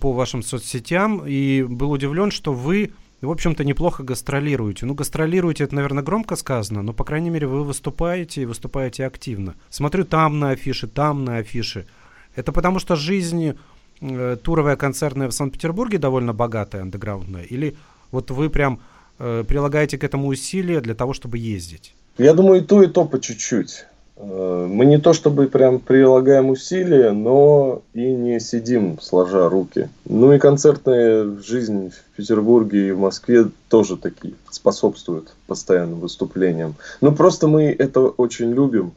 по 0.00 0.12
вашим 0.12 0.42
соцсетям 0.42 1.22
и 1.26 1.62
был 1.62 1.90
удивлен, 1.90 2.30
что 2.30 2.52
вы, 2.52 2.92
в 3.20 3.30
общем-то, 3.30 3.64
неплохо 3.64 4.02
гастролируете. 4.02 4.86
Ну, 4.86 4.94
гастролируете, 4.94 5.64
это, 5.64 5.74
наверное, 5.74 6.02
громко 6.02 6.36
сказано, 6.36 6.82
но, 6.82 6.92
по 6.92 7.04
крайней 7.04 7.30
мере, 7.30 7.46
вы 7.46 7.64
выступаете 7.64 8.42
и 8.42 8.46
выступаете 8.46 9.04
активно. 9.04 9.54
Смотрю 9.68 10.04
там 10.04 10.38
на 10.38 10.50
афиши, 10.50 10.86
там 10.86 11.24
на 11.24 11.36
афиши. 11.38 11.86
Это 12.34 12.52
потому 12.52 12.78
что 12.78 12.96
жизнь 12.96 13.54
э, 14.00 14.36
туровая 14.42 14.76
концертная 14.76 15.28
в 15.28 15.32
Санкт-Петербурге 15.32 15.98
довольно 15.98 16.32
богатая, 16.32 16.82
андеграундная? 16.82 17.42
Или 17.42 17.76
вот 18.10 18.30
вы 18.30 18.48
прям 18.48 18.80
э, 19.18 19.44
прилагаете 19.46 19.98
к 19.98 20.04
этому 20.04 20.28
усилия 20.28 20.80
для 20.80 20.94
того, 20.94 21.12
чтобы 21.12 21.36
ездить? 21.36 21.94
Я 22.16 22.32
думаю, 22.32 22.62
и 22.62 22.64
то, 22.64 22.82
и 22.82 22.86
то 22.86 23.04
по 23.04 23.20
чуть-чуть. 23.20 23.84
Э, 24.18 24.66
мы 24.68 24.84
не 24.84 24.98
то 24.98 25.12
чтобы 25.12 25.46
прям 25.46 25.78
прилагаем 25.78 26.50
усилия, 26.50 27.12
но 27.12 27.82
и 27.94 28.10
не 28.10 28.40
сидим 28.40 28.98
сложа 29.00 29.48
руки. 29.48 29.88
Ну 30.04 30.32
и 30.32 30.38
концертная 30.38 31.36
жизнь 31.40 31.90
в 31.90 32.16
Петербурге 32.16 32.88
и 32.88 32.92
в 32.92 32.98
Москве 32.98 33.46
тоже 33.68 33.96
такие 33.96 34.34
способствуют 34.50 35.34
постоянным 35.46 36.00
выступлениям. 36.00 36.74
Ну 37.00 37.12
просто 37.12 37.46
мы 37.46 37.66
это 37.66 38.00
очень 38.00 38.52
любим. 38.52 38.92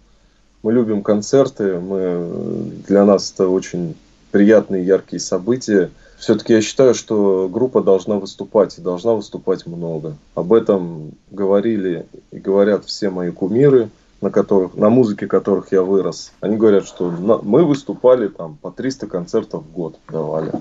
Мы 0.63 0.73
любим 0.73 1.01
концерты, 1.01 1.79
мы, 1.79 2.71
для 2.87 3.03
нас 3.03 3.31
это 3.31 3.47
очень 3.47 3.95
приятные, 4.29 4.85
яркие 4.85 5.19
события. 5.19 5.89
Все-таки 6.19 6.53
я 6.53 6.61
считаю, 6.61 6.93
что 6.93 7.49
группа 7.51 7.81
должна 7.81 8.17
выступать 8.17 8.77
и 8.77 8.81
должна 8.81 9.13
выступать 9.13 9.65
много. 9.65 10.15
Об 10.35 10.53
этом 10.53 11.13
говорили 11.31 12.05
и 12.31 12.37
говорят 12.37 12.85
все 12.85 13.09
мои 13.09 13.31
кумиры– 13.31 13.89
на, 14.21 14.29
которых, 14.29 14.75
на 14.75 14.89
музыке 14.89 15.27
которых 15.27 15.71
я 15.71 15.81
вырос, 15.81 16.31
они 16.39 16.55
говорят, 16.55 16.87
что 16.87 17.11
на, 17.11 17.37
мы 17.37 17.65
выступали 17.65 18.27
там 18.27 18.55
по 18.55 18.71
300 18.71 19.07
концертов 19.07 19.63
в 19.63 19.71
год 19.71 19.99
давали. 20.07 20.51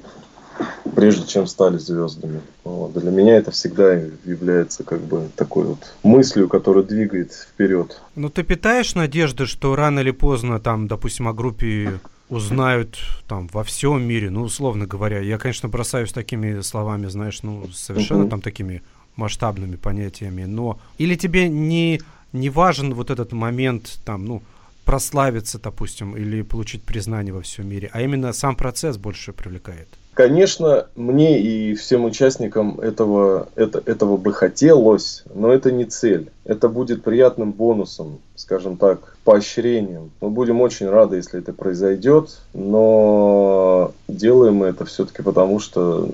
прежде 0.94 1.26
чем 1.26 1.46
стали 1.46 1.78
звездами. 1.78 2.40
Вот. 2.64 2.92
Для 2.94 3.11
меня 3.11 3.36
это 3.36 3.50
всегда 3.50 3.94
является 4.24 4.84
как 4.84 5.00
бы 5.00 5.28
такой 5.36 5.64
вот 5.64 5.92
мыслью, 6.02 6.48
которая 6.48 6.84
двигает 6.84 7.32
вперед. 7.32 8.00
Ну 8.16 8.28
ты 8.28 8.42
питаешь 8.42 8.94
надежды, 8.94 9.46
что 9.46 9.76
рано 9.76 10.00
или 10.00 10.11
поздно 10.11 10.58
там, 10.58 10.88
допустим, 10.88 11.28
о 11.28 11.32
группе 11.32 12.00
узнают 12.28 12.98
там 13.26 13.48
во 13.52 13.64
всем 13.64 14.02
мире, 14.02 14.30
ну, 14.30 14.42
условно 14.42 14.86
говоря. 14.86 15.20
Я, 15.20 15.36
конечно, 15.36 15.68
бросаюсь 15.68 16.12
такими 16.12 16.61
словами, 16.61 17.06
знаешь, 17.06 17.42
ну, 17.42 17.66
совершенно 17.72 18.24
uh-huh. 18.24 18.30
там 18.30 18.40
такими 18.40 18.82
масштабными 19.16 19.76
понятиями, 19.76 20.44
но 20.44 20.78
или 20.98 21.16
тебе 21.16 21.48
не, 21.48 22.00
не 22.33 22.51
важен 22.51 22.95
вот 22.95 23.11
этот 23.11 23.33
момент, 23.33 23.99
там, 24.05 24.24
ну, 24.24 24.43
прославиться, 24.85 25.59
допустим, 25.59 26.16
или 26.16 26.43
получить 26.43 26.83
признание 26.83 27.33
во 27.33 27.43
всем 27.43 27.68
мире, 27.68 27.91
а 27.93 28.03
именно 28.03 28.33
сам 28.33 28.57
процесс 28.57 28.97
больше 28.97 29.33
привлекает? 29.33 29.89
Конечно, 30.14 30.89
мне 30.97 31.41
и 31.41 31.74
всем 31.74 32.05
участникам 32.05 32.81
этого, 32.81 33.49
это, 33.55 33.81
этого 33.87 34.16
бы 34.16 34.33
хотелось, 34.33 35.22
но 35.33 35.53
это 35.53 35.70
не 35.70 35.85
цель. 35.85 36.31
Это 36.45 36.68
будет 36.68 37.05
приятным 37.05 37.53
бонусом, 37.53 38.18
скажем 38.35 38.76
так, 38.76 39.16
поощрением. 39.24 40.11
Мы 40.20 40.31
будем 40.31 40.61
очень 40.61 40.89
рады, 40.89 41.16
если 41.16 41.39
это 41.39 41.53
произойдет, 41.53 42.41
но 42.53 43.93
делаем 44.09 44.57
мы 44.57 44.66
это 44.66 44.85
все-таки 44.85 45.22
потому, 45.22 45.61
что 45.61 46.11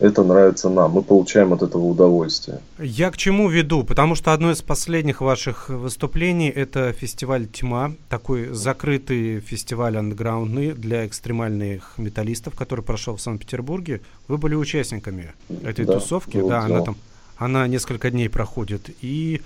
это 0.00 0.22
нравится 0.22 0.68
нам, 0.68 0.92
мы 0.92 1.02
получаем 1.02 1.52
от 1.52 1.62
этого 1.62 1.84
удовольствие. 1.84 2.60
Я 2.78 3.10
к 3.10 3.16
чему 3.16 3.48
веду? 3.48 3.84
Потому 3.84 4.14
что 4.14 4.32
одно 4.32 4.50
из 4.50 4.62
последних 4.62 5.20
ваших 5.20 5.68
выступлений 5.68 6.48
это 6.48 6.92
фестиваль 6.92 7.46
«Тьма», 7.46 7.92
такой 8.08 8.48
закрытый 8.52 9.40
фестиваль 9.40 9.96
андеграундный 9.96 10.72
для 10.72 11.06
экстремальных 11.06 11.94
металлистов, 11.96 12.54
который 12.54 12.84
прошел 12.84 13.16
в 13.16 13.20
Санкт-Петербурге. 13.20 14.00
Вы 14.28 14.38
были 14.38 14.54
участниками 14.54 15.32
этой 15.62 15.84
да, 15.84 15.94
тусовки, 15.94 16.40
да, 16.40 16.60
она 16.60 16.82
там, 16.82 16.96
она 17.36 17.66
несколько 17.66 18.10
дней 18.10 18.28
проходит, 18.28 18.90
и 19.00 19.42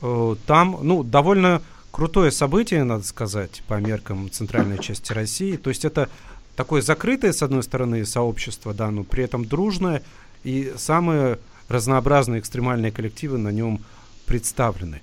э, 0.00 0.36
там, 0.46 0.78
ну, 0.82 1.02
довольно 1.02 1.62
крутое 1.92 2.30
событие, 2.30 2.82
надо 2.82 3.04
сказать, 3.04 3.62
по 3.68 3.74
меркам 3.74 4.30
центральной 4.30 4.78
части 4.78 5.12
России. 5.12 5.56
То 5.56 5.70
есть 5.70 5.84
это 5.84 6.08
такое 6.56 6.82
закрытое, 6.82 7.32
с 7.32 7.42
одной 7.42 7.62
стороны, 7.62 8.04
сообщество, 8.04 8.74
да, 8.74 8.90
но 8.90 9.04
при 9.04 9.24
этом 9.24 9.44
дружное, 9.44 10.02
и 10.44 10.72
самые 10.76 11.38
разнообразные 11.68 12.40
экстремальные 12.40 12.92
коллективы 12.92 13.38
на 13.38 13.50
нем 13.50 13.80
представлены. 14.26 15.00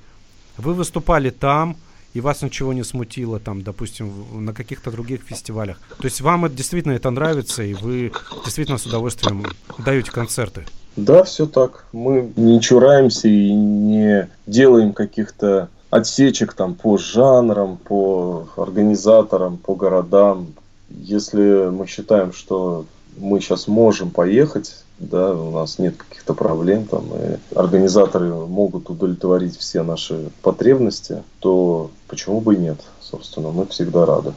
Вы 0.58 0.74
выступали 0.74 1.30
там, 1.30 1.78
и 2.14 2.22
вас 2.22 2.41
ничего 2.41 2.74
не 2.74 2.84
смутило, 2.84 3.39
там, 3.39 3.62
допустим, 3.62 4.45
на 4.45 4.54
каких-то 4.54 4.91
других 4.91 5.22
фестивалях. 5.22 5.80
То 5.97 6.06
есть 6.06 6.22
вам 6.22 6.45
это 6.45 6.56
действительно 6.56 6.93
это 6.93 7.10
нравится, 7.10 7.64
и 7.64 7.74
вы 7.74 8.12
действительно 8.43 8.78
с 8.78 8.86
удовольствием 8.86 9.45
даете 9.78 10.12
концерты. 10.12 10.66
Да, 10.95 11.24
все 11.24 11.45
так. 11.45 11.86
Мы 11.93 12.32
не 12.36 12.60
чураемся 12.60 13.28
и 13.28 13.54
не 13.54 14.28
делаем 14.47 14.93
каких-то 14.93 15.70
отсечек 15.89 16.54
там 16.54 16.76
по 16.76 16.97
жанрам, 16.97 17.78
по 17.78 18.50
организаторам, 18.58 19.58
по 19.58 19.76
городам, 19.76 20.47
если 20.90 21.70
мы 21.70 21.88
считаем, 21.88 22.34
что 22.34 22.86
мы 23.18 23.40
сейчас 23.40 23.68
можем 23.68 24.12
поехать, 24.12 24.84
да, 25.00 25.34
у 25.34 25.52
нас 25.52 25.80
нет 25.80 25.96
каких-то 25.98 26.34
проблем, 26.34 26.86
там, 26.86 27.06
и 27.16 27.38
организаторы 27.56 28.34
могут 28.34 28.90
удовлетворить 28.90 29.58
все 29.58 29.84
наши 29.84 30.30
потребности, 30.42 31.24
то 31.40 31.90
почему 32.08 32.42
бы 32.42 32.56
и 32.56 32.58
нет, 32.58 32.80
собственно, 33.02 33.52
мы 33.52 33.66
всегда 33.68 34.06
рады. 34.06 34.34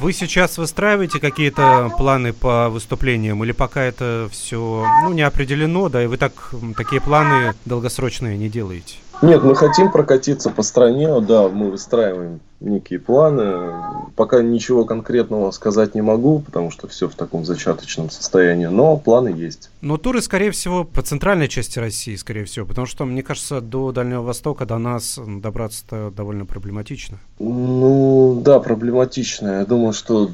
Вы 0.00 0.12
сейчас 0.12 0.56
выстраиваете 0.56 1.18
какие-то 1.18 1.90
планы 1.96 2.32
по 2.32 2.68
выступлениям 2.68 3.42
или 3.42 3.50
пока 3.50 3.82
это 3.82 4.28
все 4.30 4.86
ну, 5.02 5.12
не 5.12 5.22
определено, 5.22 5.88
да, 5.88 6.04
и 6.04 6.06
вы 6.06 6.16
так 6.16 6.52
такие 6.76 7.00
планы 7.00 7.54
долгосрочные 7.64 8.38
не 8.38 8.48
делаете? 8.48 8.96
Нет, 9.22 9.42
мы 9.42 9.54
хотим 9.54 9.90
прокатиться 9.90 10.50
по 10.50 10.62
стране, 10.62 11.20
да, 11.20 11.48
мы 11.48 11.70
выстраиваем 11.70 12.40
некие 12.60 12.98
планы. 12.98 13.72
Пока 14.16 14.42
ничего 14.42 14.84
конкретного 14.84 15.50
сказать 15.50 15.94
не 15.94 16.02
могу, 16.02 16.40
потому 16.40 16.70
что 16.70 16.88
все 16.88 17.08
в 17.08 17.14
таком 17.14 17.44
зачаточном 17.44 18.10
состоянии, 18.10 18.66
но 18.66 18.96
планы 18.96 19.28
есть. 19.28 19.70
Но 19.80 19.96
туры, 19.96 20.20
скорее 20.20 20.50
всего, 20.50 20.84
по 20.84 21.02
центральной 21.02 21.48
части 21.48 21.78
России, 21.78 22.16
скорее 22.16 22.44
всего, 22.44 22.66
потому 22.66 22.86
что, 22.86 23.04
мне 23.04 23.22
кажется, 23.22 23.60
до 23.60 23.92
Дальнего 23.92 24.22
Востока, 24.22 24.66
до 24.66 24.78
нас 24.78 25.18
добраться 25.18 26.10
довольно 26.16 26.46
проблематично. 26.46 27.18
Ну, 27.38 28.40
да, 28.44 28.60
проблематично. 28.60 29.58
Я 29.58 29.64
думаю, 29.66 29.92
что 29.92 30.30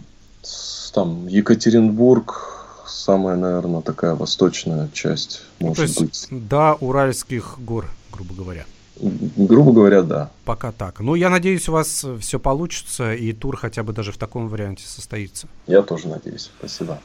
там 0.93 1.27
Екатеринбург, 1.27 2.67
самая, 2.87 3.37
наверное, 3.37 3.81
такая 3.83 4.15
восточная 4.15 4.89
часть, 4.93 5.43
может 5.61 5.79
ну, 5.79 5.83
то 5.83 5.83
есть 5.83 6.01
быть. 6.31 6.49
До 6.49 6.75
Уральских 6.81 7.57
гор, 7.59 7.87
грубо 8.13 8.35
говоря. 8.35 8.67
Грубо 9.01 9.73
говоря, 9.73 10.03
да. 10.03 10.31
Пока 10.45 10.73
так. 10.73 11.01
Ну, 11.01 11.15
я 11.15 11.31
надеюсь, 11.31 11.69
у 11.69 11.73
вас 11.73 12.05
все 12.21 12.39
получится, 12.39 13.15
и 13.15 13.33
тур 13.33 13.57
хотя 13.57 13.83
бы 13.83 13.93
даже 13.93 14.13
в 14.13 14.19
таком 14.19 14.49
варианте 14.49 14.87
состоится. 14.87 15.49
Я 15.67 15.83
тоже 15.83 16.09
надеюсь. 16.09 16.51
Спасибо. 16.59 17.01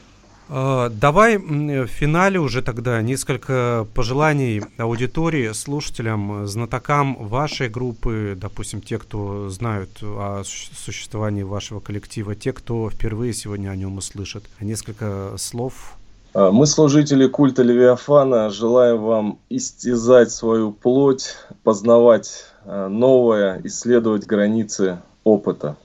Uh, 0.47 0.89
давай 0.89 1.39
в 1.39 1.88
финале 1.88 2.39
уже 2.39 2.62
тогда 2.62 3.01
несколько 3.01 3.88
пожеланий 3.95 4.62
аудитории, 4.78 5.51
слушателям, 5.53 6.45
знатокам 6.45 7.16
вашей 7.16 7.68
группы, 7.68 8.38
допустим, 8.39 8.80
те, 8.80 8.99
кто 8.99 9.49
знают 9.49 9.89
о 10.03 10.43
существовании 10.43 11.41
вашего 11.41 11.80
коллектива, 11.80 12.36
те, 12.36 12.53
кто 12.53 12.91
впервые 12.91 13.34
сегодня 13.34 13.70
о 13.70 13.76
нем 13.76 13.97
услышит. 13.97 14.43
Несколько 14.60 15.34
слов 15.38 15.95
а, 15.95 16.05
мы, 16.36 16.65
служители 16.65 17.27
культа 17.27 17.63
Левиафана, 17.63 18.49
желаем 18.49 19.01
вам 19.01 19.39
истязать 19.49 20.31
свою 20.31 20.73
плоть, 20.73 21.38
познавать 21.63 22.47
а, 22.65 22.89
новое, 22.89 23.61
исследовать 23.63 24.25
границы 24.25 24.99
опыта. 25.23 25.77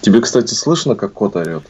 Тебе, 0.00 0.20
кстати, 0.20 0.54
слышно, 0.54 0.94
как 0.94 1.12
кот 1.12 1.34
орет? 1.34 1.64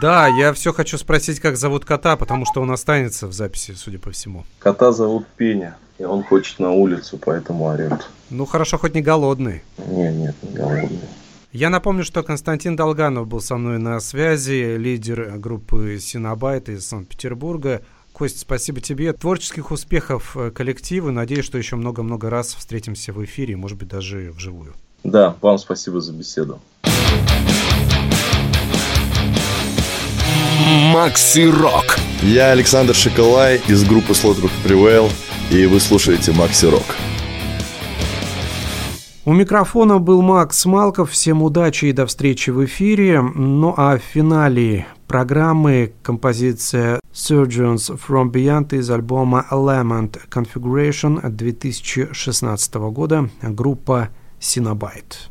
Да, 0.00 0.28
я 0.28 0.54
все 0.54 0.72
хочу 0.72 0.96
спросить, 0.96 1.40
как 1.40 1.56
зовут 1.56 1.84
кота, 1.84 2.16
потому 2.16 2.46
что 2.46 2.62
он 2.62 2.70
останется 2.70 3.26
в 3.26 3.32
записи, 3.32 3.74
судя 3.76 3.98
по 3.98 4.10
всему. 4.10 4.44
Кота 4.58 4.92
зовут 4.92 5.26
Пеня, 5.36 5.76
и 5.98 6.04
он 6.04 6.22
хочет 6.22 6.58
на 6.58 6.70
улицу, 6.70 7.18
поэтому 7.22 7.64
орет. 7.64 8.08
Ну 8.30 8.46
хорошо, 8.46 8.78
хоть 8.78 8.94
не 8.94 9.02
голодный. 9.02 9.62
Не, 9.76 10.10
нет, 10.10 10.36
не 10.42 10.54
голодный. 10.54 11.00
Я 11.52 11.68
напомню, 11.68 12.02
что 12.02 12.22
Константин 12.22 12.76
Долганов 12.76 13.26
был 13.28 13.42
со 13.42 13.58
мной 13.58 13.78
на 13.78 14.00
связи, 14.00 14.76
лидер 14.78 15.36
группы 15.36 15.98
Синабайт 16.00 16.70
из 16.70 16.86
Санкт-Петербурга. 16.86 17.82
Кость, 18.14 18.38
спасибо 18.40 18.80
тебе. 18.80 19.12
Творческих 19.12 19.70
успехов 19.70 20.34
э, 20.34 20.50
коллективу. 20.50 21.10
Надеюсь, 21.10 21.44
что 21.44 21.58
еще 21.58 21.76
много-много 21.76 22.30
раз 22.30 22.54
встретимся 22.54 23.12
в 23.12 23.22
эфире, 23.26 23.54
может 23.56 23.76
быть, 23.76 23.88
даже 23.88 24.32
вживую. 24.34 24.72
Да, 25.04 25.36
вам 25.42 25.58
спасибо 25.58 26.00
за 26.00 26.14
беседу. 26.14 26.58
Макси 30.94 31.50
Рок. 31.50 31.98
Я 32.22 32.52
Александр 32.52 32.94
Шоколай 32.94 33.60
из 33.68 33.84
группы 33.84 34.12
Slaughter 34.12 34.50
Prevail, 34.64 35.12
и 35.50 35.66
вы 35.66 35.80
слушаете 35.80 36.32
Макси 36.32 36.64
Рок. 36.64 36.86
У 39.24 39.32
микрофона 39.32 39.98
был 39.98 40.20
Макс 40.20 40.66
Малков. 40.66 41.12
Всем 41.12 41.44
удачи 41.44 41.84
и 41.84 41.92
до 41.92 42.06
встречи 42.06 42.50
в 42.50 42.64
эфире. 42.64 43.22
Ну 43.22 43.72
а 43.76 43.96
в 43.96 44.00
финале 44.00 44.88
программы 45.06 45.92
композиция 46.02 46.98
Surgeons 47.12 47.96
from 47.96 48.32
Beyond 48.32 48.76
из 48.76 48.90
альбома 48.90 49.46
Element 49.48 50.18
Configuration 50.28 51.20
2016 51.30 52.74
года 52.74 53.30
группа 53.42 54.08
Cinnabyte. 54.40 55.28